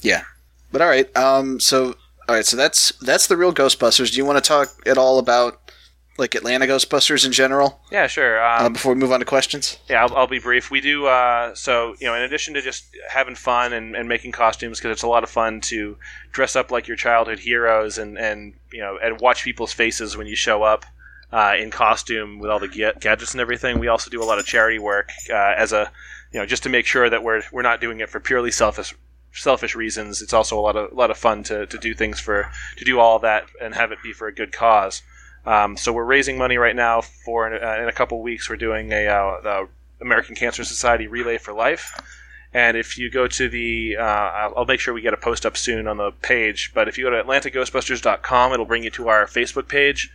[0.02, 0.24] Yeah,
[0.72, 1.16] but all right.
[1.16, 1.60] Um.
[1.60, 1.96] So
[2.27, 2.45] all right.
[2.45, 4.11] So that's that's the real Ghostbusters.
[4.11, 5.61] Do you want to talk at all about
[6.18, 8.41] like Atlanta Ghostbusters in general Yeah, sure.
[8.41, 9.77] uh, Um, before we move on to questions?
[9.89, 10.72] yeah, I'll, I'll be brief.
[10.72, 14.31] We do uh, so you know, in addition to just having fun and, and making
[14.31, 15.97] costumes, because it's a lot of fun to
[16.31, 20.27] dress up like your childhood heroes and and you know and watch people's faces when
[20.27, 20.85] you show up.
[21.31, 24.39] Uh, in costume with all the ga- gadgets and everything, we also do a lot
[24.39, 25.91] of charity work uh, as a,
[26.31, 28.95] you know, just to make sure that we're we're not doing it for purely selfish
[29.36, 30.22] selfish reasons.
[30.22, 32.86] It's also a lot of a lot of fun to, to do things for to
[32.86, 35.02] do all that and have it be for a good cause.
[35.45, 38.49] Um, so we're raising money right now for uh, in a couple weeks.
[38.49, 39.68] We're doing a uh, the
[40.02, 41.99] American Cancer Society Relay for Life.
[42.53, 44.03] And if you go to the, uh,
[44.56, 46.72] I'll make sure we get a post up soon on the page.
[46.74, 50.10] But if you go to AtlantaGhostbusters.com, it'll bring you to our Facebook page.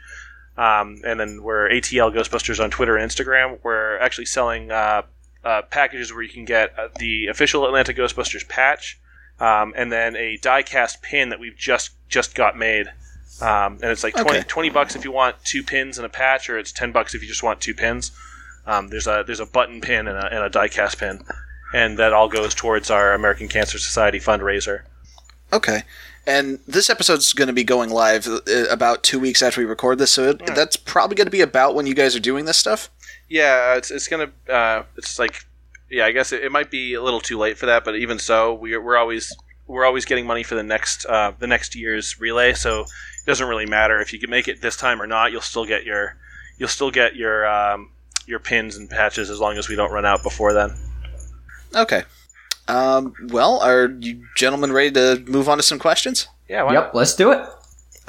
[0.57, 3.59] Um, and then we're ATL Ghostbusters on Twitter and Instagram.
[3.63, 5.03] We're actually selling uh,
[5.45, 8.99] uh, packages where you can get uh, the official Atlanta Ghostbusters patch,
[9.41, 12.87] um, and then a die-cast pin that we've just just got made.
[13.41, 14.43] Um, and it's like 20, Okay.
[14.47, 17.23] 20 bucks if you want two pins and a patch, or it's ten bucks if
[17.23, 18.13] you just want two pins.
[18.67, 21.25] Um, there's a there's a button pin and a, and a die-cast pin,
[21.73, 24.83] and that all goes towards our American Cancer Society fundraiser.
[25.53, 25.83] Okay.
[26.27, 28.41] And this episode's going to be going live uh,
[28.71, 30.53] about two weeks after we record this, so it, Yeah.
[30.55, 32.91] that's probably going to be about when you guys are doing this stuff.
[33.29, 35.47] Yeah, it's it's gonna uh, it's like
[35.91, 38.19] yeah, I guess it, it might be a little too late for that, but even
[38.19, 39.37] so, we're we're always
[39.67, 43.49] we're always getting money for the next uh, the next year's relay, so it doesn't
[43.49, 45.33] really matter if you can make it this time or not.
[45.33, 46.17] You'll still get your
[46.59, 47.91] you'll still get your um,
[48.27, 50.71] your pins and patches as long as we don't run out before then.
[51.75, 52.05] Okay.
[52.69, 56.29] Um, well, are you gentlemen ready to move on to some questions?
[56.49, 57.45] Yeah, why Yep, let's do it.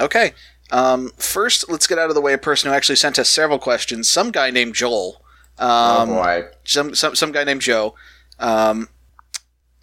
[0.00, 0.32] Okay.
[0.70, 3.58] Um, first, let's get out of the way a person who actually sent us several
[3.58, 4.08] questions.
[4.08, 5.21] Some guy named Joel.
[5.58, 6.44] Um, oh boy.
[6.64, 7.94] Some, some some guy named Joe.
[8.38, 8.88] Um,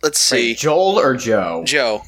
[0.04, 0.50] let's see.
[0.52, 1.64] Wait, Joel or Joe?
[1.66, 2.02] Joe.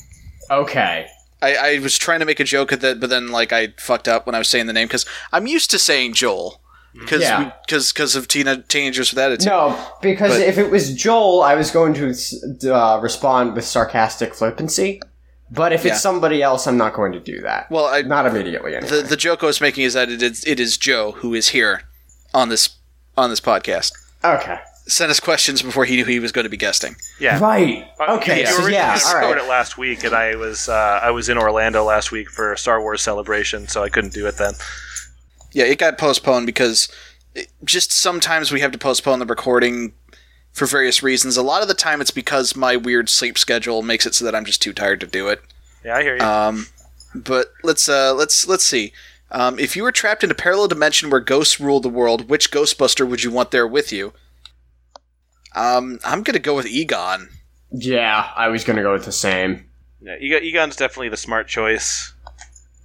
[0.49, 1.07] Okay.
[1.41, 4.07] I, I was trying to make a joke at that, but then like I fucked
[4.07, 6.61] up when I was saying the name because I'm used to saying Joel
[6.93, 7.51] because Yeah.
[7.67, 9.47] because of teen, teenagers with attitude.
[9.47, 14.33] No, because But- if it was Joel, I was going to uh, respond with sarcastic
[14.35, 15.01] flippancy.
[15.53, 15.93] But if Yeah.
[15.93, 17.69] it's somebody else, I'm not going to do that.
[17.71, 18.89] Well, I, Not immediately, anyway.
[18.89, 21.49] the the joke I was making is that it is it is Joe who is
[21.49, 21.83] here
[22.33, 22.69] on this
[23.21, 23.93] on this podcast.
[24.23, 24.59] okay.
[24.87, 26.95] sent us questions before he knew he was going to be guesting.
[27.19, 27.39] Yeah.
[27.39, 27.87] Right.
[27.99, 28.41] Uh, Okay.
[28.41, 28.95] you So yeah.
[28.95, 32.11] just All recorded it last week, and I was uh, I was in Orlando last
[32.11, 34.53] week for a Star Wars celebration, so I couldn't do it then.
[35.53, 36.87] Yeah, it got postponed because
[37.35, 39.93] it, just sometimes we have to postpone the recording
[40.51, 41.37] for various reasons.
[41.37, 44.35] A lot of the time, it's because my weird sleep schedule makes it so that
[44.35, 45.41] I'm just too tired to do it.
[45.85, 46.23] Yeah, I hear you.
[46.23, 46.67] Um,
[47.15, 48.93] but let's uh, let's let's see.
[49.31, 52.51] Um, if you were trapped in a parallel dimension where ghosts ruled the world, which
[52.51, 54.13] Ghostbuster would you want there with you?
[55.55, 57.29] Um, I'm gonna go with Egon.
[57.71, 59.69] Yeah, I was gonna go with the same.
[60.01, 62.13] Yeah, Egon's definitely the smart choice.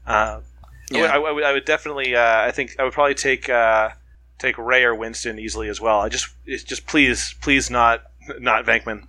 [0.06, 0.44] Uh, I, would,
[0.90, 1.04] Yeah.
[1.06, 2.14] I, would, I would definitely.
[2.14, 3.90] Uh, I think I would probably take uh,
[4.38, 6.00] take Ray or Winston easily as well.
[6.00, 8.02] I just it's just please please not
[8.38, 9.06] not Venkman.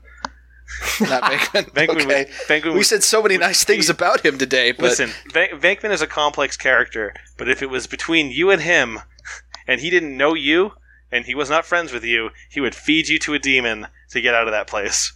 [1.02, 1.70] Not Venkman.
[1.72, 2.26] Venkman, okay.
[2.26, 5.60] would, Venkman We would- said so many nice things about him today, but Listen, Van-
[5.60, 9.00] Venkman is a complex character, but if it was between you and him,
[9.68, 10.74] and he didn't know you,
[11.12, 14.22] and he was not friends with you, he would feed you to a demon to
[14.22, 15.14] get out of that place.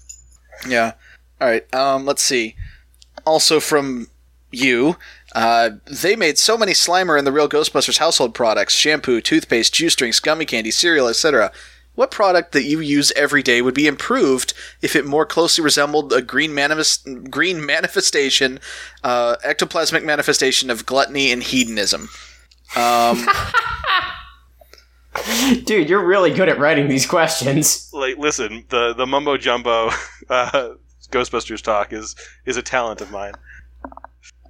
[0.68, 0.94] Yeah.
[1.40, 1.74] All right.
[1.76, 2.56] Um, let's see.
[3.26, 4.08] Also from
[4.52, 4.96] you,
[5.34, 9.96] uh, they made so many Slimer and the real Ghostbusters household products: shampoo, toothpaste, juice
[9.96, 11.52] drinks, gummy candy, cereal, etc.
[12.02, 16.12] What product that you use every day would be improved if it more closely resembled
[16.12, 18.60] a green, manifest- green manifestation,
[19.04, 22.10] uh, ectoplasmic manifestation of gluttony and hedonism?
[22.76, 23.24] Um,
[25.64, 27.92] Dude, you're really good at writing these questions.
[27.94, 29.92] Like, listen, the the mumbo jumbo
[30.32, 30.70] uh,
[31.12, 32.16] Ghostbusters talk is
[32.48, 33.34] is a talent of mine.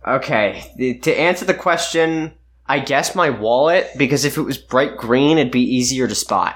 [0.07, 2.31] Okay, the- to answer the question,
[2.67, 6.55] I guess my wallet because if it was bright green, it'd be easier to spot.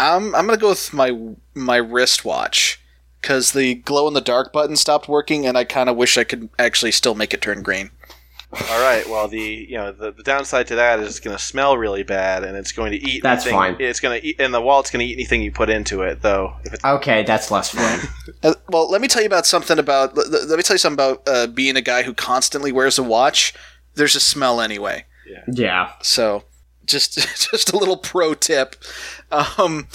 [0.00, 1.16] I'm I'm gonna go with my
[1.54, 2.80] my wristwatch
[3.20, 6.24] because the glow in the dark button stopped working, and I kind of wish I
[6.24, 7.90] could actually still make it turn green.
[8.52, 9.08] All right.
[9.08, 12.02] Well, the you know the, the downside to that is it's going to smell really
[12.02, 13.22] bad, and it's going to eat.
[13.22, 13.76] That's anything, fine.
[13.78, 16.22] It's going to eat, and the wallet's going to eat anything you put into it,
[16.22, 16.56] though.
[16.64, 18.00] If it's Okay, that's less fun.
[18.42, 20.16] Uh, well, let me tell you about something about.
[20.16, 23.02] Let, let me tell you something about uh, being a guy who constantly wears a
[23.02, 23.52] watch.
[23.96, 25.04] There's a smell anyway.
[25.28, 25.42] Yeah.
[25.46, 25.92] yeah.
[26.00, 26.44] So,
[26.86, 27.18] just
[27.50, 28.76] just a little pro tip.
[29.30, 29.86] Um,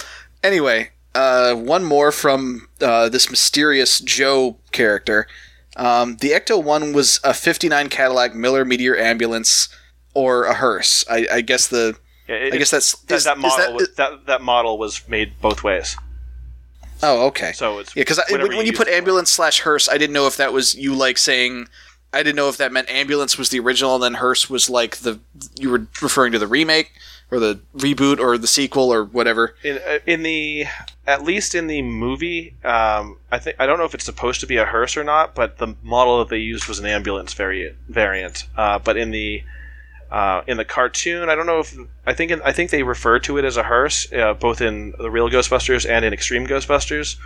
[0.44, 5.28] anyway, uh, one more from uh, this mysterious Joe character.
[5.78, 9.68] Um, the Ecto One was a '59 Cadillac Miller Meteor ambulance
[10.14, 11.04] or a hearse.
[11.10, 11.98] I, I guess the
[12.30, 15.08] yeah, it- I guess that's that, is- that model that- was, that that model was
[15.10, 15.98] made both ways.
[17.04, 17.52] oh, okay.
[17.52, 20.28] So it's Yeah, because when, when you use put ambulance slash hearse, I didn't know
[20.28, 21.68] if that was you like saying.
[22.14, 24.98] I didn't know if that meant ambulance was the original, and then hearse was like
[24.98, 25.20] the
[25.60, 26.94] you were referring to the remake
[27.32, 29.56] or the reboot or the sequel or whatever.
[29.64, 30.66] in uh, in the
[31.08, 34.48] at least in the movie, um, I think I don't know if it's supposed to
[34.48, 37.78] be a hearse or not, but the model that they used was an ambulance variant.
[37.90, 39.44] Variant, uh, but in the
[40.12, 41.76] uh, in the cartoon, I don't know if
[42.06, 45.10] I think I think they refer to it as a hearse, uh, both in the
[45.10, 47.18] real Ghostbusters and in Extreme Ghostbusters.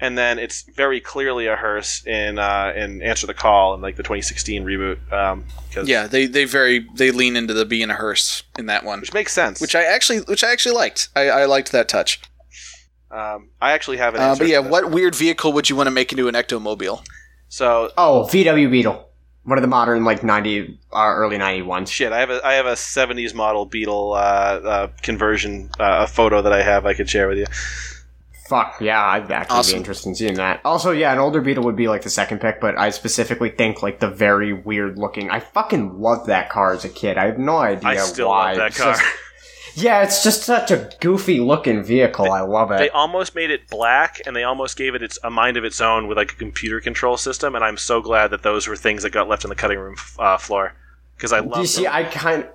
[0.00, 3.96] And then it's very clearly a hearse in uh, in Answer the Call in like
[3.96, 4.98] the 2016 reboot.
[5.12, 8.84] Um, 'cause- Yeah, they they very they lean into the being a hearse in that
[8.84, 9.60] one, which makes sense.
[9.60, 11.08] which I actually which I actually liked.
[11.16, 12.20] I, I liked that touch.
[13.10, 14.44] um, I actually have an Uh, answer.
[14.44, 14.72] but yeah, for this.
[14.72, 17.02] what weird vehicle would you want to make into an ectomobile?
[17.48, 19.02] So Oh, VW Beetle.
[19.44, 21.88] One of the modern, like, 90, uh, early 91s.
[21.88, 26.06] Shit, I have a I have a '70s model Beetle uh, uh, conversion, uh, a
[26.08, 27.46] photo that I have I could share with you.
[28.48, 29.72] Fuck, yeah, I'd actually Awesome.
[29.74, 30.60] be interested in seeing that.
[30.64, 33.82] Also, yeah, an older Beetle would be, like, the second pick, but I specifically think,
[33.82, 35.30] like, the very weird looking.
[35.30, 37.18] I fucking loved that car as a kid.
[37.18, 38.48] I have no idea I still why.
[38.52, 38.92] love that It's car.
[38.92, 39.04] just-
[39.76, 42.30] yeah, it's just such a goofy looking vehicle.
[42.32, 42.78] I love it.
[42.78, 45.80] They almost made it black, and they almost gave it its a mind of its
[45.80, 47.54] own with like a computer control system.
[47.54, 49.96] And I'm so glad that those were things that got left on the cutting room
[50.18, 50.72] uh, floor
[51.16, 51.60] because I love.
[51.60, 52.46] you see, I kind,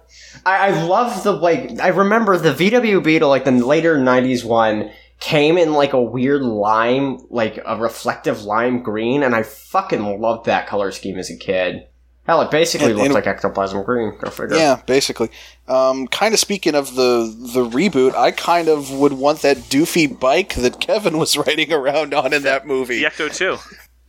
[0.45, 1.79] I, I love the like.
[1.79, 4.91] I remember the VW Beetle, like the later '90s one,
[5.21, 10.47] came in like a weird lime, like a reflective lime green, and I fucking loved
[10.47, 11.87] that color scheme as a kid.
[12.27, 14.13] Hell, it basically And- looked and- like ectoplasm green.
[14.19, 14.55] Go figure.
[14.57, 15.29] Yeah, basically.
[15.67, 20.19] Um, kind of speaking of the the reboot, I kind of would want that doofy
[20.19, 22.99] bike that Kevin was riding around on in that movie.
[22.99, 23.57] the Ecto Two.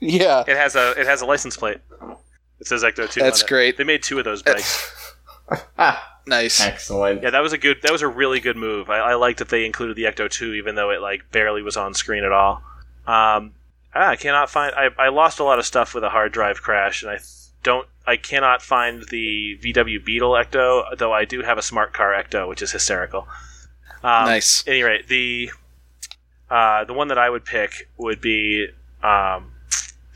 [0.01, 1.79] Yeah, It has a it has a license plate.
[2.61, 3.21] It says Ecto Two.
[3.21, 3.49] That's on it.
[3.49, 3.77] great.
[3.79, 5.15] They made two of those bikes.
[5.79, 6.61] Ah, nice.
[6.61, 7.23] excellent.
[7.23, 7.79] Yeah, that was a good.
[7.83, 8.91] That was a really good move.
[8.91, 11.77] I, I liked that they included the Ecto Two, even though it like barely was
[11.77, 12.63] on screen at all.
[13.07, 13.53] Um,
[13.95, 14.75] ah, I cannot find.
[14.75, 17.19] I, I lost a lot of stuff with a hard drive crash, and I
[17.63, 17.89] don't.
[18.07, 22.49] I cannot find the VW Beetle Ecto, though I do have a smart car Ecto,
[22.49, 23.29] which is hysterical.
[24.03, 24.65] Um, Nice.
[24.67, 25.51] Any rate, the
[26.51, 28.69] uh, the one that I would pick would be
[29.03, 29.53] um,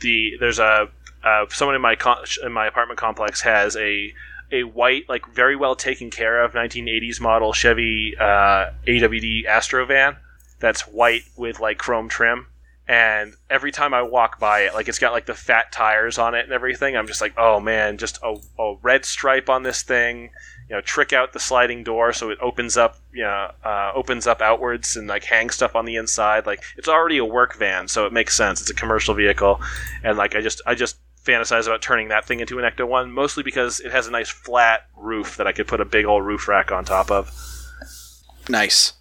[0.01, 0.89] the there's a
[1.23, 4.13] uh, someone in my con- in my apartment complex has a
[4.51, 10.17] a white like very well taken care of 1980s model Chevy uh, AWD Astro van,
[10.59, 12.47] that's white with like chrome trim.
[12.89, 16.35] And every time I walk by it, like it's got like the fat tires on
[16.35, 19.83] it and everything, I'm just like, oh man, just a, a red stripe on this
[19.83, 20.29] thing.
[20.69, 24.25] You know, trick out the sliding door so it opens up, you know, uh, opens
[24.25, 26.45] up outwards and like hang stuff on the inside.
[26.45, 28.61] Like it's already a work van, so it makes sense.
[28.61, 29.61] It's a commercial vehicle,
[30.03, 30.97] and like I just I just
[31.31, 34.29] fantasize about turning that thing into an Ecto One, mostly because it has a nice
[34.29, 37.31] flat roof that I could put a big old roof rack on top of.
[38.49, 38.93] Nice.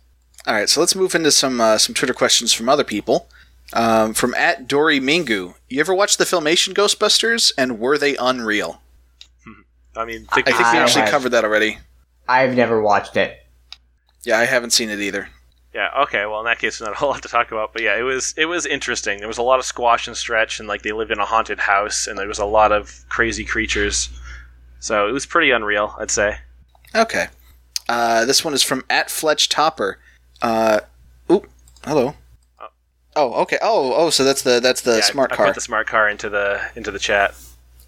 [0.46, 3.28] All right, so let's move into some uh, some Twitter questions from other people.
[3.72, 8.80] Um, from at Dory Mingu, you ever watched the Filmation Ghostbusters, and were they unreal?
[9.96, 11.78] I mean, I think we actually have- covered that already.
[12.28, 13.38] I've never watched it.
[14.24, 15.28] Yeah, I haven't seen it either.
[15.76, 15.90] Yeah.
[16.04, 16.24] Okay.
[16.24, 17.74] Well, in that case, not a whole lot to talk about.
[17.74, 19.18] But yeah, it was it was interesting.
[19.18, 21.58] There was a lot of squash and stretch, and like they lived in a haunted
[21.60, 24.08] house, and there was a lot of crazy creatures.
[24.80, 26.38] So it was pretty unreal, I'd say.
[26.94, 27.26] Okay.
[27.90, 29.98] Uh, this one is from at Fletch Topper.
[30.40, 30.80] Uh,
[31.30, 31.46] oop,
[31.84, 32.14] hello.
[33.14, 33.58] Oh, okay.
[33.60, 35.46] Oh, oh, so that's the that's the yeah, smart I, car.
[35.46, 37.34] I put the smart car into the into the chat.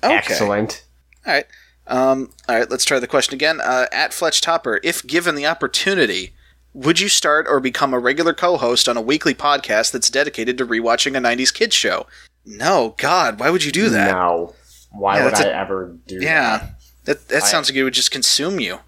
[0.05, 0.15] okay.
[0.15, 0.85] Excellent.
[1.27, 1.47] All right.
[1.87, 2.71] Um, all right.
[2.71, 3.63] Let's try the question again.
[3.63, 6.35] Uh, at Fletch Topper, if given the opportunity,
[6.75, 10.67] would you start or become a regular co-host on a weekly podcast that's dedicated to
[10.67, 12.07] rewatching a '90s kids show?
[12.45, 14.13] No, God, why would you do that?
[14.13, 14.55] No.
[14.91, 16.25] Why Yeah, would that's I a- ever do that?
[16.25, 16.69] Yeah,
[17.05, 18.79] that that I- sounds like it would just consume you.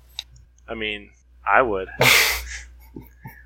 [0.69, 1.11] I mean,
[1.47, 1.89] I would.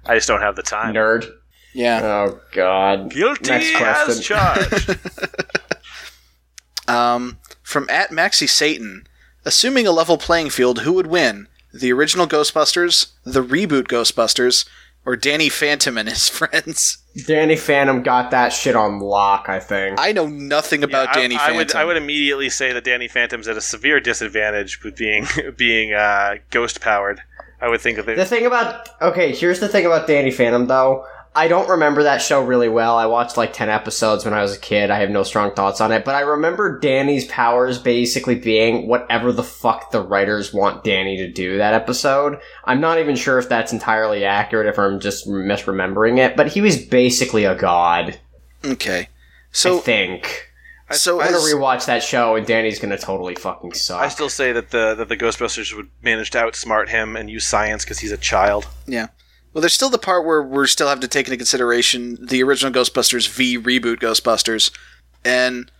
[0.06, 0.94] I just don't have the time.
[0.94, 1.26] Nerd.
[1.72, 2.00] Yeah.
[2.02, 3.10] Oh God.
[3.10, 4.96] Guilty Next as charged.
[6.86, 9.06] Um, from at Maxi Satan,
[9.44, 11.48] assuming a level playing field, who would win?
[11.80, 14.66] The original Ghostbusters, the reboot Ghostbusters,
[15.04, 16.98] or Danny Phantom and his friends?
[17.26, 19.48] Danny Phantom got that shit on lock.
[19.48, 20.00] I think.
[20.00, 21.56] I know nothing about Yeah, I- Danny I, Phantom.
[21.56, 25.26] would I would immediately say that Danny Phantom's at a severe disadvantage with being
[25.56, 27.20] being uh, ghost powered.
[27.60, 28.16] I would think of it.
[28.16, 31.06] The thing about okay, here's the thing about Danny Phantom though.
[31.36, 32.96] I don't remember that show really well.
[32.96, 34.90] I watched like 10 episodes when I was a kid.
[34.90, 39.32] I have no strong thoughts on it, but I remember Danny's powers basically being whatever
[39.32, 42.38] the fuck the writers want Danny to do that episode.
[42.64, 46.60] I'm not even sure if that's entirely accurate if I'm just misremembering it, but he
[46.60, 48.20] was basically a god,
[48.64, 49.00] okay.
[49.00, 49.08] I
[49.50, 50.50] So, think.
[50.92, 54.00] so I'm gonna as- rewatch that show and Danny's gonna totally fucking suck.
[54.00, 57.44] I still say that the that the Ghostbusters would manage to outsmart him and use
[57.44, 58.68] science because he's a child.
[58.86, 59.08] yeah.
[59.54, 62.72] Well, there's still the part where we're still have to take into consideration the original
[62.72, 64.76] Ghostbusters v reboot Ghostbusters,
[65.24, 65.70] and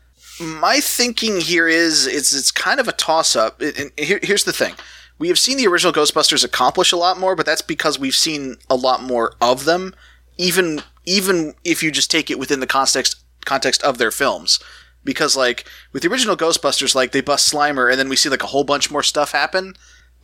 [0.41, 3.61] my thinking here is it's it's kind of a toss up.
[3.61, 4.75] And here, here's the thing:
[5.19, 8.57] we have seen the original Ghostbusters accomplish a lot more, but that's because we've seen
[8.71, 9.93] a lot more of them.
[10.39, 14.61] Even even if you just take it within the context context of their films,
[15.03, 18.45] because like with the original Ghostbusters, like they bust Slimer, and then we see like
[18.45, 19.75] a whole bunch more stuff happen.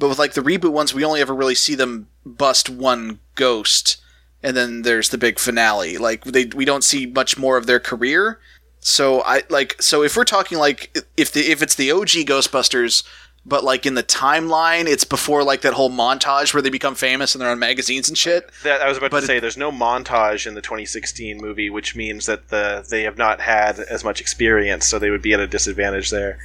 [0.00, 3.98] But with like the reboot ones, we only ever really see them bust one ghost,
[4.42, 5.98] and then there's the big finale.
[5.98, 8.40] Like they, we don't see much more of their career.
[8.80, 13.06] So I like so if we're talking like if the if it's the OG Ghostbusters,
[13.44, 17.34] but like in the timeline, it's before like that whole montage where they become famous
[17.34, 18.44] and they're on magazines and shit.
[18.44, 19.38] Uh, that I was about But to say.
[19.38, 23.78] There's no montage in the 2016 movie, which means that the they have not had
[23.78, 26.38] as much experience, so they would be at a disadvantage there.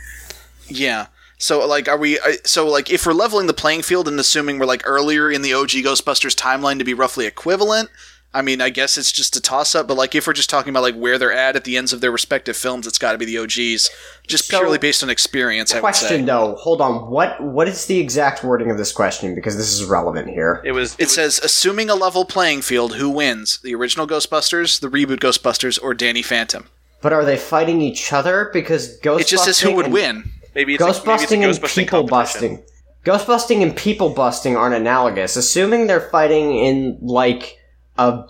[0.68, 1.07] Yeah.
[1.38, 2.18] So like, are we?
[2.20, 5.41] Uh, so like, if we're leveling the playing field and assuming we're like earlier in
[5.41, 7.90] the OG Ghostbusters timeline to be roughly equivalent,
[8.34, 9.88] I mean, I guess it's just a toss up.
[9.88, 12.02] But like, if we're just talking about like where they're at at the ends of
[12.02, 13.90] their respective films, it's got to be the OGs,
[14.28, 15.74] just So- purely based on experience.
[15.74, 16.07] I would say.
[16.07, 17.10] question though, hold on.
[17.10, 19.36] What what is the exact wording of this question?
[19.36, 20.62] Because this is relevant here.
[20.66, 20.95] It was.
[20.99, 23.60] It was- says, assuming a level playing field, who wins?
[23.64, 26.68] The original Ghostbusters, the reboot Ghostbusters, or Danny Phantom?
[27.02, 28.49] But are they fighting each other?
[28.52, 29.20] Because Ghostbusters.
[29.22, 30.32] It just says who would win.
[30.56, 32.64] Maybe it's a, Ghost maybe it's a busting and people busting.
[33.03, 35.36] Ghost busting and people busting aren't analogous.
[35.36, 37.57] Assuming they're fighting in like
[37.98, 38.23] a,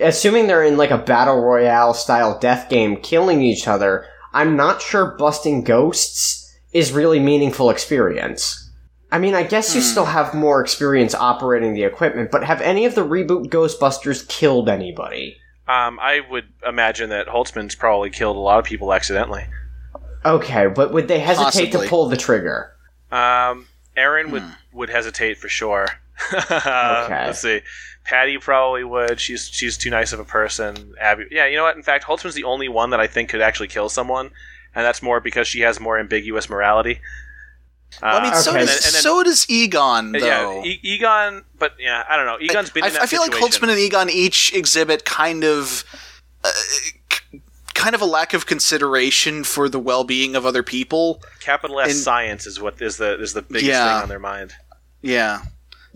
[0.00, 4.06] assuming they're in like a battle royale style death game, killing each other.
[4.32, 8.60] I'm not sure busting ghosts is really meaningful experience.
[9.12, 9.86] I mean, I guess you Hmm.
[9.86, 14.68] still have more experience operating the equipment, but have any of the reboot Ghostbusters killed
[14.68, 15.36] anybody?
[15.68, 19.44] Um, I would imagine that Holtzmann's probably killed a lot of people accidentally.
[20.24, 21.86] Okay, but would they hesitate Possibly.
[21.86, 22.72] to pull the trigger?
[23.12, 24.50] Um, Erin would Hmm.
[24.72, 25.86] would hesitate for sure.
[26.32, 27.26] okay.
[27.26, 27.60] Let's see.
[28.04, 29.20] Patty probably would.
[29.20, 30.94] She's she's too nice of a person.
[31.00, 31.46] Abby, yeah.
[31.46, 31.76] You know what?
[31.76, 34.26] In fact, Holtzmann's the only one that I think could actually kill someone,
[34.74, 37.00] and that's more because she has more ambiguous morality.
[38.02, 38.60] I mean, Uh, so, Okay.
[38.60, 40.62] does, and then- and then- so does Egon, though.
[40.64, 42.38] yeah, e- Egon, but yeah, I don't know.
[42.40, 43.62] Egon's been I, in that I feel like situation.
[43.68, 45.84] Holtzmann and Egon each exhibit kind of,
[46.42, 46.98] uh, k-
[47.74, 51.22] kind of a lack of consideration for the well-being of other people.
[51.40, 53.94] Capital S and- science is what is the is the biggest Yeah.
[53.94, 54.52] thing on their mind.
[55.02, 55.40] Yeah,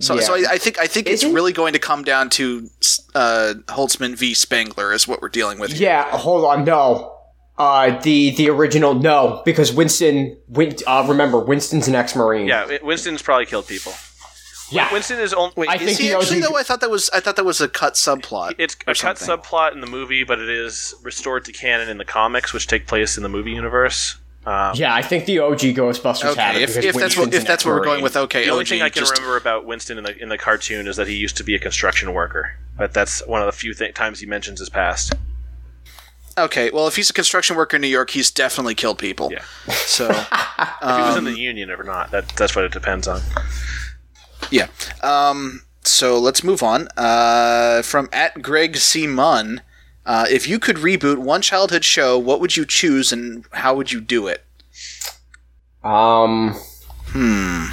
[0.01, 0.21] So, Yeah.
[0.21, 2.69] so I, I think I think it's Isn't- really going to come down to
[3.15, 4.33] uh, Holtzmann v.
[4.35, 5.73] Spangler is what we're dealing with.
[5.73, 5.89] here.
[5.89, 7.15] Yeah, hold on, no.
[7.57, 10.37] Uh, the the original no because Winston.
[10.47, 12.47] Win, uh, remember Winston's an ex-marine.
[12.47, 13.93] Yeah, Winston's probably killed people.
[14.71, 14.93] Yeah.
[14.93, 15.53] Winston is only.
[15.57, 16.57] Wait, I is think he the actually OG though?
[16.59, 18.55] I thought that was I thought that was a cut subplot.
[18.59, 19.45] It's or a cut something.
[19.45, 22.87] subplot in the movie, but it is restored to canon in the comics, which take
[22.87, 24.17] place in the movie universe.
[24.47, 27.65] Um, Yeah, I think the OG Ghostbusters had it if, if that's what if that's
[27.65, 28.45] what we're going with, okay.
[28.45, 30.87] the only OG, thing I can just- remember about Winston in the in the cartoon
[30.87, 33.75] is that he used to be a construction worker, but that's one of the few
[33.75, 35.13] th- times he mentions his past.
[36.39, 39.31] Okay, well, if he's a construction worker in New York, he's definitely killed people.
[39.33, 39.43] Yeah.
[39.73, 40.17] So, If
[40.81, 43.21] he was in um, the union or not, that that's what it depends on.
[44.51, 44.69] Yeah.
[45.03, 46.89] Um, so let's move on.
[46.97, 49.07] Uh, from at Greg C.
[49.07, 49.63] Munn,
[50.07, 53.93] uh, if you could reboot one childhood show, what would you choose and how would
[53.93, 54.45] you do it?
[55.85, 56.57] Um,
[57.09, 57.67] Hmm.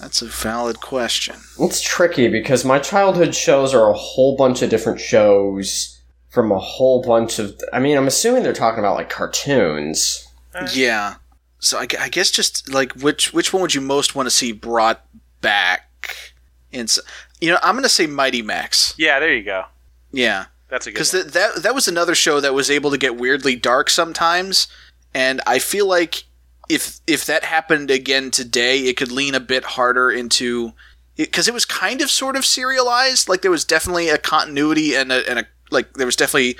[0.00, 1.36] That's a valid question.
[1.58, 5.98] it's tricky because my childhood shows are a whole bunch of different shows
[6.30, 7.60] from a whole bunch of.
[7.72, 10.28] I mean, I'm assuming they're talking about like cartoons.
[10.72, 11.16] Yeah.
[11.58, 14.52] So I, I guess just like which which one would you most want to see
[14.52, 15.04] brought
[15.40, 16.32] back?
[16.72, 16.98] And s-
[17.40, 18.94] you know, I'm gonna say Mighty Max.
[18.98, 19.64] Yeah, there you go.
[20.12, 20.46] Yeah.
[20.68, 20.94] That's a good.
[20.94, 21.22] because one.
[21.22, 24.68] th- that that was another show that was able to get weirdly dark sometimes,
[25.14, 26.24] and I feel like
[26.68, 30.72] if if that happened again today, it could lean a bit harder into
[31.16, 33.28] because it, was kind of sort of serialized.
[33.30, 36.58] Like there was definitely a continuity and a, and a like there was definitely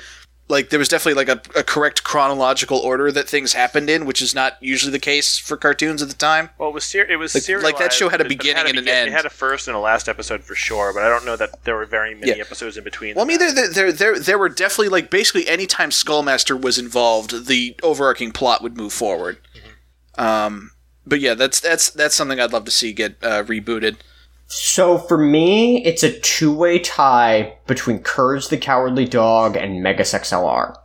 [0.49, 4.19] like there was definitely like a, a correct chronological order that things happened in, which
[4.21, 6.49] is not usually the case for cartoons at the time.
[6.57, 8.65] Well, it was ser- it was Like- like that show had a but it beginning
[8.67, 9.09] and an end.
[9.09, 11.63] It had a first and a last episode for sure, but I don't know that
[11.65, 12.41] there were very many Yeah.
[12.43, 13.15] episodes in between.
[13.15, 17.45] Well, I mean, there, there, there, there were definitely like basically anytime Skullmaster was involved,
[17.47, 19.37] the overarching plot would move forward.
[20.17, 20.71] Um,
[21.05, 23.97] but yeah, that's that's that's something I'd love to see get uh, rebooted.
[24.51, 30.75] So for me, it's a two-way tie between Courage the Cowardly Dog and Megas XLR.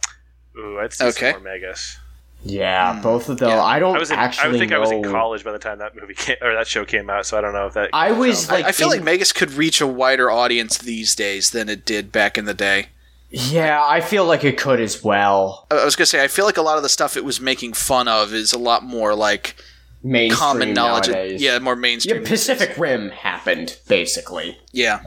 [0.59, 1.31] Ooh, I'd see Okay.
[1.33, 1.97] more Megas.
[2.45, 3.01] Yeah, Hmm.
[3.01, 3.49] both of them.
[3.49, 3.63] Yeah.
[3.63, 4.77] I don't I was in, actually I would think know.
[4.77, 7.25] I was in college by the time that movie came, or that show came out,
[7.25, 7.89] so I don't know if that.
[7.95, 11.15] I was I- like, I feel in- like Megas could reach a wider audience these
[11.15, 12.89] days than it did back in the day.
[13.31, 15.67] yeah, I feel like it could as well.
[15.71, 17.41] I I was gonna say I feel like a lot of the stuff it was
[17.41, 19.57] making fun of is a lot more like
[20.05, 21.09] Mainstream common knowledge.
[21.09, 21.43] nowadays.
[21.43, 22.17] Yeah, more mainstream.
[22.17, 22.55] Yeah, mainstream.
[22.57, 24.59] Pacific Rim happened basically.
[24.73, 25.01] Yeah.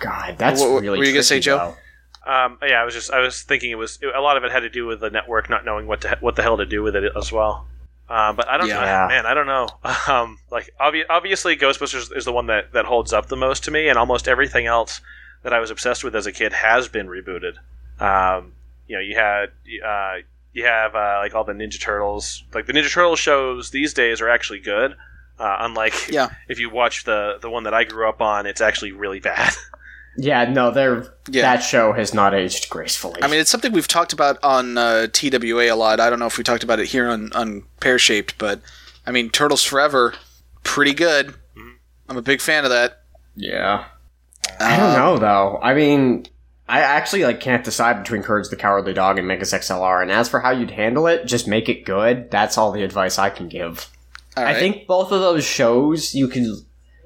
[0.00, 0.98] God, that's What- what really.
[0.98, 1.56] were you gonna say, Joe?
[2.26, 2.30] though.
[2.32, 4.60] Um, yeah, I was just I was thinking it was a lot of it had
[4.60, 6.96] to do with the network not knowing what to, what the hell to do with
[6.96, 7.66] it as well.
[8.08, 8.74] Um, but I don't Yeah.
[8.80, 9.26] know, man.
[9.26, 9.68] I don't know.
[10.08, 13.70] Um, like obvi- obviously, Ghostbusters is the one that, that holds up the most to
[13.70, 15.00] me, and almost everything else
[15.42, 17.54] that I was obsessed with as a kid has been rebooted.
[18.00, 18.52] Um,
[18.86, 19.50] you know, you had
[19.86, 20.16] uh,
[20.54, 22.44] you have uh, like all the Ninja Turtles.
[22.54, 24.92] Like the Ninja Turtle shows these days are actually good.
[25.38, 26.28] Uh, unlike Yeah.
[26.48, 29.52] if you watch the the one that I grew up on, it's actually really bad.
[30.16, 31.42] Yeah, no, they're Yeah.
[31.42, 33.20] that show has not aged gracefully.
[33.20, 35.98] I mean, it's something we've talked about on uh, TWA a lot.
[35.98, 38.60] I don't know if we talked about it here on, on Pear Shaped, but
[39.04, 40.14] I mean, Turtles Forever,
[40.62, 41.34] pretty good.
[42.08, 43.02] I'm a big fan of that.
[43.34, 43.86] yeah.
[44.60, 45.58] I don't Uh, know though.
[45.60, 46.26] I mean,
[46.68, 50.00] I actually like can't decide between Courage the Cowardly Dog and Megas XLR.
[50.02, 52.30] And as for how you'd handle it, just make it good.
[52.30, 53.90] That's all the advice I can give.
[54.36, 56.56] all I think both of those shows you can.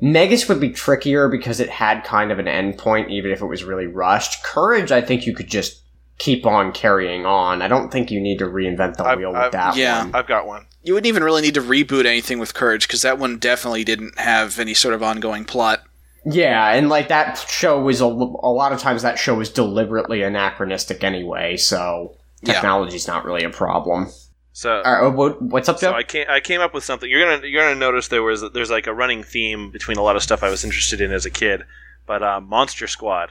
[0.01, 3.65] Megas would be trickier because it had kind of an endpoint, even if it was
[3.65, 4.45] really rushed.
[4.45, 5.83] Courage, I think you could just
[6.19, 7.63] keep on carrying on.
[7.63, 10.05] I don't think you need to reinvent the I- wheel I- with that yeah.
[10.05, 10.15] one.
[10.15, 10.67] I've got one.
[10.85, 14.19] you wouldn't even really need to reboot anything with Courage because that one definitely didn't
[14.21, 15.83] have any sort of ongoing plot.
[16.31, 20.23] Yeah, and like that show was a, a lot of times that show was deliberately
[20.23, 22.55] anachronistic anyway, so Yeah.
[22.55, 24.09] technology's not really a problem.
[24.53, 25.91] So right, oh, what, what's up, Joe?
[25.91, 27.09] So I came, I came up with something.
[27.09, 30.17] You're gonna you're gonna notice there was there's like a running theme between a lot
[30.17, 31.63] of stuff I was interested in as a kid,
[32.07, 33.31] but uh, Monster Squad.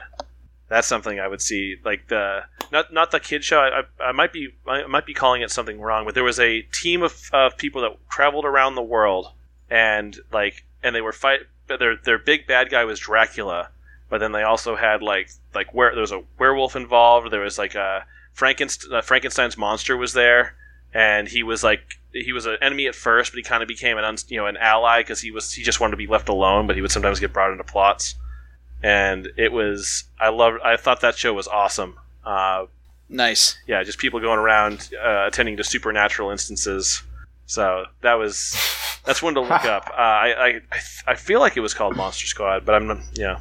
[0.70, 2.40] That's something I would see like the
[2.72, 3.58] not not the kid show.
[3.58, 6.38] I, I, I might be I might be calling it something wrong, but there was
[6.40, 9.32] a team of, of people that traveled around the world
[9.70, 11.40] and like and they were fight.
[11.68, 13.68] But their their big bad guy was Dracula,
[14.08, 17.30] but then they also had like like where there was a werewolf involved.
[17.30, 20.54] There was like a Frankenstein uh, Frankenstein's monster was there
[20.94, 21.80] and he was like
[22.12, 24.46] he was an enemy at first, but he kind of became an uns you know
[24.46, 26.90] an ally because he was he just wanted to be left alone, but he would
[26.90, 28.14] sometimes get brought into plots.
[28.82, 31.98] And it was I loved I thought that show was awesome.
[32.24, 32.66] Uh,
[33.10, 33.56] Nice.
[33.66, 37.02] yeah, just people going around uh, attending to supernatural instances.
[37.48, 38.56] So that was
[39.04, 39.90] that's one to look up.
[39.92, 43.40] Uh, I, I I I feel like it was called Monster Squad, but I'm yeah.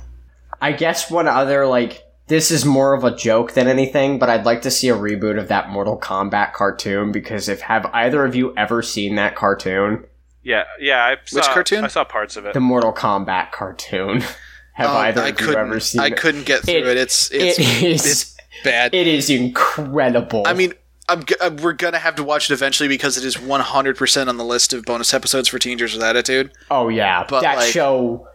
[0.62, 4.46] I guess one other like this is more of a joke than anything, but I'd
[4.46, 8.36] like to see a reboot of that Mortal Kombat cartoon because if have either of
[8.36, 10.04] you ever seen that cartoon?
[10.44, 11.06] Yeah, yeah.
[11.06, 11.84] I saw, cartoon?
[11.84, 12.54] I saw parts of it.
[12.54, 14.24] The Mortal Kombat cartoon.
[14.74, 15.60] Have Um, either I of you couldn't.
[15.68, 16.18] ever seen I it?
[16.18, 16.86] couldn't get through it.
[16.86, 18.06] It- It's it's it is.
[18.06, 18.94] it's bad.
[18.94, 20.44] it is incredible.
[20.46, 20.74] I mean,
[21.10, 24.30] I'm, g- uh, we're gonna have to watch it eventually because it is 100 percent
[24.30, 26.52] on the list of bonus episodes for Teenagers with Attitude.
[26.70, 28.28] oh yeah, but, that like- show.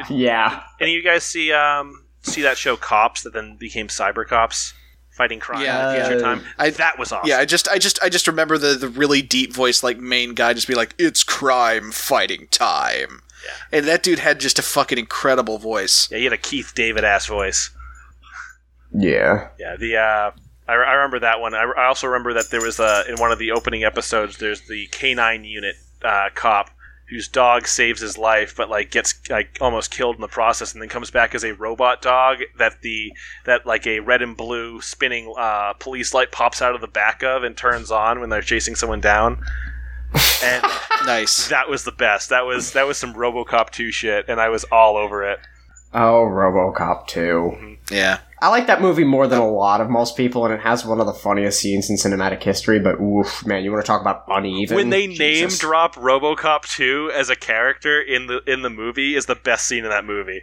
[0.09, 0.63] yeah.
[0.81, 4.73] Any of you guys see um see that show Cops that then became Cyber Cops
[5.11, 6.23] fighting crime Yeah, in future yeah.
[6.25, 6.43] time?
[6.59, 7.29] I- that was awesome.
[7.29, 10.33] Yeah, I just, I just, I just remember the the really deep voice, like main
[10.33, 13.77] guy, just be like, "It's crime fighting time," Yeah.
[13.77, 16.09] and that dude had just a fucking incredible voice.
[16.11, 17.69] yeah, he had a Keith David ass voice.
[18.93, 19.49] Yeah.
[19.59, 20.31] Yeah, the uh,
[20.67, 21.53] I, I remember that one.
[21.53, 24.37] I, I also remember that there was uh, in one of the opening episodes.
[24.37, 26.69] There's the canine unit uh, cop
[27.07, 30.81] whose dog saves his life, but like gets like almost killed in the process, and
[30.81, 33.13] then comes back as a robot dog that the
[33.45, 37.21] that like a red and blue spinning uh, police light pops out of the back
[37.21, 39.43] of and turns on when they're chasing someone down.
[40.43, 40.63] And
[41.05, 41.49] Nice.
[41.49, 42.29] that was the best.
[42.29, 45.39] That was that was some RoboCop 2 shit, and I was all over it.
[45.95, 47.77] Oh, RoboCop 2.
[47.89, 48.19] Yeah.
[48.41, 50.99] I like that movie more than a lot of most people, and it has one
[50.99, 52.79] of the funniest scenes in cinematic history.
[52.79, 54.75] But oof, man, you want to talk about uneven?
[54.75, 59.25] when they name drop RoboCop 2 as a character in the in the movie is
[59.25, 60.41] the best scene in that movie.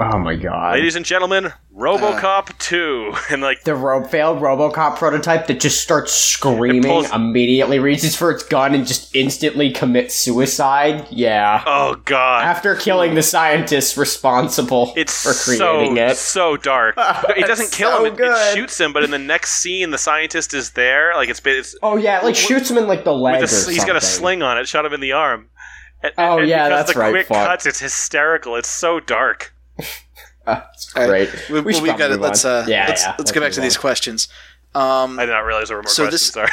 [0.00, 0.74] Oh my god.
[0.74, 6.12] Ladies and gentlemen, RoboCop 2 and like the ro- failed RoboCop prototype that just starts
[6.12, 11.06] screaming, pulls- immediately reaches for its gun, and just instantly commits suicide.
[11.10, 11.64] Yeah.
[11.66, 12.44] oh god.
[12.44, 16.16] After killing the scientists responsible it's for creating so it.
[16.16, 16.94] so dark.
[17.36, 18.92] it doesn't kill so him; it, it shoots him.
[18.92, 21.14] But in the next scene, the scientist is there.
[21.14, 23.40] Like it's, it's Oh yeah, it, like shoots him in like the leg.
[23.40, 24.68] with a, or he's got a sling on it.
[24.68, 25.48] Shot him in the arm.
[26.04, 27.44] And, Oh, and yeah, that's the right, quick fuck.
[27.48, 27.66] cuts.
[27.66, 28.54] It's hysterical.
[28.54, 29.54] It's so dark.
[30.46, 31.28] That's All right.
[31.30, 31.48] great.
[31.50, 32.18] We, We should we got probably it.
[32.18, 32.64] move Let's on.
[32.64, 34.28] uh, Yeah, let's, yeah, let's let's get back move to these questions.
[34.74, 36.22] Um, I did not realize there were more So questions.
[36.22, 36.50] this- Sorry.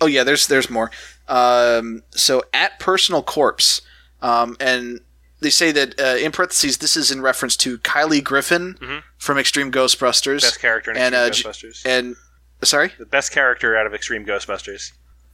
[0.00, 0.90] oh yeah, there's there's more.
[1.28, 3.80] Um, so at personal corpse,
[4.20, 5.00] um, and
[5.40, 9.02] they say that uh, in parentheses this is in reference to Kylie Griffin Mhm.
[9.16, 11.86] from Extreme Ghostbusters Best character in and, Extreme uh, Ghostbusters.
[11.86, 12.16] and
[12.62, 14.92] sorry, the best character out of Extreme Ghostbusters.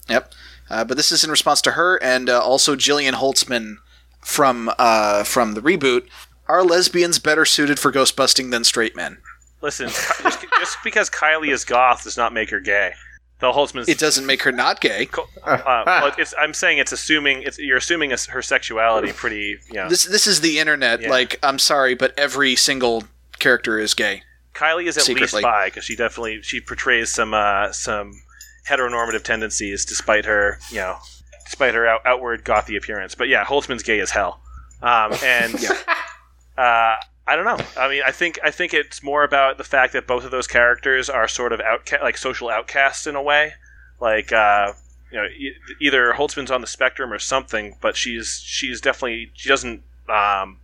[0.08, 0.32] yep.
[0.70, 3.76] Uh, but this is in response to her and uh, also Jillian Holtzmann
[4.20, 6.06] from uh, from the reboot.
[6.48, 9.18] Are lesbians better suited for ghost busting than straight men?
[9.62, 12.93] Listen, just, just because Kylie is goth does not make her gay.
[13.39, 13.89] The Holtzmann's.
[13.89, 15.09] It doesn't make her not gay.
[15.44, 19.59] Uh, well, it's, I'm saying it's assuming it's you're assuming her sexuality pretty.
[19.68, 21.02] You know, This this is the internet.
[21.02, 21.10] Yeah.
[21.10, 23.05] Like I'm sorry, but every single
[23.39, 24.23] character is gay.
[24.55, 25.39] Kylie is at secretly.
[25.39, 28.23] least bi because she definitely she portrays some uh, some
[28.66, 30.97] heteronormative tendencies despite her you know
[31.44, 33.14] despite her out, outward gothy appearance.
[33.14, 34.40] But yeah, Holtzmann's gay as hell.
[34.81, 35.55] Um, and
[36.58, 36.96] uh,
[37.28, 37.58] I don't know.
[37.76, 40.46] I mean, I think I think it's more about the fact that both of those
[40.46, 43.52] characters are sort of outcast, like social outcasts in a way.
[44.00, 44.72] Like uh,
[45.10, 49.48] you know, e- either Holtzmann's on the spectrum or something, but she's she's definitely she
[49.48, 49.82] doesn't.
[50.08, 50.58] Um,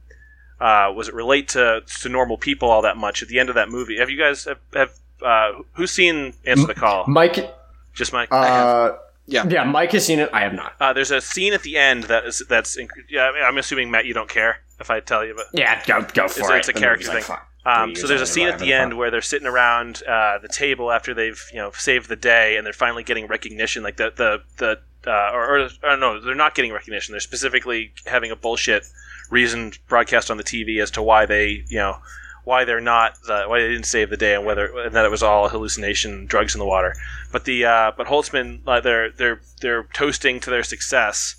[0.60, 3.56] uh, was it relate to to normal people all that much at the end of
[3.56, 3.98] that movie?
[3.98, 4.92] Have you guys have, have
[5.24, 7.04] uh, who's seen Answer the Call?
[7.08, 7.52] Mike.
[7.92, 8.28] Just Mike.
[8.30, 8.92] Uh,
[9.26, 9.44] Yeah.
[9.48, 10.30] yeah, Mike has seen it.
[10.32, 10.74] I have not.
[10.80, 13.24] Uh, there's a scene at the end that is that's inc- yeah.
[13.24, 16.02] I mean, I'm assuming Matt, you don't care if I tell you, but Yeah, go
[16.02, 16.56] go for It's it.
[16.56, 17.24] it's a The character thing.
[17.28, 18.98] like, Um, so there's a scene at the end fun.
[18.98, 22.66] where they're sitting around uh, the table after they've you know saved the day and
[22.66, 23.82] they're finally getting recognition.
[23.82, 24.78] Like the the the
[25.10, 27.12] uh, or, or, or no, they're not getting recognition.
[27.12, 28.84] They're specifically having a bullshit
[29.30, 31.98] reason broadcast on the TV as to why they you know
[32.44, 35.10] why they're not the, why they didn't save the day and whether and that it
[35.12, 36.92] was all hallucination, drugs in the water.
[37.30, 41.36] But the uh, but Holtzmann uh, they're they're they're toasting to their success.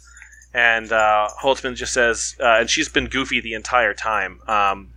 [0.53, 4.39] And uh, Holtzmann just says, uh, and she's been goofy the entire time.
[4.47, 4.93] Um,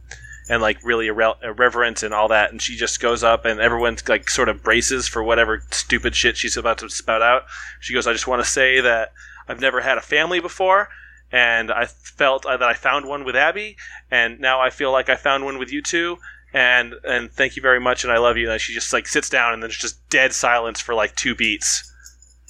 [0.48, 2.50] and like really irre- irreverent and all that.
[2.50, 6.36] And she just goes up, and everyone like sort of braces for whatever stupid shit
[6.36, 7.44] she's about to spout out.
[7.80, 9.12] She goes, "I just want to say that
[9.48, 10.88] I've never had a family before."
[11.32, 13.76] And I felt uh, that I found one with Abby,
[14.10, 16.18] and now I feel like I found one with you two.
[16.52, 18.50] And and thank you very much, and I love you.
[18.50, 21.92] And she just like sits down, and there's just dead silence for like two beats,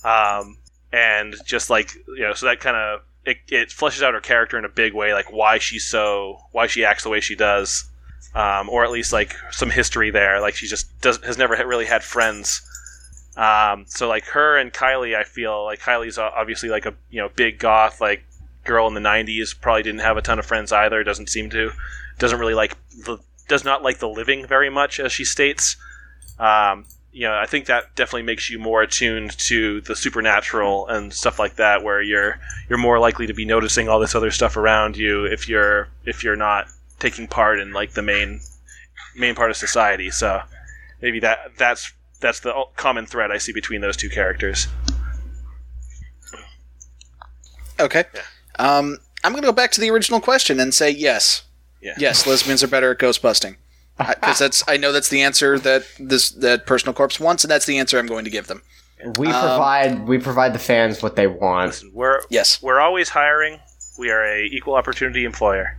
[0.04, 0.58] um,
[0.92, 4.58] and just like you know, so that kind of it, it fleshes out her character
[4.58, 7.84] in a big way, like why she's so why she acts the way she does,
[8.34, 10.40] um, or at least like some history there.
[10.40, 12.62] Like she just does has never really had friends.
[13.36, 17.28] Um, so like her and Kylie, I feel like Kylie's obviously like a you know
[17.34, 18.24] big goth like
[18.64, 19.60] girl in the '90s.
[19.60, 21.02] Probably didn't have a ton of friends either.
[21.02, 21.72] Doesn't seem to.
[22.18, 23.18] Doesn't really like the,
[23.48, 25.76] does not like the living very much, as she states.
[26.38, 26.86] Um,
[27.16, 31.38] you know, I think that definitely makes you more attuned to the supernatural and stuff
[31.38, 32.38] like that, where you're
[32.68, 36.22] you're more likely to be noticing all this other stuff around you if you're if
[36.22, 36.66] you're not
[36.98, 38.40] taking part in like the main
[39.16, 40.10] main part of society.
[40.10, 40.42] So
[41.00, 41.90] maybe that that's
[42.20, 44.68] that's the common thread I see between those two characters.
[47.80, 48.04] Okay.
[48.14, 48.20] Yeah.
[48.58, 51.44] Um, I'm going to go back to the original question and say yes.
[51.80, 51.94] Yeah.
[51.96, 53.56] Yes, lesbians are better at ghost busting.
[53.98, 57.66] Because that's I know that's the answer that this that personal corpse wants, and that's
[57.66, 58.62] the answer I'm going to give them.
[59.04, 61.68] We provide we provide the fans what they want.
[61.68, 62.62] Listen, we're Yes.
[62.62, 63.58] we're always hiring.
[63.98, 65.78] We are a equal opportunity employer.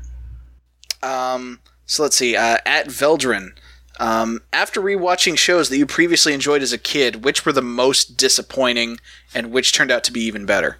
[1.03, 2.35] Um, so let's see.
[2.35, 3.51] Uh, at Veldrin,
[3.99, 8.17] um, after rewatching shows that you previously enjoyed as a kid, which were the most
[8.17, 8.99] disappointing,
[9.35, 10.77] and which turned out to be even better?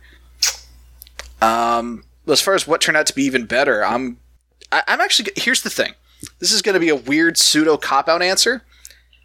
[1.41, 4.17] Um, well, as far as what turned out to be even better, I'm,
[4.71, 5.31] I, I'm actually.
[5.35, 5.93] Here's the thing.
[6.39, 8.63] This is going to be a weird pseudo cop out answer,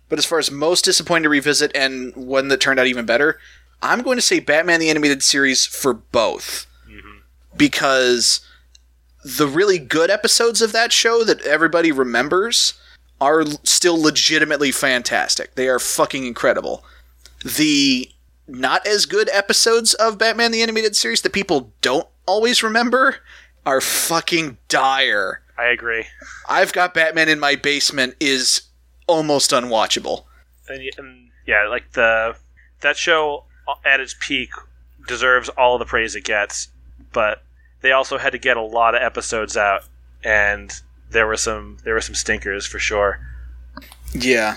[0.09, 3.39] but as far as most disappointing to revisit and one that turned out even better,
[3.83, 7.19] I'm going to say Batman the Animated Series for both, mm-hmm.
[7.57, 8.41] because
[9.25, 12.75] the really good episodes of that show that everybody remembers
[13.21, 15.55] are still legitimately fantastic.
[15.55, 16.85] They are fucking incredible.
[17.45, 18.11] The
[18.49, 23.17] not as good episodes of Batman the Animated Series that people don't always remember
[23.65, 25.42] are fucking dire.
[25.59, 26.07] I agree.
[26.49, 28.63] I've got Batman in my basement is
[29.07, 30.25] almost unwatchable.
[30.69, 32.37] And, and yeah, like the
[32.81, 33.45] that show
[33.85, 34.51] at its peak
[35.07, 36.69] deserves all the praise it gets,
[37.13, 37.43] but
[37.81, 39.85] they also had to get a lot of episodes out,
[40.25, 40.73] and
[41.11, 43.21] there were some there were some stinkers for sure.
[44.15, 44.57] Yeah.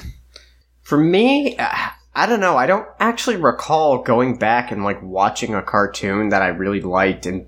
[0.82, 2.58] For me, uh, I don't know.
[2.58, 7.26] I don't actually recall going back and like watching a cartoon that I really liked.
[7.26, 7.48] And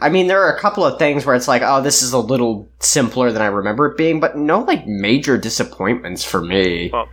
[0.00, 2.18] I mean, there are a couple of things where it's like, oh, this is a
[2.18, 6.90] little simpler than I remember it being, but no like major disappointments for me.
[6.92, 7.08] Well-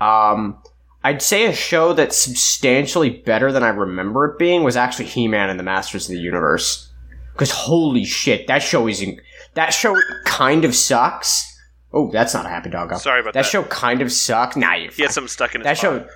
[0.00, 0.58] Um,
[1.02, 5.50] I'd say a show that's substantially better than I remember it being was actually He-Man
[5.50, 6.92] and the Masters of the Universe.
[7.32, 9.20] Because holy shit, that show is in-
[9.54, 11.44] that show kind of sucks.
[11.92, 12.98] Oh, that's not a happy doggo.
[12.98, 13.48] Sorry about that that.
[13.48, 14.56] show kind of sucks.
[14.56, 16.00] Nah, you're He had something stuck in his That show.
[16.00, 16.08] show.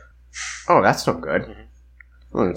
[0.69, 1.43] Oh, that's no good.
[1.43, 2.53] Mm-hmm.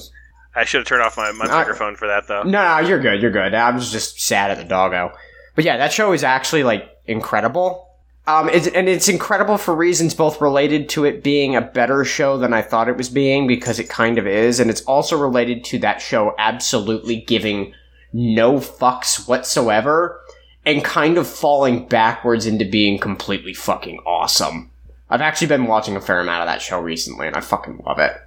[0.56, 2.44] I should have turned off my, my I- microphone for that though.
[2.44, 3.22] No, no, you're good.
[3.22, 3.54] You're good.
[3.54, 5.12] I was just sad at the doggo.
[5.56, 7.84] But yeah, that show is actually like incredible.
[8.28, 12.40] Um, it's, and it's incredible for reasons both related to it being a better show
[12.40, 15.64] than I thought it was being because it kind of is, and it's also related
[15.66, 17.74] to that show absolutely giving
[18.14, 20.20] no fucks whatsoever
[20.66, 24.72] and kind of falling backwards into being completely fucking awesome.
[25.08, 28.00] I've actually been watching a fair amount of that show recently, and I fucking love
[28.00, 28.20] it.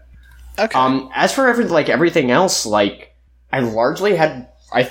[0.58, 0.78] Okay.
[0.78, 3.14] Um, as for every like everything else, like
[3.52, 4.90] I largely had I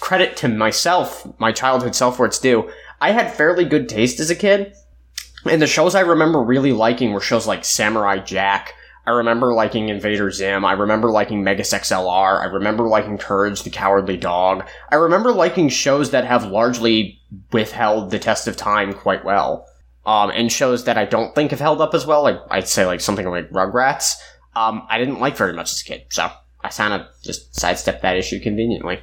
[0.00, 2.70] credit to myself, my childhood self where it's due.
[3.00, 4.74] I had fairly good taste as a kid,
[5.48, 8.74] and the shows I remember really liking were shows like Samurai Jack.
[9.06, 10.64] I remember liking Invader Zim.
[10.64, 12.40] I remember liking Megas XLR.
[12.40, 14.66] I remember liking Courage the Cowardly Dog.
[14.90, 17.20] I remember liking shows that have largely
[17.52, 19.66] withheld the test of time quite well.
[20.04, 22.86] Um, and shows that I don't think have held up as well, like I'd say
[22.86, 24.16] like something like Rugrats
[24.56, 26.30] um, I didn't like very much as a kid, so
[26.62, 29.00] I kind of just sidestepped that issue conveniently.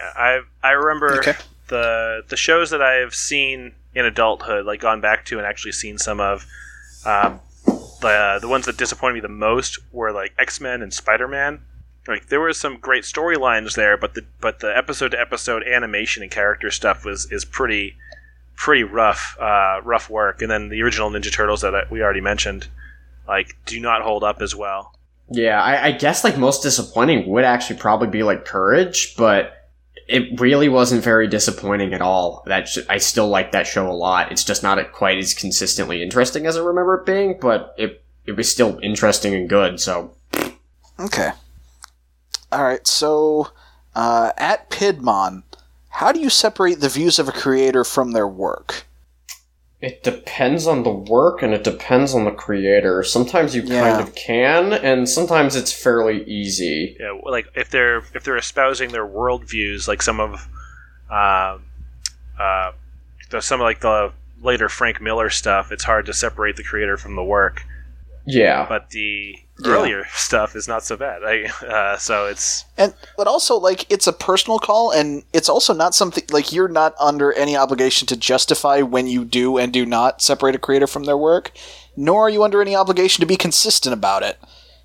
[0.00, 1.34] Yeah, I I remember Okay.
[1.68, 5.98] the the shows that I've seen in adulthood, like gone back to and actually seen
[5.98, 6.46] some of.
[7.06, 7.40] Um,
[8.00, 11.60] the the ones that disappointed me the most were like X Men and Spider Man.
[12.06, 16.22] Like there were some great storylines there, but the but the episode to episode animation
[16.22, 17.96] and character stuff was is pretty
[18.56, 20.42] pretty rough uh, rough work.
[20.42, 22.68] And then the original Ninja Turtles that I, we already mentioned,
[23.26, 24.96] like do not hold up as well.
[25.30, 29.54] Yeah, I, I guess like most disappointing would actually probably be like Courage, but
[30.06, 32.42] it really wasn't very disappointing at all.
[32.46, 34.30] That sh- I still like that show a lot.
[34.30, 38.32] It's just not quite as consistently interesting as I remember it being, but it it
[38.32, 39.80] was still interesting and good.
[39.80, 40.14] So
[40.98, 41.30] Okay.
[42.52, 42.86] All right.
[42.86, 43.50] So,
[43.94, 45.42] uh, at Pidmon,
[45.88, 48.86] how do you separate the views of a creator from their work?
[49.84, 53.02] It depends on the work and it depends on the creator.
[53.02, 53.80] Sometimes you Yeah.
[53.82, 56.96] kind of can, and sometimes it's fairly easy.
[56.98, 60.48] Yeah, like if they're if they're espousing their worldviews, like some of,
[61.10, 61.64] um,
[62.40, 62.72] uh,
[63.40, 67.14] some of like the later Frank Miller stuff, it's hard to separate the creator from
[67.14, 67.62] the work.
[68.26, 68.64] Yeah.
[68.66, 69.70] But the Yeah.
[69.72, 71.22] earlier stuff is not so bad.
[71.24, 75.72] I, uh, so it's And but also like it's a personal call, and it's also
[75.72, 79.86] not something like you're not under any obligation to justify when you do and do
[79.86, 81.52] not separate a creator from their work,
[81.96, 84.38] nor are you under any obligation to be consistent about it.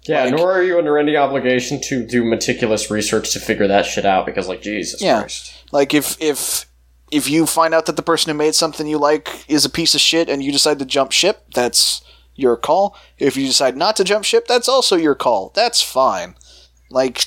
[0.06, 3.86] Yeah, Like- nor are you under any obligation to do meticulous research to figure that
[3.86, 5.20] shit out because, like, Jesus Yeah.
[5.22, 5.52] Christ.
[5.72, 6.66] Like if if
[7.12, 9.96] if you find out that the person who made something you like is a piece
[9.96, 12.02] of shit and you decide to jump ship, that's
[12.40, 12.96] your call.
[13.18, 15.52] If you decide not to jump ship, that's also your call.
[15.56, 16.36] That's fine.
[16.90, 17.26] Like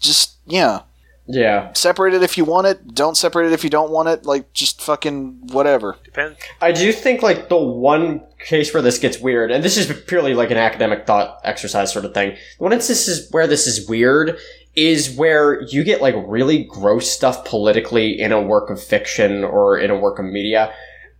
[0.00, 0.82] just yeah.
[1.30, 1.72] Yeah.
[1.74, 4.52] Separate it if you want it, don't separate it if you don't want it, like
[4.54, 5.96] just fucking whatever.
[6.02, 6.38] depends.
[6.62, 10.32] I do think, like, the one case where this gets weird, and this is purely
[10.32, 13.86] like an academic thought exercise sort of thing, the one instance is where this is
[13.86, 14.38] weird
[14.74, 19.76] is where you get like really gross stuff politically in a work of fiction or
[19.76, 20.72] in a work of media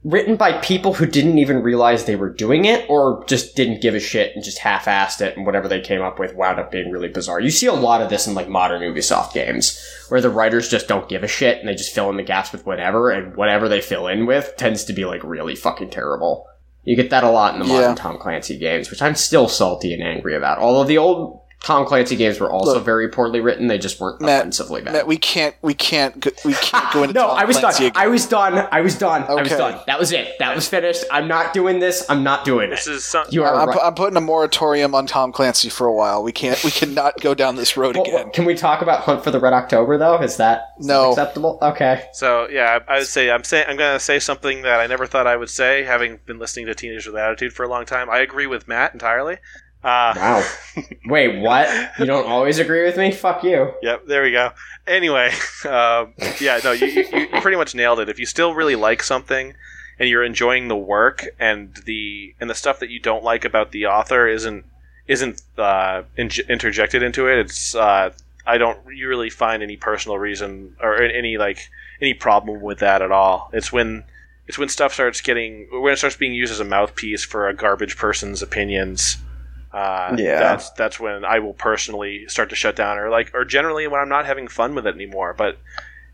[0.09, 3.95] written by people who didn't even realize they were doing it or just didn't give
[3.95, 6.91] a shit and just half-assed it and whatever they came up with wound up being
[6.91, 7.41] really bizarre.
[7.41, 9.79] You see a lot of this in like modern Ubisoft games
[10.09, 12.53] where the writers just don't give a shit and they just fill in the gaps
[12.53, 16.47] with whatever and whatever they fill in with tends to be like really fucking terrible.
[16.85, 17.95] You get that a lot in the modern Yeah.
[17.95, 20.59] Tom Clancy games, which I'm still salty and angry about.
[20.59, 24.21] Although the old Tom Clancy games were also Look, very poorly written, they just weren't
[24.21, 24.93] Matt- offensively bad.
[24.95, 27.85] Matt, we can't we can't go, we can't go into no, Tom I was Clancy
[27.85, 27.91] done.
[27.91, 28.03] again.
[28.03, 28.69] I was done.
[28.71, 29.23] I was done.
[29.25, 29.81] I was done.
[29.89, 30.39] That was it.
[30.39, 31.05] That was finished.
[31.11, 32.07] I'm not doing this.
[32.09, 32.77] I'm not doing it.
[32.77, 32.93] This it.
[32.95, 33.79] is some, You are I'm, right.
[33.83, 36.23] I'm putting a moratorium on Tom Clancy for a while.
[36.23, 38.31] We can't we cannot go down this road Well, again.
[38.31, 40.19] Can we talk about Hunt for the Red October though?
[40.23, 41.11] Is that is that No.
[41.11, 41.59] acceptable?
[41.61, 42.05] Okay.
[42.13, 44.87] So yeah, I I would say I'm saying I'm going to say something that I
[44.87, 47.85] never thought I would say, having been listening to Teenagers with Attitude for a long
[47.85, 48.09] time.
[48.09, 49.39] I agree with Matt entirely.
[49.83, 50.49] Uh, Wow.
[51.07, 51.69] Wait, what?
[51.99, 53.11] You don't always agree with me?
[53.13, 53.73] Fuck you.
[53.83, 54.51] Yep, there we go.
[54.87, 55.29] Anyway,
[55.65, 58.09] um, yeah, no, you, you, you pretty much nailed it.
[58.09, 59.55] If you still really like something
[59.99, 63.71] and you're enjoying the work and the and the stuff that you don't like about
[63.73, 64.65] the author isn't
[65.07, 68.11] isn't uh, inj- interjected into it, it's uh,
[68.47, 71.69] I don't really find any personal reason or any like
[72.01, 73.51] any problem with that at all.
[73.53, 74.05] It's when
[74.47, 77.55] it's when stuff starts getting when it starts being used as a mouthpiece for a
[77.55, 79.19] garbage person's opinions.
[79.73, 80.39] Uh, Yeah.
[80.41, 84.01] that's that's when I will personally start to shut down, or like, or generally when
[84.01, 85.35] I'm not having fun with it anymore.
[85.37, 85.59] But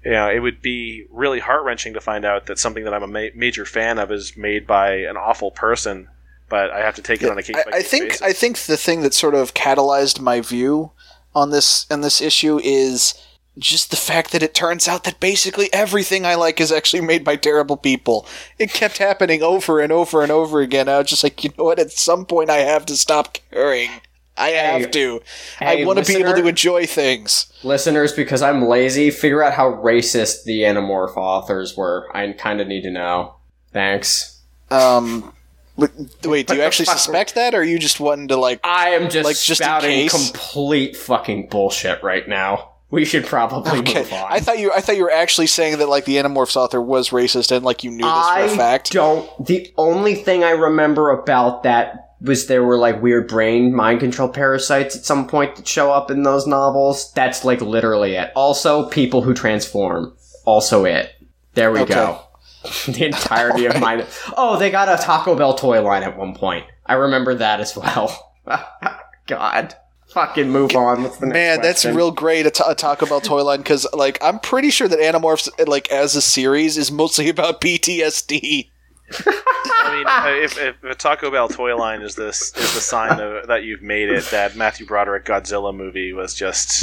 [0.05, 3.03] you know, it would be really heart wrenching to find out that something that I'm
[3.03, 6.09] a ma- major fan of is made by an awful person.
[6.49, 8.23] But I have to take it on a case by I, I think basis.
[8.23, 10.91] I think the thing that sort of catalyzed my view
[11.35, 13.15] on this and this issue is
[13.59, 17.25] just the fact that it turns out that basically everything I like is actually made
[17.25, 18.27] by terrible people.
[18.59, 20.89] It kept happening over and over and over again.
[20.89, 21.79] I was just like, you know what?
[21.79, 23.91] At some point, I have to stop caring.
[24.37, 25.21] I have to.
[25.61, 27.53] hey, I want to be able to enjoy things.
[27.63, 32.09] Listeners, because I'm lazy, figure out how racist the Animorph authors were.
[32.13, 33.37] I kind of need to know.
[33.73, 34.41] Thanks.
[34.73, 35.33] Um,
[35.77, 35.91] wait,
[36.25, 38.59] wait, do you actually suspect that, or are you just wanting to like?
[38.65, 42.71] I am just Like, just in spouting complete fucking bullshit right now.
[42.91, 44.33] We should probably Okay, move on.
[44.33, 44.71] I thought you.
[44.73, 47.83] I thought you were actually saying that like the Animorphs author was racist and like
[47.83, 48.93] you knew this for a fact.
[48.93, 49.29] don't.
[49.45, 54.29] The only thing I remember about that was there were like weird brain mind control
[54.29, 57.13] parasites at some point that show up in those novels.
[57.15, 58.31] That's like literally it.
[58.37, 60.15] Also, people who transform.
[60.45, 61.11] Also, it.
[61.55, 61.95] There we Okay.
[61.95, 62.21] go.
[62.87, 64.07] the entirety of mine.
[64.37, 66.65] Oh, they got a Taco Bell toy line at one point.
[66.87, 68.33] I remember that as well.
[69.27, 69.75] God.
[70.15, 71.03] Fucking move on.
[71.03, 73.85] What's the next Man, that's real great a, ta- a Taco Bell toy line because
[73.93, 78.71] like I'm pretty sure that Animorphs like as a series is mostly about PTSD.
[79.13, 83.21] I mean, uh, if, if a Taco Bell toy line is this is the sign
[83.21, 86.83] of, that you've made it, that Matthew Broderick Godzilla movie was just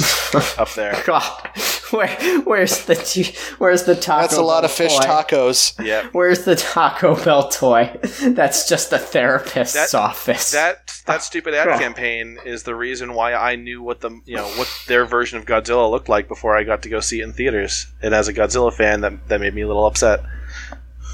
[0.58, 1.00] up there.
[1.06, 1.50] God,
[1.90, 2.08] where,
[2.42, 4.22] where's the t- where's the taco?
[4.22, 5.04] That's a lot Bell of fish toy?
[5.04, 5.84] tacos.
[5.84, 7.98] Yeah, Where's the Taco Bell toy?
[8.22, 10.52] That's just the therapist's That- office.
[10.52, 14.46] that that stupid ad campaign is the reason why I knew what the you know
[14.50, 17.32] what their version of Godzilla looked like before I got to go see it in
[17.32, 17.86] theaters.
[18.00, 20.20] And as a Godzilla fan, that that made me a little upset.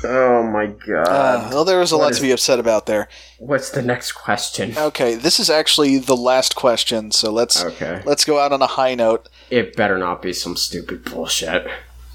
[0.04, 1.06] Oh my god!
[1.08, 3.08] Uh, well, there was a what lot is- to be upset about there.
[3.38, 4.76] What's the next question?
[4.76, 8.66] Okay, this is actually the last question, so let's Okay, let's go out on a
[8.66, 9.28] high note.
[9.50, 11.66] it better not be some stupid bullshit.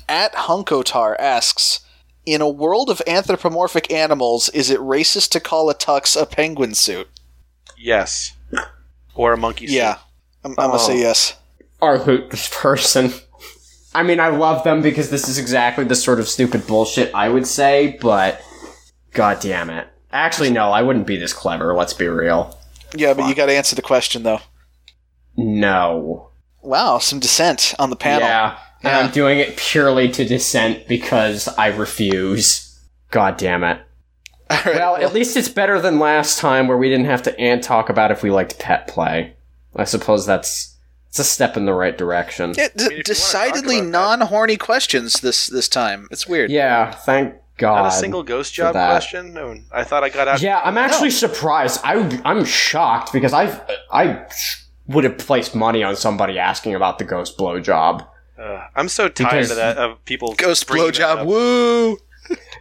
[0.10, 1.80] At Hunkotar asks,
[2.26, 6.74] in a world of anthropomorphic animals, is it racist to call a tux a penguin
[6.76, 7.08] suit?
[7.78, 8.34] Yes,
[9.16, 9.68] or a monkey.
[9.68, 9.76] suit.
[9.76, 9.98] Yeah,
[10.44, 11.08] I'm, I'm gonna say Oh.
[11.08, 11.36] yes.
[11.82, 13.14] Or hoot this person.
[13.96, 17.30] I mean, I love them because this is exactly the sort of stupid bullshit I
[17.30, 18.42] would say, but
[19.12, 19.88] god damn it.
[20.12, 21.74] Actually, no, I wouldn't be this clever.
[21.74, 22.58] Let's be real.
[22.96, 24.40] Yeah, but you got to answer the question though.
[25.36, 26.30] No.
[26.62, 28.28] Wow, some dissent on the panel.
[28.28, 29.00] Yeah, and Yeah.
[29.00, 32.80] I'm doing it purely to dissent because I refuse.
[33.12, 33.80] God damn it.
[34.50, 37.64] Right, Well, at least it's better than last time where we didn't have to and
[37.64, 39.34] talk about if we liked pet play.
[39.76, 40.73] I suppose that's
[41.14, 42.56] it's a step in the right direction.
[42.58, 45.68] Yeah, d- I mean, if you wanna decidedly talk about that- non-horny questions this this
[45.68, 46.08] time.
[46.10, 46.50] It's weird.
[46.50, 47.84] Yeah, thank God.
[47.84, 49.32] Not a single ghost job question.
[49.32, 50.42] No, I thought I got out.
[50.42, 51.82] Yeah, I'm actually surprised.
[51.84, 53.62] I I'm shocked because I
[53.92, 54.26] I
[54.88, 58.08] would have placed money on somebody asking about the ghost blowjob.
[58.40, 61.98] Uh, I'm so tired Because- of that of people Ghost bringing that blowjob, woo!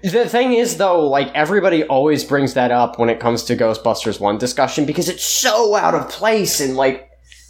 [0.02, 4.20] The thing is, though, like everybody always brings that up when it comes to Ghostbusters
[4.20, 7.08] One discussion because it's so out of place and like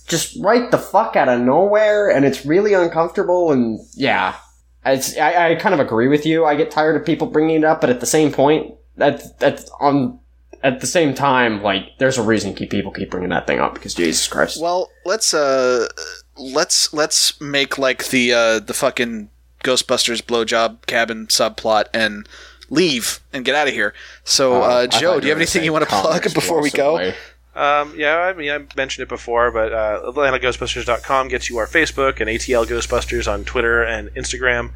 [0.09, 3.53] just right the fuck out of nowhere, and it's really uncomfortable.
[3.53, 4.37] And yeah,
[4.85, 6.45] it's I, I kind of agree with you.
[6.45, 9.71] I get tired of people bringing it up, but at the same point, that that's
[9.81, 10.19] on
[10.63, 13.75] at the same time, like there's a reason keep people keep bringing that thing up
[13.75, 14.61] because Jesus Christ.
[14.61, 15.89] Well, let's uh
[16.37, 19.29] let's let's make like the uh, the fucking
[19.65, 22.29] Ghostbusters blowjob cabin subplot and
[22.71, 23.93] leave and get out of here.
[24.25, 26.71] So, Oh, uh, Joe, thought do you have anything you want to plug before we
[26.71, 26.97] go?
[26.97, 27.15] away.
[27.55, 32.21] Um, yeah, I mean, I mentioned it before, but uh, AtlantaGhostbusters.com gets you our Facebook
[32.21, 34.71] and ATL Ghostbusters on Twitter and Instagram.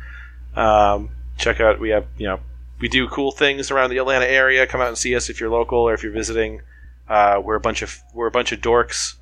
[0.55, 2.41] Um, check out, we have, you know,
[2.79, 4.67] we do cool things around the Atlanta area.
[4.67, 6.61] Come out and see us if you're local or if you're visiting.
[7.09, 9.15] Uh, we're a bunch of we're a bunch of dorks.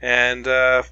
[0.00, 0.82] And uh,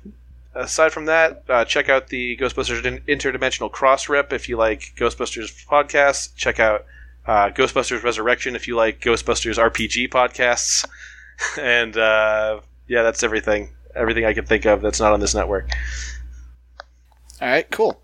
[0.54, 6.34] aside from that, uh, check out the Ghostbusters Interdimensional Crossrip if you like Ghostbusters podcasts.
[6.36, 6.86] Check out
[7.26, 10.86] uh, Ghostbusters Resurrection if you like Ghostbusters RPG podcasts.
[11.60, 13.70] and uh, yeah, that's everything.
[13.94, 15.68] Everything I can think of that's not on this network.
[17.40, 18.00] All right, cool.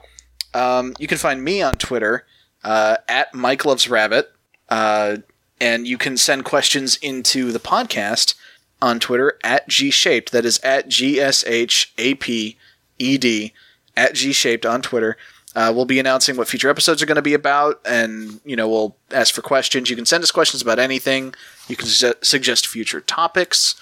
[0.54, 2.26] Um, you can find me on Twitter
[2.64, 4.32] uh, at Mike Loves Rabbit,
[4.68, 5.18] uh,
[5.60, 8.34] and you can send questions into the podcast
[8.80, 10.32] on Twitter at G Shaped.
[10.32, 12.56] That is at G S H A P
[12.98, 13.52] E D
[13.96, 15.16] at G Shaped on Twitter.
[15.56, 18.68] Uh, we'll be announcing what future episodes are going to be about, and you know
[18.68, 19.88] we'll ask for questions.
[19.90, 21.34] You can send us questions about anything.
[21.66, 23.74] You can su- suggest future topics.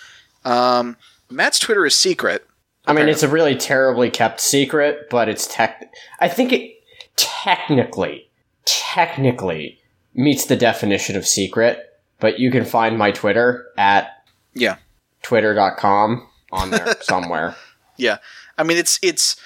[0.44, 0.96] Um,
[1.30, 2.46] Matt's Twitter is secret.
[2.86, 5.92] I mean, it's a really terribly kept secret, but it's tech.
[6.20, 6.74] I think it
[7.16, 8.30] technically,
[8.66, 9.80] technically
[10.14, 11.90] meets the definition of secret.
[12.20, 14.10] But you can find my Twitter at
[14.54, 14.76] Yeah.
[15.22, 17.56] twitter.com on there somewhere.
[17.96, 18.16] Yeah,
[18.58, 19.36] I mean it's it's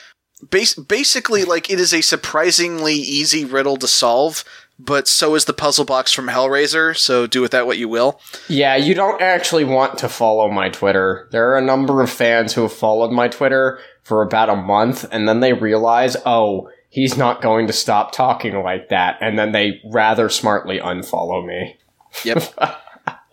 [0.42, 4.44] bas- basically like it is a surprisingly easy riddle to solve,
[4.78, 6.96] but so is the puzzle box from Hellraiser.
[6.96, 8.20] So do with that what you will.
[8.48, 11.28] Yeah, you don't actually want to follow my Twitter.
[11.32, 15.04] There are a number of fans who have followed my Twitter for about a month,
[15.12, 19.52] and then they realize, oh, he's not going to stop talking like that, and then
[19.52, 21.76] they rather smartly unfollow me.
[22.24, 22.42] Yep.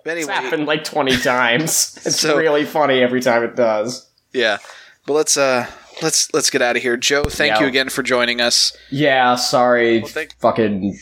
[0.04, 2.00] But It's happened like 20 times.
[2.06, 4.08] It's So- really funny every time it does.
[4.34, 4.58] yeah.
[5.08, 5.66] But let's uh
[6.02, 6.98] let's let's get out of here.
[6.98, 7.62] Joe, thank Yeah.
[7.62, 8.76] you again for joining us.
[8.90, 10.00] Yeah, sorry.
[10.00, 10.98] Well, thank- fucking.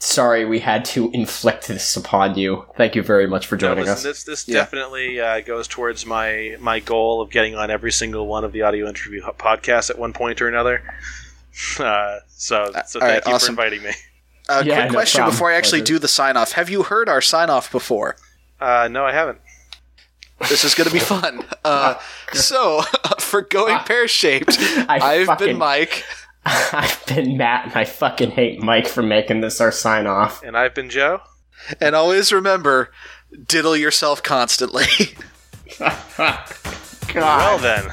[0.00, 2.66] Sorry we had to inflict this upon you.
[2.76, 4.02] Thank you very much for No, joining listen, us.
[4.02, 4.56] this this Yeah.
[4.60, 8.62] definitely uh, goes towards my my goal of getting on every single one of the
[8.62, 10.82] audio interview podcasts at one point or another.
[11.78, 13.54] Uh, so so all right, thank you awesome.
[13.54, 13.92] for inviting me.
[14.48, 15.34] Uh, Yeah, quick no question problem.
[15.36, 15.94] before I actually Pleasure.
[15.94, 16.50] do the sign off.
[16.52, 18.16] Have you heard our sign off before?
[18.60, 19.38] Uh, no, I haven't.
[20.48, 21.42] This is going to be fun.
[21.64, 21.94] Uh,
[22.32, 22.82] so,
[23.20, 26.04] for going pear shaped, I I've fucking- been Mike.
[26.46, 30.42] I've been Matt, and I fucking hate Mike for making this our sign off.
[30.42, 31.20] And I've been Joe.
[31.80, 32.90] And always remember,
[33.46, 34.84] diddle yourself constantly.
[35.78, 36.50] God.
[37.14, 37.90] Well then.